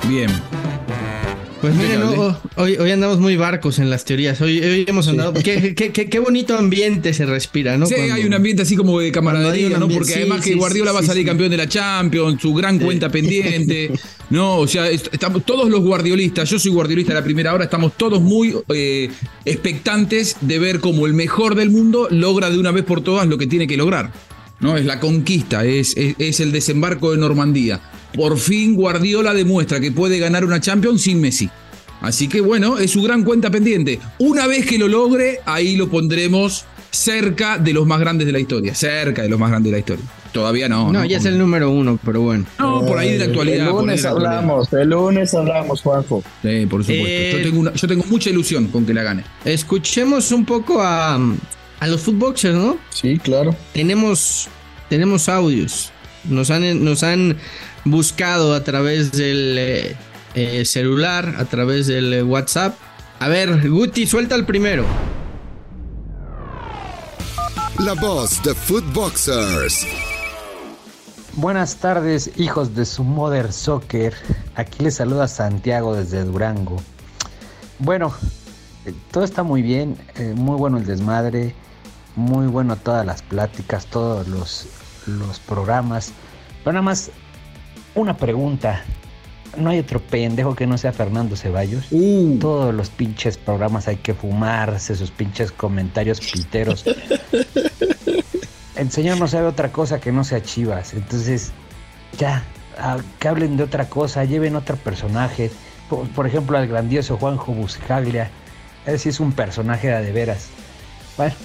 Bien. 0.07 0.29
Pues 1.61 1.75
miren, 1.75 2.01
ho- 2.01 2.35
hoy, 2.55 2.75
hoy 2.77 2.89
andamos 2.89 3.19
muy 3.19 3.35
barcos 3.35 3.77
en 3.77 3.91
las 3.91 4.03
teorías. 4.03 4.41
Hoy, 4.41 4.59
hoy 4.59 4.85
hemos 4.87 5.07
andado. 5.07 5.31
Qué, 5.33 5.75
qué- 5.75 5.91
qué- 5.91 6.09
qué 6.09 6.19
bonito 6.19 6.57
ambiente 6.57 7.13
se 7.13 7.27
respira, 7.27 7.77
¿no? 7.77 7.85
Sí, 7.85 7.93
Cuando- 7.93 8.15
hay 8.15 8.25
un 8.25 8.33
ambiente 8.33 8.63
así 8.63 8.75
como 8.75 8.99
de 8.99 9.11
camaradería, 9.11 9.77
¿no? 9.77 9.87
Porque 9.87 10.05
sí, 10.13 10.13
además 10.15 10.43
que 10.43 10.55
Guardiola 10.55 10.89
sí, 10.89 10.95
va 10.95 10.99
a 11.01 11.05
salir 11.05 11.21
sí. 11.23 11.27
campeón 11.27 11.51
de 11.51 11.57
la 11.57 11.69
Champions, 11.69 12.41
su 12.41 12.53
gran 12.55 12.79
cuenta 12.79 13.09
pendiente. 13.09 13.91
No, 14.31 14.59
o 14.59 14.67
sea, 14.67 14.89
est- 14.89 15.09
estamos 15.11 15.45
todos 15.45 15.69
los 15.69 15.81
guardiolistas, 15.81 16.49
yo 16.49 16.57
soy 16.57 16.71
guardiolista 16.71 17.11
de 17.13 17.19
la 17.19 17.23
primera 17.25 17.53
hora, 17.53 17.65
estamos 17.65 17.97
todos 17.97 18.21
muy 18.21 18.55
eh, 18.73 19.09
expectantes 19.43 20.37
de 20.39 20.57
ver 20.57 20.79
cómo 20.79 21.05
el 21.05 21.13
mejor 21.13 21.53
del 21.55 21.69
mundo 21.69 22.07
logra 22.09 22.49
de 22.49 22.57
una 22.57 22.71
vez 22.71 22.85
por 22.85 23.01
todas 23.01 23.27
lo 23.27 23.37
que 23.37 23.45
tiene 23.45 23.67
que 23.67 23.75
lograr. 23.75 24.13
¿no? 24.61 24.77
Es 24.77 24.85
la 24.85 25.01
conquista, 25.01 25.65
es, 25.65 25.97
es, 25.97 26.15
es 26.17 26.39
el 26.39 26.53
desembarco 26.53 27.11
de 27.11 27.17
Normandía. 27.17 27.81
Por 28.13 28.37
fin 28.37 28.75
Guardiola 28.75 29.33
demuestra 29.33 29.79
que 29.79 29.91
puede 29.91 30.19
ganar 30.19 30.43
una 30.45 30.59
Champions 30.59 31.01
sin 31.03 31.21
Messi. 31.21 31.49
Así 32.01 32.27
que 32.27 32.41
bueno, 32.41 32.77
es 32.79 32.91
su 32.91 33.01
gran 33.03 33.23
cuenta 33.23 33.51
pendiente. 33.51 33.99
Una 34.19 34.47
vez 34.47 34.65
que 34.65 34.77
lo 34.79 34.87
logre, 34.87 35.39
ahí 35.45 35.75
lo 35.75 35.87
pondremos 35.89 36.65
cerca 36.89 37.57
de 37.57 37.73
los 37.73 37.85
más 37.85 37.99
grandes 37.99 38.25
de 38.27 38.33
la 38.33 38.39
historia. 38.39 38.73
Cerca 38.75 39.21
de 39.21 39.29
los 39.29 39.39
más 39.39 39.49
grandes 39.49 39.71
de 39.71 39.75
la 39.75 39.79
historia. 39.79 40.05
Todavía 40.33 40.67
no. 40.67 40.91
No, 40.91 41.05
ya 41.05 41.17
es 41.17 41.25
el 41.25 41.37
número 41.37 41.69
uno, 41.69 41.99
pero 42.03 42.21
bueno. 42.21 42.45
No, 42.57 42.85
por 42.85 42.97
ahí 42.97 43.11
de 43.13 43.17
la 43.19 43.25
actualidad. 43.25 43.67
El 43.67 43.73
lunes 43.75 44.03
actualidad. 44.05 44.37
hablamos, 44.39 44.73
el 44.73 44.89
lunes 44.89 45.33
hablamos, 45.33 45.81
Juanjo. 45.81 46.23
Sí, 46.41 46.65
por 46.67 46.81
supuesto. 46.83 47.05
Eh, 47.07 47.33
yo, 47.37 47.43
tengo 47.43 47.59
una- 47.59 47.73
yo 47.73 47.87
tengo 47.87 48.03
mucha 48.09 48.29
ilusión 48.29 48.67
con 48.67 48.85
que 48.85 48.93
la 48.93 49.03
gane. 49.03 49.23
Escuchemos 49.45 50.31
un 50.31 50.45
poco 50.45 50.81
a, 50.81 51.15
a 51.79 51.87
los 51.87 52.01
footboxers, 52.01 52.55
¿no? 52.55 52.77
Sí, 52.89 53.19
claro. 53.19 53.55
Tenemos, 53.73 54.47
tenemos 54.89 55.29
audios. 55.29 55.91
Nos 56.23 56.49
han, 56.49 56.83
nos 56.83 57.03
han 57.03 57.35
buscado 57.85 58.53
a 58.53 58.63
través 58.63 59.11
del 59.11 59.57
eh, 59.57 59.97
eh, 60.33 60.65
celular, 60.65 61.35
a 61.37 61.45
través 61.45 61.87
del 61.87 62.13
eh, 62.13 62.23
WhatsApp. 62.23 62.75
A 63.19 63.27
ver, 63.27 63.69
Guti, 63.69 64.07
suelta 64.07 64.35
el 64.35 64.45
primero. 64.45 64.85
La 67.79 67.93
voz 67.93 68.41
de 68.43 68.53
Footboxers. 68.53 69.87
Buenas 71.33 71.77
tardes, 71.77 72.29
hijos 72.35 72.75
de 72.75 72.85
su 72.85 73.03
Mother 73.03 73.53
Soccer. 73.53 74.13
Aquí 74.55 74.83
les 74.83 74.95
saluda 74.95 75.27
Santiago 75.29 75.95
desde 75.95 76.25
Durango. 76.25 76.77
Bueno, 77.79 78.13
eh, 78.85 78.93
todo 79.11 79.23
está 79.23 79.41
muy 79.41 79.61
bien, 79.61 79.97
eh, 80.15 80.33
muy 80.35 80.57
bueno 80.57 80.77
el 80.77 80.85
desmadre, 80.85 81.55
muy 82.15 82.47
bueno 82.47 82.75
todas 82.75 83.05
las 83.05 83.21
pláticas, 83.21 83.85
todos 83.85 84.27
los, 84.27 84.67
los 85.07 85.39
programas. 85.39 86.11
Pero 86.63 86.73
nada 86.73 86.83
más, 86.83 87.11
una 87.95 88.17
pregunta. 88.17 88.83
No 89.57 89.69
hay 89.69 89.79
otro 89.79 89.99
pendejo 89.99 90.55
que 90.55 90.65
no 90.65 90.77
sea 90.77 90.93
Fernando 90.93 91.35
Ceballos. 91.35 91.87
Todos 92.39 92.73
los 92.73 92.89
pinches 92.89 93.37
programas 93.37 93.87
hay 93.87 93.97
que 93.97 94.13
fumarse, 94.13 94.95
sus 94.95 95.11
pinches 95.11 95.51
comentarios 95.51 96.21
piteros. 96.21 96.85
El 98.75 98.91
señor 98.91 99.19
no 99.19 99.27
sabe 99.27 99.47
otra 99.47 99.71
cosa 99.71 99.99
que 99.99 100.11
no 100.11 100.23
sea 100.23 100.41
Chivas. 100.41 100.93
Entonces, 100.93 101.51
ya, 102.17 102.43
ah, 102.77 102.97
que 103.19 103.27
hablen 103.27 103.57
de 103.57 103.63
otra 103.63 103.89
cosa, 103.89 104.23
lleven 104.23 104.55
otro 104.55 104.77
personaje. 104.77 105.51
Por, 105.89 106.07
por 106.09 106.25
ejemplo, 106.25 106.57
al 106.57 106.67
grandioso 106.67 107.17
Juanjo 107.17 107.51
Buscaglia. 107.51 108.31
Ese 108.85 108.97
sí 108.97 109.09
es 109.09 109.19
un 109.19 109.33
personaje 109.33 109.87
de, 109.87 109.95
a 109.95 110.13
veras. 110.13 110.49
Bueno, 111.17 111.35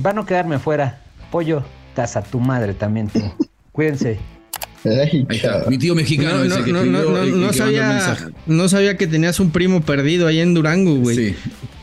para 0.00 0.14
no 0.14 0.26
quedarme 0.26 0.58
fuera, 0.58 1.00
pollo, 1.30 1.64
estás 1.88 2.16
a 2.16 2.22
tu 2.22 2.38
madre 2.38 2.74
también 2.74 3.08
tú. 3.08 3.20
Cuídense. 3.72 4.20
Ahí 4.84 5.24
está. 5.30 5.64
Mi 5.68 5.78
tío 5.78 5.94
mexicano 5.94 6.44
No, 6.44 6.64
que 6.64 6.72
no, 6.72 6.80
el 7.48 7.54
sabía, 7.54 7.88
mensaje. 7.88 8.24
no 8.46 8.68
sabía 8.68 8.96
que 8.96 9.06
tenías 9.06 9.38
un 9.40 9.50
primo 9.52 9.82
perdido 9.82 10.26
ahí 10.26 10.40
en 10.40 10.54
Durango, 10.54 10.96
güey. 10.96 11.16
Sí. 11.16 11.34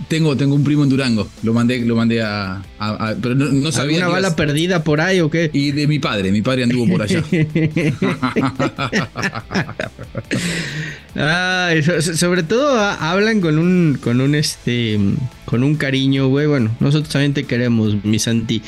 Tengo, 0.10 0.36
tengo 0.36 0.56
un 0.56 0.64
primo 0.64 0.84
en 0.84 0.90
Durango. 0.90 1.30
Lo 1.44 1.54
mandé, 1.54 1.80
lo 1.86 1.96
mandé 1.96 2.22
a, 2.24 2.64
a- 2.80 3.10
a- 3.10 3.16
pero 3.22 3.36
no, 3.36 3.46
no 3.46 3.72
sabía. 3.72 3.98
¿Alguna 3.98 4.08
que 4.08 4.12
bala 4.24 4.36
perdida 4.36 4.84
por 4.84 5.02
ahí 5.02 5.20
o 5.20 5.30
qué? 5.30 5.52
Y 5.54 5.72
de 5.72 5.86
mi 5.88 6.00
padre, 6.00 6.32
mi 6.32 6.42
padre 6.42 6.64
anduvo 6.64 6.88
por 6.92 7.04
allá. 7.04 7.24
So- 11.14 12.02
sobre 12.16 12.44
todo 12.44 12.78
ah, 12.78 13.12
hablan 13.12 13.42
con 13.42 13.58
un, 13.58 14.00
con 14.02 14.22
un 14.22 14.36
este, 14.36 15.00
con 15.46 15.64
un 15.64 15.76
cariño, 15.76 16.28
güey. 16.28 16.48
Bueno, 16.48 16.76
nosotros 16.80 17.10
también 17.12 17.34
te 17.34 17.46
queremos, 17.46 17.96
mi 18.04 18.20
Santi. 18.20 18.62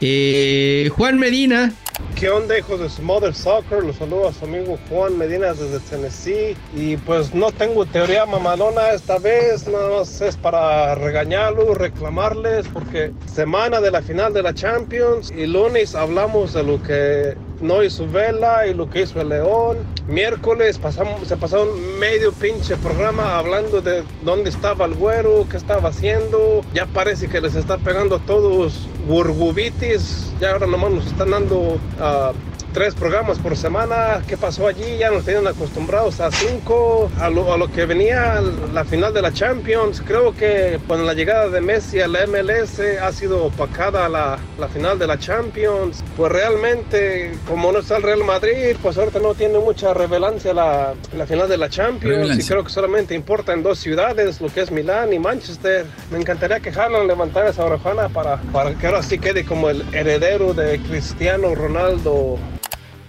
Eh, 0.00 0.90
Juan 0.94 1.18
Medina, 1.18 1.72
¿Qué 2.14 2.30
onda, 2.30 2.56
hijos 2.56 2.78
de 2.80 2.88
su 2.88 3.02
Mother 3.02 3.34
Soccer? 3.34 3.82
Los 3.82 3.96
saludo 3.96 4.28
a 4.28 4.32
su 4.32 4.44
amigo 4.44 4.78
Juan 4.88 5.18
Medina 5.18 5.48
desde 5.52 5.80
Tennessee. 5.80 6.56
Y 6.76 6.96
pues 6.96 7.34
no 7.34 7.50
tengo 7.50 7.86
teoría 7.86 8.24
mamadona 8.24 8.90
esta 8.90 9.18
vez, 9.18 9.66
nada 9.66 9.98
más 9.98 10.20
es 10.20 10.36
para 10.36 10.94
regañarlos, 10.94 11.76
reclamarles, 11.76 12.66
porque 12.72 13.10
semana 13.32 13.80
de 13.80 13.90
la 13.90 14.00
final 14.02 14.32
de 14.32 14.42
la 14.44 14.54
Champions 14.54 15.32
y 15.36 15.46
lunes 15.46 15.96
hablamos 15.96 16.54
de 16.54 16.62
lo 16.62 16.80
que 16.82 17.36
no 17.60 17.82
hizo 17.82 18.06
Vela 18.08 18.66
y 18.66 18.74
lo 18.74 18.88
que 18.88 19.02
hizo 19.02 19.20
el 19.20 19.30
León. 19.30 19.78
Miércoles 20.06 20.78
pasamos, 20.78 21.26
se 21.26 21.36
pasaron 21.36 21.68
medio 21.98 22.32
pinche 22.32 22.76
programa 22.76 23.38
hablando 23.38 23.80
de 23.80 24.02
dónde 24.24 24.50
estaba 24.50 24.86
el 24.86 24.94
güero, 24.94 25.46
qué 25.50 25.56
estaba 25.56 25.90
haciendo. 25.90 26.62
Ya 26.74 26.86
parece 26.86 27.28
que 27.28 27.40
les 27.40 27.54
está 27.54 27.78
pegando 27.78 28.16
a 28.16 28.18
todos 28.20 28.88
burbubitis. 29.06 30.32
Ya 30.40 30.52
ahora 30.52 30.66
nomás 30.66 30.92
nos 30.92 31.06
están 31.06 31.30
dando 31.30 31.78
ah, 32.00 32.32
tres 32.72 32.94
programas 32.94 33.38
por 33.38 33.56
semana. 33.56 34.22
¿Qué 34.26 34.36
pasó 34.36 34.66
allí? 34.66 34.98
Ya 34.98 35.10
nos 35.10 35.24
tenían 35.24 35.46
acostumbrados 35.46 36.20
a 36.20 36.30
cinco, 36.30 37.10
a 37.18 37.28
lo, 37.30 37.52
a 37.52 37.56
lo 37.56 37.70
que 37.70 37.86
venía 37.86 38.40
la 38.72 38.84
final 38.84 39.12
de 39.12 39.22
la 39.22 39.32
Champions. 39.32 40.02
Creo 40.06 40.34
que 40.34 40.78
con 40.86 41.04
la 41.06 41.14
llegada 41.14 41.48
de 41.48 41.60
Messi 41.60 42.00
a 42.00 42.08
la 42.08 42.26
MLS 42.26 42.80
ha 43.00 43.12
sido 43.12 43.44
opacada 43.46 44.08
la, 44.08 44.38
la 44.58 44.68
final 44.68 44.98
de 44.98 45.06
la 45.06 45.18
Champions. 45.18 46.02
Pues 46.16 46.30
realmente, 46.32 47.32
como 47.46 47.72
no 47.72 47.78
está 47.80 47.96
el 47.96 48.02
Real 48.02 48.24
Madrid, 48.24 48.76
pues 48.82 48.96
ahorita 48.98 49.18
no 49.20 49.34
tiene 49.34 49.58
mucha 49.58 49.94
relevancia 49.94 50.52
la, 50.52 50.94
la 51.16 51.26
final 51.26 51.48
de 51.48 51.56
la 51.56 51.68
Champions. 51.68 52.38
Y 52.38 52.46
creo 52.46 52.64
que 52.64 52.70
solamente 52.70 53.14
importa 53.14 53.52
en 53.52 53.62
dos 53.62 53.78
ciudades, 53.78 54.40
lo 54.40 54.48
que 54.48 54.60
es 54.60 54.70
Milán 54.70 55.12
y 55.12 55.18
Manchester. 55.18 55.86
Me 56.10 56.18
encantaría 56.18 56.60
que 56.60 56.70
Haaland 56.70 57.06
levantara 57.06 57.50
esa 57.50 57.64
orejona 57.64 58.08
para, 58.08 58.36
para 58.52 58.74
que 58.74 58.86
ahora 58.86 59.02
sí 59.02 59.18
quede 59.18 59.44
como 59.44 59.70
el 59.70 59.82
heredero 59.94 60.54
de 60.54 60.78
Cristiano 60.80 61.54
Ronaldo. 61.54 62.38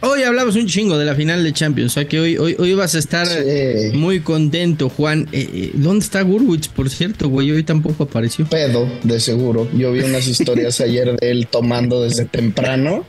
Hoy 0.01 0.23
hablamos 0.23 0.55
un 0.55 0.67
chingo 0.67 0.97
de 0.97 1.05
la 1.05 1.15
final 1.15 1.43
de 1.43 1.53
Champions. 1.53 1.91
O 1.91 1.93
sea 1.95 2.05
que 2.07 2.19
hoy, 2.19 2.37
hoy, 2.37 2.55
hoy 2.57 2.73
vas 2.73 2.95
a 2.95 2.99
estar 2.99 3.27
Sí. 3.27 3.91
muy 3.93 4.19
contento, 4.21 4.89
Juan. 4.89 5.27
Eh, 5.31 5.49
eh, 5.53 5.71
¿Dónde 5.73 6.03
está 6.03 6.21
Gurwitz, 6.21 6.67
por 6.67 6.89
cierto, 6.89 7.29
güey? 7.29 7.51
Hoy 7.51 7.63
tampoco 7.63 8.03
apareció. 8.03 8.45
Pedo, 8.45 8.87
de 9.03 9.19
seguro. 9.19 9.67
Yo 9.73 9.91
vi 9.91 10.01
unas 10.01 10.27
historias 10.27 10.79
ayer 10.81 11.15
de 11.17 11.31
él 11.31 11.47
tomando 11.47 12.01
desde 12.03 12.25
temprano, 12.25 13.05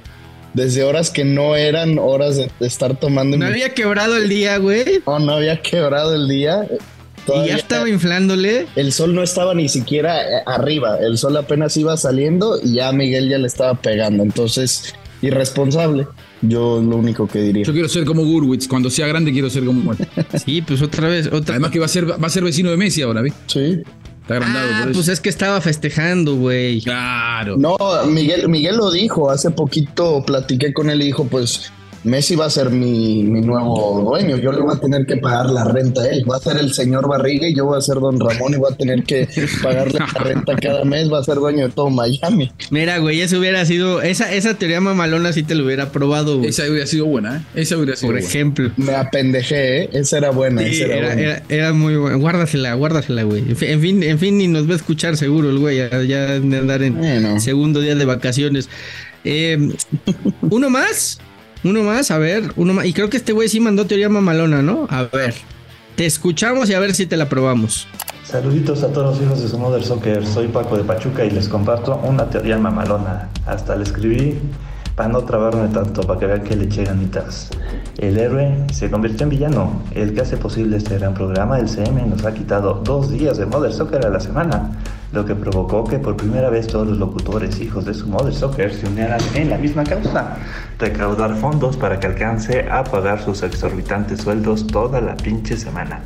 desde 0.55 0.83
horas 0.83 1.11
que 1.11 1.25
no 1.25 1.57
eran 1.57 1.99
horas 1.99 2.37
de, 2.37 2.51
estar 2.61 2.99
tomando. 2.99 3.37
No 3.37 3.47
había 3.47 3.73
quebrado 3.75 4.17
el 4.17 4.29
día, 4.29 4.59
güey. 4.59 4.85
No, 5.07 5.19
no 5.19 5.33
había 5.33 5.63
quebrado 5.63 6.15
el 6.15 6.29
día. 6.29 6.67
todavía 7.25 7.57
estaba 7.57 7.89
inflándole. 7.89 8.67
El 8.75 8.93
sol 8.93 9.15
no 9.15 9.23
estaba 9.23 9.55
ni 9.55 9.69
siquiera 9.69 10.23
eh, 10.23 10.43
arriba, 10.47 10.99
el 10.99 11.19
sol 11.19 11.37
apenas 11.37 11.77
iba 11.77 11.97
saliendo 11.97 12.59
y 12.63 12.75
ya 12.75 12.91
Miguel 12.93 13.29
ya 13.29 13.39
le 13.39 13.47
estaba 13.47 13.75
pegando. 13.81 14.23
Entonces, 14.25 14.95
irresponsable. 15.23 16.07
Yo 16.43 16.81
lo 16.81 16.97
único 16.97 17.27
que 17.27 17.41
diría. 17.41 17.65
Yo 17.65 17.73
quiero 17.73 17.89
ser 17.89 18.05
como 18.05 18.25
Gurwitz. 18.25 18.67
Cuando 18.69 18.91
sea 18.91 19.07
grande 19.07 19.33
quiero 19.33 19.51
ser 19.51 19.65
como 19.65 19.93
él. 19.93 19.99
Sí, 20.45 20.63
pues 20.63 20.81
otra 20.83 21.09
vez. 21.09 21.27
Otra... 21.33 21.55
Además 21.55 21.71
que 21.71 21.79
va 21.79 21.87
a 21.87 21.89
ser, 21.89 22.11
va 22.11 22.27
a 22.27 22.31
ser 22.31 22.43
vecino 22.45 22.71
de 22.71 22.77
Messi 22.77 23.03
ahora, 23.03 23.23
¿ves? 23.23 23.33
Sí. 23.47 23.83
Está 24.23 24.35
agrandado 24.37 24.69
Ah, 24.73 24.79
por 24.83 24.91
eso. 24.91 24.99
pues 24.99 25.09
es 25.09 25.21
que 25.21 25.29
estaba 25.29 25.61
festejando, 25.61 26.37
güey. 26.37 26.81
Claro. 26.83 27.57
No, 27.57 27.77
Miguel, 28.07 28.49
Miguel 28.49 28.77
lo 28.77 28.91
dijo, 28.91 29.31
hace 29.31 29.51
poquito 29.51 30.23
platiqué 30.25 30.73
con 30.73 30.89
él 30.91 31.03
y 31.03 31.07
dijo, 31.07 31.25
pues 31.27 31.73
Messi 32.05 32.35
va 32.35 32.47
a 32.47 32.51
ser 32.51 32.71
mi, 32.71 33.23
mi 33.25 33.41
nuevo 33.43 34.03
dueño, 34.11 34.37
yo 34.39 34.53
le 34.53 34.61
voy 34.61 34.75
a 34.75 34.81
tener 34.81 35.05
que 35.07 35.17
pagar 35.19 35.51
la 35.51 35.65
renta 35.65 36.01
a 36.03 36.09
él, 36.09 36.25
va 36.31 36.37
a 36.37 36.41
ser 36.41 36.57
el 36.57 36.73
señor 36.73 37.09
Barriga 37.09 37.47
y 37.49 37.55
yo 37.55 37.67
voy 37.67 37.77
a 37.79 37.81
ser 37.81 37.97
don 37.97 38.19
Ramón 38.19 38.55
y 38.55 38.57
voy 38.57 38.73
a 38.73 38.77
tener 38.77 39.03
que 39.05 39.29
pagarle 39.63 39.99
la 39.99 40.07
renta 40.23 40.57
cada 40.57 40.85
mes, 40.85 41.13
va 41.13 41.19
a 41.19 41.25
ser 41.25 41.37
dueño 41.37 41.67
de 41.69 41.73
todo 41.73 41.91
Miami. 41.91 42.51
Mira, 42.71 42.99
güey, 42.99 43.21
eso 43.21 43.39
hubiera 43.39 43.65
sido. 43.67 44.01
Esa, 44.03 44.33
esa 44.33 44.55
teoría 44.55 44.81
mamalona 44.81 45.33
sí 45.33 45.43
te 45.43 45.55
lo 45.55 45.65
hubiera 45.65 45.91
probado, 45.93 46.39
güey. 46.39 46.51
Esa 46.51 46.69
hubiera 46.69 46.87
sido 46.87 47.07
buena, 47.07 47.37
¿eh? 47.55 47.61
Esa 47.63 47.77
hubiera 47.77 47.97
sido 47.97 48.09
Por 48.09 48.15
buena. 48.17 48.29
ejemplo. 48.29 48.71
Me 48.77 48.95
apendejé, 48.95 49.83
¿eh? 49.85 49.91
esa 49.93 50.19
era 50.19 50.31
buena, 50.31 50.63
Sí, 50.63 50.69
esa 50.83 50.85
era, 50.87 50.95
era, 50.97 51.07
buena. 51.15 51.23
era- 51.23 51.43
era 51.49 51.73
muy 51.73 51.97
bueno. 51.97 52.19
Guárdasela, 52.19 52.75
guárdasela, 52.75 53.23
güey. 53.25 53.45
En 53.51 53.81
fin- 53.81 54.03
En 54.03 54.19
fin, 54.19 54.39
ni 54.39 54.49
nos 54.49 54.69
va 54.69 54.73
a 54.73 54.77
escuchar 54.77 55.17
seguro 55.17 55.51
el 55.51 55.59
güey. 55.59 55.77
Ya, 55.79 55.91
ya 56.03 56.41
de 56.41 56.57
andar 56.59 56.83
en 56.83 56.97
Bueno. 56.97 57.41
segundo 57.41 57.81
día 57.81 57.95
de 57.95 58.05
vacaciones. 58.07 58.69
Eh, 59.25 59.59
uno 60.49 60.71
más, 60.71 61.21
uno 61.65 61.83
más, 61.83 62.11
a 62.11 62.19
ver, 62.19 62.53
uno 62.57 62.73
más. 62.73 62.87
Y 62.87 62.93
creo 62.93 63.11
que 63.11 63.17
este 63.17 63.33
güey 63.33 63.49
sí 63.49 63.61
mandó 63.61 63.87
teoría 63.87 64.09
mamalona, 64.09 64.63
¿no? 64.63 64.87
A 64.91 65.03
ver, 65.05 65.35
te 65.97 66.07
escuchamos 66.07 66.71
y 66.71 66.75
a 66.75 66.81
ver 66.81 66.95
si 66.95 67.07
te 67.07 67.17
la 67.17 67.29
probamos. 67.29 67.87
Saluditos 68.25 68.83
a 68.85 68.93
todos 68.93 69.19
los 69.19 69.27
hijos 69.27 69.43
de 69.43 69.49
su 69.49 69.59
Mother 69.59 69.83
Soccer. 69.83 70.27
Soy 70.27 70.49
Paco 70.49 70.77
de 70.77 70.85
Pachuca 70.85 71.25
y 71.25 71.31
les 71.31 71.49
comparto 71.49 71.97
una 72.05 72.31
teoría 72.31 72.59
mamalona. 72.59 73.29
Hasta 73.45 73.75
la 73.75 73.83
escribí 73.83 74.39
para 74.95 75.09
no 75.09 75.25
trabarme 75.25 75.69
tanto, 75.69 76.03
para 76.03 76.21
que 76.21 76.27
vean 76.27 76.45
que 76.45 76.57
le 76.57 76.65
eché 76.65 76.85
ganitas. 76.85 77.51
El 77.99 78.19
héroe 78.19 78.67
se 78.73 78.91
convirtió 78.91 79.25
en 79.25 79.31
villano. 79.31 79.83
El 79.93 80.15
que 80.15 80.21
hace 80.21 80.37
posible 80.37 80.77
este 80.77 80.99
gran 80.99 81.15
programa, 81.15 81.59
el 81.59 81.69
CM, 81.69 82.03
nos 82.07 82.25
ha 82.25 82.35
quitado 82.35 82.83
dos 82.85 83.11
días 83.11 83.39
de 83.39 83.47
Mother 83.47 83.73
Soccer 83.73 84.05
a 84.07 84.11
la 84.11 84.21
semana, 84.21 84.73
lo 85.13 85.25
que 85.25 85.35
provocó 85.35 85.85
que 85.85 85.99
por 85.99 86.17
primera 86.17 86.51
vez 86.51 86.67
todos 86.67 86.87
los 86.87 86.99
locutores 86.99 87.61
hijos 87.61 87.85
de 87.85 87.95
su 87.95 88.07
Mother 88.07 88.35
Soccer 88.35 88.73
se 88.73 88.87
unieran 88.87 89.21
en 89.35 89.51
la 89.51 89.59
misma 89.59 89.85
causa, 89.85 90.37
recaudar 90.79 91.35
fondos 91.37 91.77
para 91.77 91.99
que 91.99 92.07
alcance 92.07 92.69
a 92.71 92.85
pagar 92.85 93.21
sus 93.21 93.43
exorbitantes 93.43 94.21
sueldos 94.21 94.67
toda 94.67 95.01
la 95.01 95.17
pinche 95.17 95.57
semana. 95.57 96.01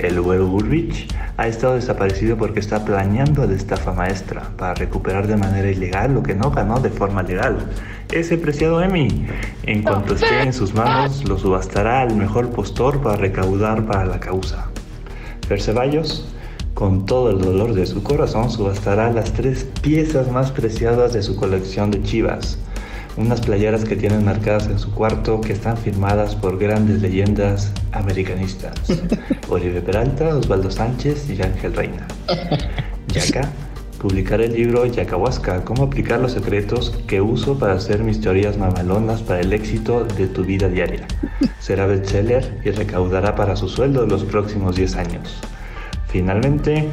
El 0.00 0.20
güero 0.20 0.46
Bullrich 0.46 1.14
ha 1.36 1.46
estado 1.46 1.74
desaparecido 1.74 2.36
porque 2.36 2.60
está 2.60 2.84
planeando 2.84 3.46
de 3.46 3.54
estafa 3.54 3.92
maestra 3.92 4.42
para 4.56 4.74
recuperar 4.74 5.26
de 5.26 5.36
manera 5.36 5.70
ilegal 5.70 6.14
lo 6.14 6.22
que 6.22 6.34
no 6.34 6.50
ganó 6.50 6.80
de 6.80 6.90
forma 6.90 7.22
legal. 7.22 7.58
Ese 8.10 8.38
preciado 8.38 8.82
Emmy, 8.82 9.26
en 9.64 9.82
cuanto 9.82 10.14
esté 10.14 10.42
en 10.42 10.52
sus 10.52 10.74
manos, 10.74 11.28
lo 11.28 11.38
subastará 11.38 12.00
al 12.00 12.16
mejor 12.16 12.50
postor 12.50 13.00
para 13.02 13.16
recaudar 13.16 13.84
para 13.84 14.06
la 14.06 14.20
causa. 14.20 14.68
Perceballos, 15.48 16.33
con 16.74 17.06
todo 17.06 17.30
el 17.30 17.40
dolor 17.40 17.72
de 17.72 17.86
su 17.86 18.02
corazón, 18.02 18.50
subastará 18.50 19.12
las 19.12 19.32
tres 19.32 19.66
piezas 19.80 20.30
más 20.30 20.50
preciadas 20.50 21.12
de 21.12 21.22
su 21.22 21.36
colección 21.36 21.90
de 21.90 22.02
chivas. 22.02 22.58
Unas 23.16 23.40
playeras 23.40 23.84
que 23.84 23.94
tienen 23.94 24.24
marcadas 24.24 24.66
en 24.66 24.78
su 24.80 24.90
cuarto 24.90 25.40
que 25.40 25.52
están 25.52 25.76
firmadas 25.76 26.34
por 26.34 26.58
grandes 26.58 27.00
leyendas 27.00 27.72
americanistas. 27.92 28.74
Oribe 29.48 29.80
Peralta, 29.82 30.36
Osvaldo 30.36 30.70
Sánchez 30.70 31.30
y 31.30 31.40
Ángel 31.40 31.74
Reina. 31.74 32.08
Yaca 33.08 33.48
publicará 34.04 34.44
el 34.44 34.52
libro 34.52 34.84
Yacahuasca, 34.84 35.64
cómo 35.64 35.84
aplicar 35.84 36.20
los 36.20 36.32
secretos 36.32 36.90
que 37.06 37.22
uso 37.22 37.58
para 37.58 37.72
hacer 37.72 38.04
mis 38.04 38.20
teorías 38.20 38.58
mamalonas 38.58 39.22
para 39.22 39.40
el 39.40 39.50
éxito 39.54 40.04
de 40.04 40.26
tu 40.26 40.44
vida 40.44 40.68
diaria. 40.68 41.06
Será 41.58 41.86
bestseller 41.86 42.60
y 42.64 42.70
recaudará 42.70 43.34
para 43.34 43.56
su 43.56 43.66
sueldo 43.66 44.04
los 44.06 44.24
próximos 44.24 44.76
10 44.76 44.96
años. 44.96 45.40
Finalmente, 46.14 46.88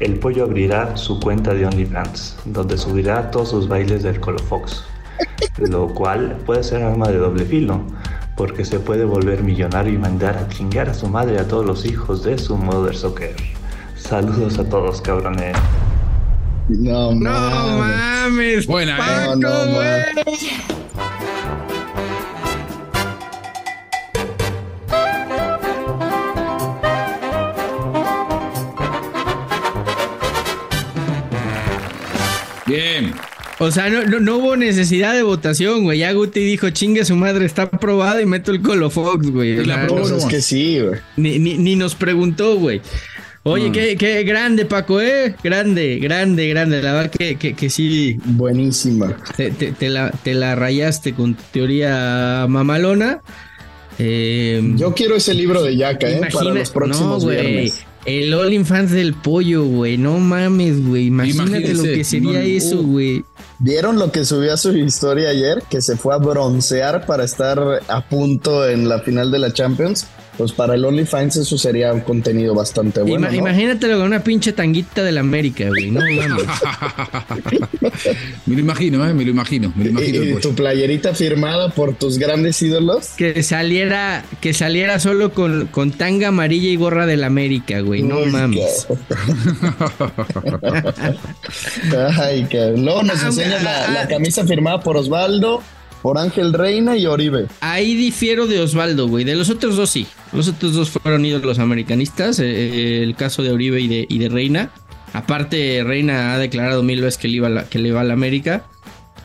el 0.00 0.18
pollo 0.18 0.44
abrirá 0.44 0.98
su 0.98 1.18
cuenta 1.18 1.54
de 1.54 1.64
OnlyFans, 1.64 2.36
donde 2.44 2.76
subirá 2.76 3.30
todos 3.30 3.48
sus 3.48 3.68
bailes 3.68 4.02
del 4.02 4.20
Colofox, 4.20 4.84
lo 5.56 5.88
cual 5.94 6.36
puede 6.44 6.62
ser 6.62 6.82
arma 6.82 7.08
de 7.08 7.16
doble 7.16 7.46
filo, 7.46 7.80
porque 8.36 8.66
se 8.66 8.78
puede 8.78 9.06
volver 9.06 9.42
millonario 9.42 9.94
y 9.94 9.96
mandar 9.96 10.36
a 10.36 10.48
chingar 10.48 10.90
a 10.90 10.94
su 10.94 11.08
madre 11.08 11.38
a 11.38 11.48
todos 11.48 11.64
los 11.64 11.86
hijos 11.86 12.22
de 12.22 12.36
su 12.36 12.58
Mother 12.58 12.94
Soccer. 12.94 13.34
Saludos 13.96 14.58
a 14.58 14.68
todos, 14.68 15.00
cabrones. 15.00 15.56
No, 16.68 17.14
No 17.14 17.30
mames. 17.78 18.66
Buena, 18.66 18.96
¿eh? 18.96 18.98
Paco, 18.98 19.36
No, 19.36 19.64
no. 19.64 20.85
O 33.58 33.70
sea, 33.70 33.88
no, 33.88 34.04
no, 34.04 34.20
no 34.20 34.36
hubo 34.36 34.56
necesidad 34.56 35.14
de 35.14 35.22
votación, 35.22 35.84
güey. 35.84 36.00
Ya 36.00 36.12
Guti 36.12 36.40
dijo, 36.40 36.68
chingue 36.70 37.04
su 37.06 37.16
madre, 37.16 37.46
está 37.46 37.62
aprobado 37.62 38.20
y 38.20 38.26
meto 38.26 38.52
el 38.52 38.60
Colofox, 38.60 39.30
güey. 39.30 39.58
O 39.58 39.62
Y 39.62 39.64
la 39.64 39.82
aprobó 39.82 40.00
Pues 40.02 40.12
es 40.12 40.24
que 40.26 40.42
sí, 40.42 40.78
güey. 40.80 41.00
ni, 41.16 41.38
ni, 41.38 41.56
ni 41.56 41.74
nos 41.76 41.94
preguntó, 41.94 42.56
güey. 42.56 42.82
Oye, 43.44 43.70
Mm. 43.70 43.72
qué, 43.72 43.96
qué 43.96 44.22
grande, 44.24 44.66
Paco, 44.66 45.00
¿eh? 45.00 45.36
Grande, 45.42 45.98
grande, 46.00 46.48
grande. 46.48 46.82
La 46.82 46.92
verdad 46.94 47.10
que, 47.10 47.36
que, 47.36 47.54
que 47.54 47.70
sí, 47.70 48.18
Buenísima. 48.24 49.16
te, 49.36 49.50
te- 49.52 49.72
te 49.72 49.88
la, 49.88 50.10
te 50.10 50.34
la 50.34 50.54
rayaste 50.56 51.14
con 51.14 51.34
tu 51.34 51.42
teoría 51.52 52.44
mamalona. 52.48 53.20
Eh, 53.98 54.60
Yo 54.76 54.92
quiero 54.94 55.16
ese 55.16 55.32
libro 55.32 55.62
de 55.62 55.76
Yaka, 55.76 56.10
¿eh? 56.10 56.20
Para 56.32 56.50
los 56.52 56.70
próximos 56.70 57.22
no, 57.22 57.30
güey. 57.30 57.40
viernes. 57.40 57.84
El 58.04 58.32
OnlyFans 58.34 58.90
del 58.92 59.14
pollo, 59.14 59.64
güey. 59.64 59.96
No 59.96 60.18
mames, 60.18 60.84
güey. 60.84 61.06
Imagínate 61.06 61.72
lo 61.74 61.82
que 61.84 62.04
sería 62.04 62.32
no, 62.32 62.38
eso, 62.38 62.82
güey. 62.82 63.24
¿Vieron 63.58 63.98
lo 63.98 64.12
que 64.12 64.24
subió 64.24 64.52
a 64.52 64.56
su 64.58 64.76
historia 64.76 65.30
ayer? 65.30 65.62
Que 65.70 65.80
se 65.80 65.96
fue 65.96 66.14
a 66.14 66.18
broncear 66.18 67.06
para 67.06 67.24
estar 67.24 67.58
a 67.88 68.08
punto 68.08 68.68
en 68.68 68.88
la 68.88 69.00
final 69.00 69.30
de 69.30 69.38
la 69.38 69.52
Champions. 69.52 70.06
Pues 70.38 70.52
para 70.52 70.74
el 70.74 70.84
OnlyFans 70.84 71.36
eso 71.36 71.56
sería 71.56 71.92
un 71.94 72.00
contenido 72.00 72.54
bastante 72.54 73.00
bueno. 73.00 73.26
Ima- 73.26 73.30
¿no? 73.30 73.36
Imagínatelo 73.38 73.96
con 73.96 74.06
una 74.06 74.22
pinche 74.22 74.52
tanguita 74.52 75.02
de 75.02 75.12
la 75.12 75.20
América, 75.20 75.66
güey. 75.68 75.90
No 75.90 76.00
mames. 76.00 76.44
Me 78.46 78.54
lo 78.54 78.60
imagino, 78.60 79.08
¿eh? 79.08 79.14
Me 79.14 79.24
lo 79.24 79.30
imagino. 79.30 79.72
Me 79.74 79.84
lo 79.84 79.90
imagino. 79.90 80.22
Y, 80.24 80.34
tu 80.40 80.54
playerita 80.54 81.14
firmada 81.14 81.70
por 81.70 81.94
tus 81.94 82.18
grandes 82.18 82.60
ídolos. 82.60 83.10
que 83.16 83.42
saliera, 83.42 84.24
que 84.40 84.52
saliera 84.52 85.00
solo 85.00 85.32
con, 85.32 85.66
con 85.68 85.90
tanga 85.92 86.28
amarilla 86.28 86.68
y 86.68 86.76
gorra 86.76 87.06
de 87.06 87.16
la 87.16 87.28
América, 87.28 87.80
güey. 87.80 88.02
No 88.02 88.18
Uy, 88.18 88.26
mames. 88.30 88.86
Ay, 92.18 92.44
que 92.44 92.72
luego 92.76 93.02
nos 93.02 93.22
Aunque- 93.22 93.42
enseñas 93.42 93.62
la, 93.62 93.84
ah, 93.86 93.90
la 93.90 94.00
ah. 94.02 94.08
camisa 94.08 94.44
firmada 94.46 94.80
por 94.80 94.96
Osvaldo, 94.96 95.62
por 96.06 96.18
Ángel 96.18 96.52
Reina 96.52 96.96
y 96.96 97.04
Oribe. 97.04 97.48
Ahí 97.58 97.96
difiero 97.96 98.46
de 98.46 98.60
Osvaldo, 98.60 99.08
güey. 99.08 99.24
De 99.24 99.34
los 99.34 99.50
otros 99.50 99.74
dos 99.74 99.90
sí. 99.90 100.06
Los 100.32 100.46
otros 100.46 100.72
dos 100.72 100.88
fueron 100.88 101.24
ídolos 101.24 101.58
americanistas. 101.58 102.38
eh, 102.38 102.44
eh, 102.46 103.02
el 103.02 103.16
caso 103.16 103.42
de 103.42 103.50
Oribe 103.50 103.80
y 103.80 103.88
de, 103.88 104.06
y 104.08 104.18
de 104.18 104.28
Reina. 104.28 104.70
Aparte, 105.14 105.82
Reina 105.84 106.34
ha 106.34 106.38
declarado 106.38 106.84
mil 106.84 107.02
veces 107.02 107.18
que 107.18 107.26
le 107.26 107.38
iba 107.38 107.48
la, 107.48 107.64
que 107.64 107.80
le 107.80 107.88
iba 107.88 108.02
a 108.02 108.04
la 108.04 108.12
América. 108.12 108.66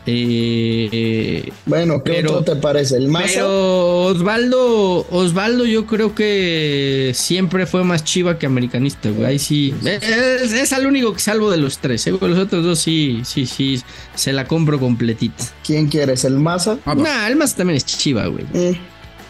Eh, 0.06 1.52
Bueno, 1.66 2.04
¿qué 2.04 2.14
Pero- 2.14 2.38
otro 2.40 2.56
te 2.56 2.60
parece? 2.62 2.98
¿El 2.98 3.08
más? 3.08 3.32
Pero 3.32 4.04
Osvaldo, 4.06 5.06
Osvaldo 5.12 5.66
yo 5.66 5.86
creo 5.86 6.16
que 6.16 7.12
siempre 7.16 7.66
fue 7.66 7.84
más 7.84 8.04
chiva 8.04 8.38
que 8.40 8.46
americanista, 8.46 9.10
güey. 9.10 9.26
Ahí 9.28 9.40
sí. 9.40 9.74
Es, 9.86 10.52
es 10.54 10.72
el 10.72 10.86
único 10.88 11.14
que 11.14 11.20
salvo 11.20 11.50
de 11.52 11.58
los 11.58 11.78
tres, 11.80 12.06
¿eh? 12.08 12.12
Los 12.20 12.38
otros 12.40 12.64
dos 12.64 12.80
sí, 12.80 13.22
sí, 13.24 13.46
sí. 13.46 13.82
Se 14.16 14.34
la 14.34 14.48
compro 14.48 14.80
completita. 14.80 15.44
¿Quién 15.66 15.88
quieres? 15.88 16.26
¿El 16.26 16.40
Maza? 16.40 16.78
Ah. 16.86 16.96
Nah, 16.96 17.28
el 17.28 17.36
más 17.36 17.56
también 17.56 17.78
es 17.78 17.86
chiva, 17.86 18.28
güey. 18.28 18.46
Eh, 18.54 18.78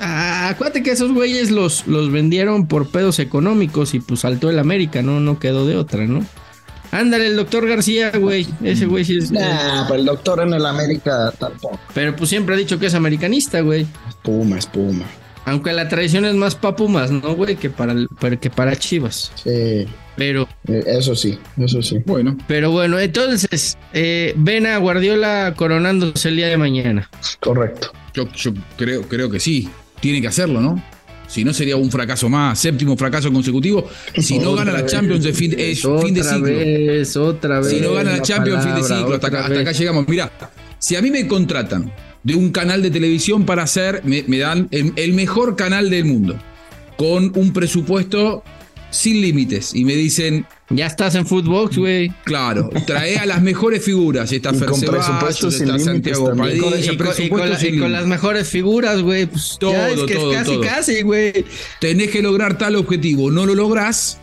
Ah, 0.03 0.49
acuérdate 0.49 0.81
que 0.81 0.89
esos 0.89 1.11
güeyes 1.13 1.51
los, 1.51 1.85
los 1.85 2.11
vendieron 2.11 2.65
por 2.65 2.89
pedos 2.89 3.19
económicos 3.19 3.93
y 3.93 3.99
pues 3.99 4.21
saltó 4.21 4.49
el 4.49 4.57
América, 4.57 5.03
¿no? 5.03 5.19
No 5.19 5.37
quedó 5.37 5.67
de 5.67 5.77
otra, 5.77 6.07
¿no? 6.07 6.25
Ándale, 6.91 7.27
el 7.27 7.35
doctor 7.37 7.67
García, 7.67 8.11
güey. 8.11 8.45
Ese 8.63 8.85
güey 8.85 9.05
sí 9.05 9.17
es. 9.17 9.31
nah, 9.31 9.85
pero 9.87 9.99
el 9.99 10.05
doctor 10.05 10.41
en 10.41 10.53
el 10.53 10.65
América 10.65 11.31
tampoco. 11.39 11.79
Pero 11.93 12.15
pues 12.15 12.29
siempre 12.29 12.55
ha 12.55 12.57
dicho 12.57 12.77
que 12.79 12.87
es 12.87 12.93
americanista, 12.95 13.61
güey. 13.61 13.85
Puma, 14.23 14.57
es 14.57 14.65
Puma. 14.65 15.05
Aunque 15.45 15.71
la 15.73 15.87
tradición 15.89 16.25
es 16.25 16.35
más 16.35 16.53
pa' 16.55 16.75
Pumas, 16.75 17.09
¿no, 17.09 17.33
güey? 17.35 17.55
Que 17.55 17.69
para, 17.71 17.93
el- 17.93 18.07
para- 18.19 18.35
que 18.37 18.49
para 18.51 18.75
Chivas. 18.75 19.31
Sí, 19.43 19.87
Pero, 20.15 20.47
eh, 20.67 20.83
eso 20.85 21.15
sí, 21.15 21.39
eso 21.57 21.81
sí. 21.81 21.97
Bueno, 22.05 22.37
pero 22.47 22.69
bueno, 22.69 22.99
entonces, 22.99 23.75
eh, 23.93 24.33
ven 24.37 24.67
a 24.67 24.77
Guardiola 24.77 25.53
coronándose 25.55 26.29
el 26.29 26.35
día 26.35 26.47
de 26.47 26.57
mañana. 26.57 27.09
Correcto. 27.39 27.91
yo, 28.13 28.27
yo 28.33 28.51
creo, 28.77 29.01
creo 29.03 29.29
que 29.31 29.39
sí. 29.39 29.69
Tiene 29.99 30.21
que 30.21 30.27
hacerlo, 30.27 30.61
¿no? 30.61 30.83
Si 31.31 31.45
no, 31.45 31.53
sería 31.53 31.77
un 31.77 31.89
fracaso 31.89 32.27
más. 32.27 32.59
Séptimo 32.59 32.97
fracaso 32.97 33.31
consecutivo. 33.31 33.87
Si 34.17 34.37
no 34.37 34.53
gana 34.53 34.73
la 34.73 34.85
Champions, 34.85 35.25
es 35.25 35.37
fin, 35.37 35.55
es 35.57 35.81
fin 35.81 36.13
de 36.13 36.23
ciclo. 36.23 36.41
vez, 36.43 37.15
otra 37.15 37.61
vez. 37.61 37.69
Si 37.69 37.79
no 37.79 37.93
gana 37.93 38.17
la 38.17 38.21
Champions, 38.21 38.65
fin 38.65 38.75
de 38.75 38.83
ciclo. 38.83 39.15
Hasta 39.15 39.27
acá, 39.27 39.39
hasta 39.39 39.49
vez. 39.51 39.61
acá 39.61 39.71
llegamos. 39.71 40.05
Mira, 40.09 40.29
si 40.77 40.97
a 40.97 41.01
mí 41.01 41.09
me 41.09 41.25
contratan 41.27 41.89
de 42.21 42.35
un 42.35 42.51
canal 42.51 42.81
de 42.81 42.91
televisión 42.91 43.45
para 43.45 43.63
hacer, 43.63 44.01
me, 44.03 44.25
me 44.27 44.39
dan 44.39 44.67
el, 44.71 44.91
el 44.97 45.13
mejor 45.13 45.55
canal 45.55 45.89
del 45.89 46.03
mundo, 46.03 46.37
con 46.97 47.31
un 47.33 47.53
presupuesto 47.53 48.43
sin 48.89 49.21
límites, 49.21 49.73
y 49.73 49.85
me 49.85 49.95
dicen. 49.95 50.45
Ya 50.75 50.87
estás 50.87 51.15
en 51.15 51.25
Footbox, 51.25 51.77
güey. 51.77 52.11
Claro, 52.23 52.69
trae 52.85 53.17
a 53.17 53.25
las 53.25 53.41
mejores 53.41 53.83
figuras. 53.83 54.31
Está 54.31 54.51
Y 54.53 54.57
Fer 54.59 54.67
con 54.69 54.79
Ceballos, 54.79 55.05
presupuesto 55.05 55.51
sin 55.51 55.67
está 55.69 55.79
Santiago. 55.79 56.25
Y 56.25 56.29
con, 56.29 56.37
Padilla, 56.37 56.55
y 56.55 56.59
con- 56.59 56.69
y 56.93 56.97
presupuesto 56.97 57.29
con 57.37 57.49
la- 57.49 57.67
y 57.67 57.79
con 57.79 57.91
las 57.91 58.05
mejores 58.07 58.47
figuras, 58.49 59.01
güey. 59.01 59.25
Pues 59.25 59.57
Todo, 59.59 59.71
ya 59.73 59.89
es 59.89 60.01
que 60.03 60.15
todo, 60.15 60.31
es 60.31 60.37
casi, 60.37 60.51
todo. 60.51 60.61
casi, 60.61 61.01
güey. 61.01 61.45
tenés 61.79 62.09
que 62.11 62.21
lograr 62.21 62.57
tal 62.57 62.75
objetivo, 62.75 63.31
no 63.31 63.45
lo 63.45 63.55
lográs, 63.55 64.17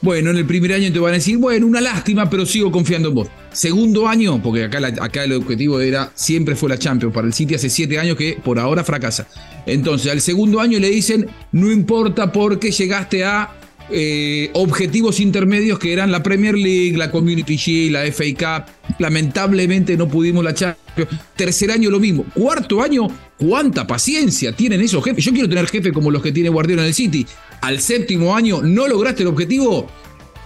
bueno, 0.00 0.30
en 0.30 0.36
el 0.36 0.44
primer 0.44 0.72
año 0.74 0.92
te 0.92 0.98
van 0.98 1.12
a 1.12 1.14
decir, 1.14 1.38
bueno, 1.38 1.66
una 1.66 1.80
lástima, 1.80 2.28
pero 2.28 2.44
sigo 2.44 2.70
confiando 2.70 3.08
en 3.08 3.14
vos. 3.14 3.28
Segundo 3.52 4.06
año, 4.08 4.42
porque 4.42 4.64
acá, 4.64 4.80
la- 4.80 4.88
acá 4.88 5.24
el 5.24 5.32
objetivo 5.32 5.80
era, 5.80 6.10
siempre 6.14 6.56
fue 6.56 6.68
la 6.68 6.76
Champions, 6.78 7.14
para 7.14 7.26
el 7.26 7.32
City 7.32 7.54
hace 7.54 7.70
siete 7.70 7.98
años 7.98 8.16
que 8.16 8.36
por 8.44 8.58
ahora 8.58 8.84
fracasa. 8.84 9.26
Entonces, 9.64 10.10
al 10.12 10.20
segundo 10.20 10.60
año 10.60 10.78
le 10.78 10.90
dicen, 10.90 11.26
no 11.52 11.70
importa 11.72 12.30
porque 12.32 12.70
llegaste 12.70 13.24
a 13.24 13.50
eh, 13.90 14.50
objetivos 14.54 15.20
intermedios 15.20 15.78
que 15.78 15.92
eran 15.92 16.10
la 16.10 16.22
Premier 16.22 16.54
League, 16.54 16.96
la 16.96 17.10
Community 17.10 17.56
Shield, 17.56 17.92
la 17.92 18.04
FA 18.12 18.24
Cup. 18.36 18.96
Lamentablemente 18.98 19.96
no 19.96 20.08
pudimos 20.08 20.44
la 20.44 20.54
Champions. 20.54 21.10
Tercer 21.36 21.70
año 21.70 21.90
lo 21.90 22.00
mismo. 22.00 22.24
Cuarto 22.34 22.82
año, 22.82 23.08
cuánta 23.36 23.86
paciencia 23.86 24.52
tienen 24.52 24.80
esos 24.80 25.04
jefes. 25.04 25.24
Yo 25.24 25.32
quiero 25.32 25.48
tener 25.48 25.66
jefes 25.66 25.92
como 25.92 26.10
los 26.10 26.22
que 26.22 26.32
tiene 26.32 26.48
Guardiola 26.48 26.82
en 26.82 26.88
el 26.88 26.94
City. 26.94 27.26
Al 27.60 27.80
séptimo 27.80 28.34
año 28.34 28.62
no 28.62 28.88
lograste 28.88 29.22
el 29.22 29.28
objetivo, 29.28 29.88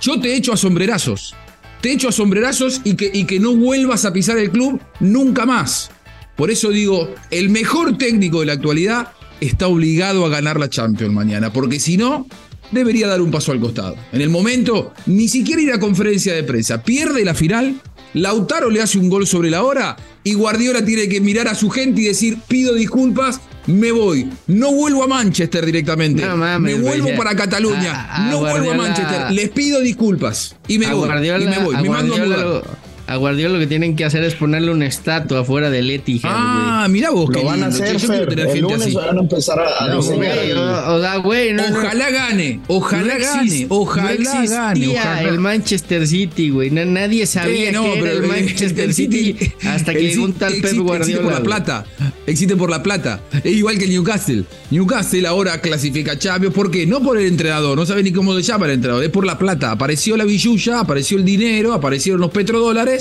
yo 0.00 0.20
te 0.20 0.34
echo 0.34 0.52
a 0.52 0.56
sombrerazos. 0.56 1.34
Te 1.80 1.92
echo 1.92 2.08
a 2.08 2.12
sombrerazos 2.12 2.80
y 2.84 2.94
que, 2.94 3.10
y 3.12 3.24
que 3.24 3.38
no 3.38 3.54
vuelvas 3.54 4.04
a 4.04 4.12
pisar 4.12 4.38
el 4.38 4.50
club 4.50 4.80
nunca 5.00 5.46
más. 5.46 5.90
Por 6.36 6.50
eso 6.50 6.70
digo, 6.70 7.14
el 7.30 7.50
mejor 7.50 7.98
técnico 7.98 8.40
de 8.40 8.46
la 8.46 8.52
actualidad 8.54 9.12
está 9.40 9.68
obligado 9.68 10.24
a 10.24 10.28
ganar 10.28 10.58
la 10.58 10.68
Champions 10.68 11.12
mañana, 11.12 11.52
porque 11.52 11.80
si 11.80 11.96
no, 11.96 12.26
debería 12.70 13.06
dar 13.08 13.20
un 13.20 13.30
paso 13.30 13.52
al 13.52 13.60
costado. 13.60 13.96
En 14.12 14.20
el 14.20 14.28
momento, 14.30 14.92
ni 15.06 15.28
siquiera 15.28 15.62
ir 15.62 15.72
a 15.72 15.80
conferencia 15.80 16.34
de 16.34 16.42
prensa. 16.44 16.82
Pierde 16.82 17.24
la 17.24 17.34
final, 17.34 17.80
Lautaro 18.14 18.70
le 18.70 18.80
hace 18.82 18.98
un 18.98 19.08
gol 19.08 19.26
sobre 19.26 19.50
la 19.50 19.62
hora 19.62 19.96
y 20.24 20.34
Guardiola 20.34 20.84
tiene 20.84 21.08
que 21.08 21.20
mirar 21.20 21.48
a 21.48 21.54
su 21.54 21.70
gente 21.70 22.00
y 22.00 22.04
decir, 22.04 22.38
pido 22.48 22.74
disculpas, 22.74 23.40
me 23.66 23.92
voy. 23.92 24.28
No 24.46 24.72
vuelvo 24.72 25.04
a 25.04 25.06
Manchester 25.06 25.64
directamente. 25.66 26.24
No 26.24 26.36
mames, 26.36 26.74
me 26.74 26.80
vuelvo 26.80 27.08
para 27.16 27.36
Cataluña. 27.36 27.92
A- 27.94 28.28
a 28.28 28.30
no 28.30 28.40
vuelvo 28.40 28.72
a 28.72 28.74
Manchester. 28.74 29.30
Les 29.32 29.50
pido 29.50 29.80
disculpas. 29.80 30.56
Y 30.68 30.78
me 30.78 30.86
voy. 30.92 31.06
Guardiola, 31.06 31.44
y 31.44 31.48
me 31.48 31.64
voy. 31.64 31.76
Me 31.76 31.88
mando 31.90 32.14
a 32.14 32.18
mudar. 32.18 32.62
A 33.08 33.16
Guardiola 33.16 33.54
lo 33.54 33.60
que 33.60 33.66
tienen 33.66 33.96
que 33.96 34.04
hacer 34.04 34.22
es 34.22 34.34
ponerle 34.34 34.70
una 34.70 34.86
estatua 34.86 35.40
afuera 35.40 35.70
del 35.70 35.90
Etihad, 35.90 36.30
Ah, 36.32 36.86
mirá 36.90 37.10
vos, 37.10 37.28
Lo 37.30 37.40
qué 37.40 37.44
van 37.44 37.62
a 37.62 37.66
hacer, 37.66 37.96
Yo 37.96 38.06
Fer. 38.06 38.28
tener 38.28 38.46
El 38.46 38.52
gente 38.52 38.60
lunes 38.62 38.82
así. 38.82 38.94
van 38.94 39.16
a 39.16 39.20
empezar 39.20 39.58
a, 39.58 39.84
a 39.84 39.88
No, 39.88 40.02
güey. 40.02 40.52
O, 40.52 41.00
sea, 41.00 41.16
güey, 41.16 41.52
no, 41.54 41.68
no- 41.70 41.78
Ojalá 41.78 42.10
gane, 42.10 42.60
ojalá 42.68 43.14
no 43.14 43.20
gane, 43.20 43.66
ojalá 43.70 44.04
no 44.08 44.10
existía 44.14 44.50
gane. 44.60 44.88
Ojalá. 44.88 45.22
el 45.22 45.38
Manchester 45.40 46.06
City, 46.06 46.50
güey. 46.50 46.70
Na- 46.70 46.84
nadie 46.84 47.26
sabía 47.26 47.66
Sí, 47.68 47.72
no, 47.72 47.82
que 47.84 47.92
era 47.92 48.00
pero 48.02 48.12
el 48.18 48.24
el- 48.24 48.28
Manchester 48.30 48.84
el 48.84 48.94
City 48.94 49.36
hasta 49.66 49.92
que 49.92 49.98
el 50.00 50.08
llegó 50.10 50.24
un 50.24 50.28
City 50.32 50.38
tal 50.40 50.52
Pep 50.54 50.76
Guardiola. 50.78 50.98
Existe 50.98 51.22
por 51.22 51.32
la 51.32 51.42
plata. 51.42 51.84
Existe 52.26 52.56
por 52.56 52.70
la 52.70 52.82
plata. 52.82 53.20
Es 53.42 53.52
igual 53.52 53.78
que 53.78 53.84
el 53.84 53.90
Newcastle. 53.90 54.44
Newcastle 54.70 55.26
ahora 55.26 55.60
clasifica 55.60 56.12
a 56.12 56.18
Champions. 56.18 56.54
¿Por 56.54 56.70
qué? 56.70 56.86
No 56.86 57.00
por 57.02 57.16
el 57.18 57.26
entrenador. 57.26 57.76
No 57.78 57.86
sabe 57.86 58.02
ni 58.02 58.12
cómo 58.12 58.34
se 58.36 58.42
llama 58.42 58.66
el 58.66 58.72
entrenador. 58.72 59.02
Es 59.04 59.10
por 59.10 59.24
la 59.24 59.38
plata. 59.38 59.70
Apareció 59.70 60.16
la 60.16 60.24
billulla, 60.24 60.80
apareció 60.80 61.16
el 61.16 61.24
dinero, 61.24 61.72
aparecieron 61.72 62.20
los 62.20 62.30
petrodólares 62.30 62.97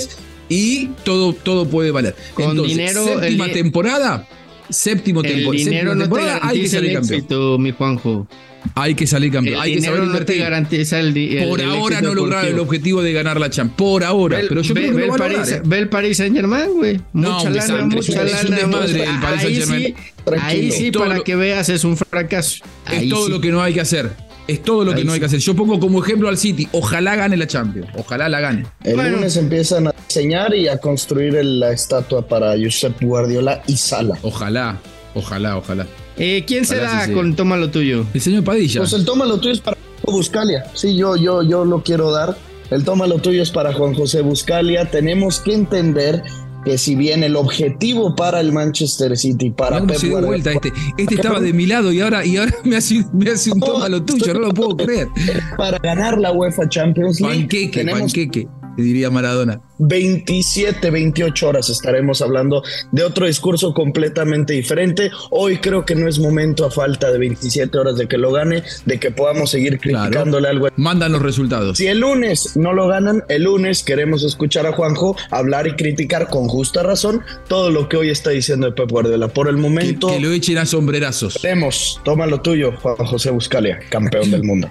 y 0.48 0.86
todo, 1.04 1.32
todo 1.32 1.68
puede 1.68 1.90
valer. 1.90 2.14
Con 2.34 2.50
Entonces, 2.50 2.76
dinero, 2.76 3.04
Séptima 3.04 3.46
el- 3.46 3.52
temporada. 3.52 4.26
Séptimo 4.70 5.22
El 5.22 5.32
tempo- 5.34 5.52
dinero 5.52 5.70
séptima 5.70 5.94
no 5.94 5.94
te 5.94 6.00
temporada. 6.04 6.40
Hay 6.42 6.60
que 6.60 6.68
salir 6.68 6.92
campeón. 6.92 7.14
éxito, 7.20 7.58
mi 7.58 7.70
Juanjo. 7.72 8.28
Hay 8.74 8.94
que 8.94 9.06
salir 9.06 9.28
El 9.28 9.32
campeón. 9.32 9.60
Hay 9.62 9.74
que 9.76 9.80
saber 9.82 10.00
no 10.00 10.04
el, 10.18 11.16
el- 11.16 11.48
Por 11.48 11.62
ahora 11.62 12.00
no 12.02 12.12
lograron 12.14 12.52
el 12.52 12.58
objetivo 12.58 13.02
de 13.02 13.12
ganar 13.14 13.40
la 13.40 13.48
Champions. 13.48 13.76
Por 13.78 14.04
ahora. 14.04 14.40
Pero 14.46 14.60
yo 14.60 14.74
creo 14.74 14.94
que 14.94 15.06
lo 15.06 15.14
a 15.14 15.16
Paris, 15.16 15.52
¿eh? 15.52 15.62
ve 15.64 15.78
el 15.78 15.88
Paris 15.88 16.16
Saint 16.18 16.36
Germain, 16.36 16.70
güey. 16.74 17.00
No, 17.14 17.34
Mucha 17.38 17.50
lana, 17.50 17.86
mucha 17.86 18.24
lana. 18.24 18.56
desmadre 18.56 19.04
el 19.04 19.20
Paris 19.20 19.42
Ahí 19.44 20.70
sí, 20.72 20.84
ahí 20.84 20.90
para 20.90 21.16
lo- 21.16 21.24
que 21.24 21.36
veas, 21.36 21.68
es 21.70 21.84
un 21.84 21.96
fracaso. 21.96 22.62
Es 22.92 23.08
todo 23.08 23.26
sí. 23.26 23.32
lo 23.32 23.40
que 23.40 23.50
no 23.50 23.62
hay 23.62 23.72
que 23.72 23.80
hacer. 23.80 24.10
Es 24.48 24.62
todo 24.62 24.82
lo 24.84 24.94
que 24.94 25.04
no 25.04 25.12
hay 25.12 25.16
sí. 25.16 25.20
que 25.20 25.26
hacer. 25.26 25.38
Yo 25.40 25.54
pongo 25.54 25.78
como 25.78 26.02
ejemplo 26.02 26.28
al 26.28 26.38
City. 26.38 26.66
Ojalá 26.72 27.14
gane 27.16 27.36
la 27.36 27.46
Champions. 27.46 27.88
Ojalá 27.96 28.28
la 28.28 28.40
gane. 28.40 28.66
El 28.82 28.94
Bueno. 28.96 29.10
lunes 29.16 29.36
empiezan 29.36 29.86
a 29.88 29.94
diseñar 30.08 30.54
y 30.54 30.66
a 30.68 30.78
construir 30.78 31.34
la 31.44 31.70
estatua 31.72 32.26
para 32.26 32.54
Josep 32.60 33.00
Guardiola 33.00 33.62
y 33.66 33.76
Sala. 33.76 34.18
Ojalá. 34.22 34.78
Ojalá, 35.14 35.56
ojalá. 35.58 35.86
Eh, 36.16 36.44
¿Quién 36.46 36.64
Ojalá 36.64 36.88
será 36.90 37.06
sí 37.06 37.12
con 37.12 37.36
Toma 37.36 37.56
lo 37.56 37.70
tuyo? 37.70 38.04
El 38.14 38.20
señor 38.20 38.42
Padilla. 38.42 38.80
Pues 38.80 38.92
el 38.94 39.04
toma 39.04 39.24
lo 39.26 39.38
tuyo 39.38 39.52
es 39.54 39.60
para 39.60 39.76
Buscalia. 40.02 40.64
Sí, 40.74 40.96
yo, 40.96 41.16
yo, 41.16 41.42
yo 41.42 41.64
lo 41.64 41.82
quiero 41.82 42.10
dar. 42.10 42.36
El 42.70 42.84
toma 42.84 43.06
lo 43.06 43.18
tuyo 43.18 43.42
es 43.42 43.50
para 43.50 43.72
Juan 43.74 43.94
José 43.94 44.22
Buscalia. 44.22 44.90
Tenemos 44.90 45.40
que 45.40 45.52
entender 45.54 46.22
que 46.64 46.76
si 46.78 46.94
bien 46.96 47.22
el 47.22 47.36
objetivo 47.36 48.14
para 48.14 48.40
el 48.40 48.52
Manchester 48.52 49.16
City, 49.16 49.50
para 49.50 49.80
Pep 49.86 49.96
se 49.96 50.06
dio 50.08 50.16
Guardiola- 50.18 50.26
vuelta 50.26 50.52
este. 50.52 50.72
Este 50.98 51.14
estaba 51.14 51.40
de 51.40 51.52
mi 51.52 51.66
lado 51.66 51.92
y 51.92 52.00
ahora, 52.00 52.24
y 52.26 52.36
ahora 52.36 52.52
me, 52.64 52.76
hace, 52.78 53.04
me 53.12 53.30
hace 53.30 53.52
un 53.52 53.60
toma 53.60 53.88
lo 53.88 54.02
tuyo. 54.02 54.34
No 54.34 54.40
lo 54.40 54.50
puedo 54.50 54.76
creer. 54.76 55.08
para 55.56 55.78
ganar 55.78 56.18
la 56.18 56.32
UEFA 56.32 56.68
Champions 56.68 57.20
League, 57.20 57.40
Panqueque, 57.42 57.78
tenemos 57.78 58.00
panqueque. 58.00 58.48
Diría 58.82 59.10
Maradona. 59.10 59.60
27, 59.80 60.90
28 60.90 61.48
horas 61.48 61.68
estaremos 61.68 62.22
hablando 62.22 62.62
de 62.92 63.02
otro 63.02 63.26
discurso 63.26 63.74
completamente 63.74 64.52
diferente. 64.52 65.10
Hoy 65.30 65.58
creo 65.58 65.84
que 65.84 65.94
no 65.96 66.08
es 66.08 66.18
momento 66.18 66.64
a 66.64 66.70
falta 66.70 67.10
de 67.10 67.18
27 67.18 67.76
horas 67.76 67.96
de 67.96 68.06
que 68.06 68.16
lo 68.18 68.32
gane, 68.32 68.62
de 68.86 68.98
que 69.00 69.10
podamos 69.10 69.50
seguir 69.50 69.78
criticándole 69.80 70.48
algo. 70.48 70.68
Mandan 70.76 71.12
los 71.12 71.22
resultados. 71.22 71.76
Si 71.78 71.86
el 71.88 71.98
lunes 72.00 72.56
no 72.56 72.72
lo 72.72 72.86
ganan, 72.88 73.24
el 73.28 73.44
lunes 73.44 73.82
queremos 73.82 74.22
escuchar 74.22 74.66
a 74.66 74.72
Juanjo 74.72 75.16
hablar 75.30 75.66
y 75.66 75.72
criticar 75.74 76.28
con 76.28 76.46
justa 76.48 76.82
razón 76.82 77.22
todo 77.48 77.70
lo 77.70 77.88
que 77.88 77.96
hoy 77.96 78.10
está 78.10 78.30
diciendo 78.30 78.66
de 78.66 78.72
Pep 78.72 78.90
Guardiola. 78.90 79.28
Por 79.28 79.48
el 79.48 79.56
Que, 79.56 79.60
momento, 79.60 80.08
que 80.08 80.20
lo 80.20 80.30
echen 80.32 80.58
a 80.58 80.66
sombrerazos. 80.66 81.34
tenemos, 81.42 82.00
toma 82.04 82.26
lo 82.26 82.40
tuyo, 82.40 82.72
Juan 82.80 82.94
José 82.96 83.30
Buscalia, 83.30 83.80
campeón 83.90 84.30
del 84.30 84.44
mundo. 84.44 84.68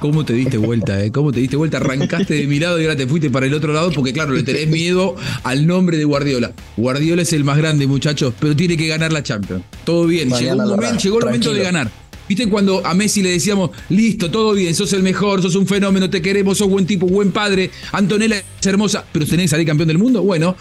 ¿Cómo 0.00 0.24
te 0.24 0.32
diste 0.32 0.58
vuelta, 0.58 1.02
eh? 1.02 1.10
¿Cómo 1.10 1.32
te 1.32 1.40
diste 1.40 1.56
vuelta? 1.56 1.78
Arrancaste 1.78 2.34
de 2.34 2.46
mi 2.46 2.60
lado 2.60 2.80
y 2.80 2.84
ahora 2.84 2.96
te 2.96 3.06
fuiste 3.06 3.30
para 3.30 3.46
el 3.46 3.54
otro 3.54 3.72
lado 3.72 3.90
porque, 3.92 4.12
claro, 4.12 4.32
le 4.32 4.44
tenés 4.44 4.68
miedo 4.68 5.16
al 5.42 5.66
nombre 5.66 5.96
de 5.96 6.04
Guardiola. 6.04 6.52
Guardiola 6.76 7.22
es 7.22 7.32
el 7.32 7.42
más 7.42 7.58
grande, 7.58 7.86
muchachos, 7.86 8.32
pero 8.38 8.54
tiene 8.54 8.76
que 8.76 8.86
ganar 8.86 9.12
la 9.12 9.22
Champions. 9.22 9.64
Todo 9.84 10.06
bien. 10.06 10.28
Mañana 10.28 10.52
llegó, 10.52 10.62
un 10.62 10.70
momento, 10.70 11.02
llegó 11.02 11.18
el 11.18 11.24
momento 11.24 11.52
de 11.52 11.62
ganar. 11.62 11.90
¿Viste 12.28 12.46
cuando 12.48 12.86
a 12.86 12.94
Messi 12.94 13.22
le 13.22 13.30
decíamos, 13.30 13.70
listo, 13.88 14.30
todo 14.30 14.52
bien, 14.52 14.74
sos 14.74 14.92
el 14.92 15.02
mejor, 15.02 15.40
sos 15.40 15.54
un 15.54 15.66
fenómeno, 15.66 16.10
te 16.10 16.20
queremos, 16.20 16.58
sos 16.58 16.68
buen 16.68 16.86
tipo, 16.86 17.06
buen 17.06 17.32
padre, 17.32 17.70
Antonella 17.90 18.36
es 18.36 18.66
hermosa, 18.66 19.04
pero 19.10 19.24
tenés 19.24 19.44
que 19.44 19.48
salir 19.48 19.66
campeón 19.66 19.88
del 19.88 19.98
mundo? 19.98 20.22
Bueno, 20.22 20.54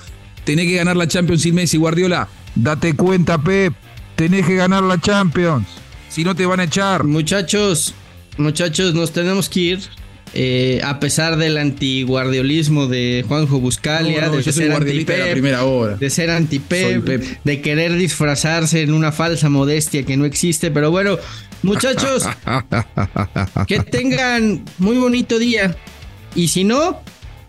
tenés 0.45 0.65
que 0.65 0.75
ganar 0.75 0.95
la 0.95 1.07
Champions 1.07 1.41
sin 1.41 1.55
Messi, 1.55 1.77
Guardiola. 1.77 2.29
Date 2.55 2.95
cuenta, 2.95 3.37
Pep, 3.37 3.73
tenés 4.15 4.45
que 4.45 4.55
ganar 4.55 4.81
la 4.83 4.99
Champions. 4.99 5.67
Si 6.09 6.23
no 6.23 6.33
te 6.35 6.45
van 6.45 6.61
a 6.61 6.63
echar. 6.63 7.03
Muchachos, 7.03 7.93
muchachos, 8.37 8.93
nos 8.93 9.11
tenemos 9.11 9.49
que 9.49 9.59
ir. 9.59 9.79
eh, 10.33 10.81
a 10.83 10.99
pesar 10.99 11.37
del 11.37 11.57
antiguardiolismo 11.57 12.87
de 12.87 13.23
Juanjo 13.27 13.59
Buscalia, 13.61 14.21
No, 14.25 14.27
no, 14.27 14.37
de 14.37 14.43
ser 14.43 14.53
de 14.55 14.69
la 14.69 14.75
anti-Pep, 14.75 15.31
primera 15.31 15.63
hora. 15.63 15.95
de 15.95 16.09
ser 16.09 16.29
anti-Pep, 16.29 17.03
Pep. 17.05 17.23
de 17.45 17.61
querer 17.61 17.93
disfrazarse 17.93 18.81
en 18.81 18.91
una 18.93 19.11
falsa 19.13 19.47
modestia 19.49 20.03
que 20.03 20.17
no 20.17 20.25
existe. 20.25 20.69
Pero 20.69 20.91
bueno, 20.91 21.17
muchachos, 21.63 22.27
que 23.67 23.79
tengan 23.79 24.63
muy 24.79 24.97
bonito 24.97 25.39
día. 25.39 25.75
Y 26.35 26.49
si 26.49 26.65
no, 26.65 26.99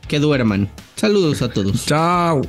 que 0.07 0.21
duerman. 0.21 0.71
Saludos 0.95 1.43
a 1.43 1.49
todos. 1.51 1.85
Chao. 1.85 2.43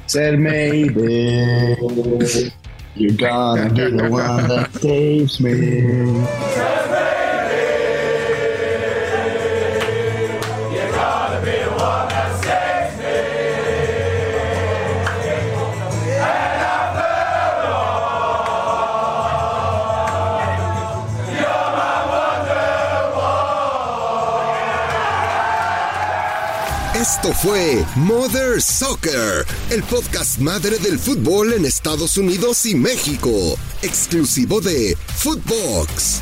You're 2.96 3.16
gonna 3.16 3.70
be 3.70 3.92
the 3.92 4.10
one 4.10 4.48
that 4.48 4.70
saves 4.82 5.40
me. 5.40 7.09
Esto 27.16 27.34
fue 27.34 27.84
Mother 27.96 28.62
Soccer, 28.62 29.44
el 29.72 29.82
podcast 29.82 30.38
madre 30.38 30.78
del 30.78 31.00
fútbol 31.00 31.54
en 31.54 31.66
Estados 31.66 32.18
Unidos 32.18 32.68
y 32.68 32.76
México, 32.76 33.58
exclusivo 33.82 34.62
de 34.62 34.96
Footbox. 35.16 36.22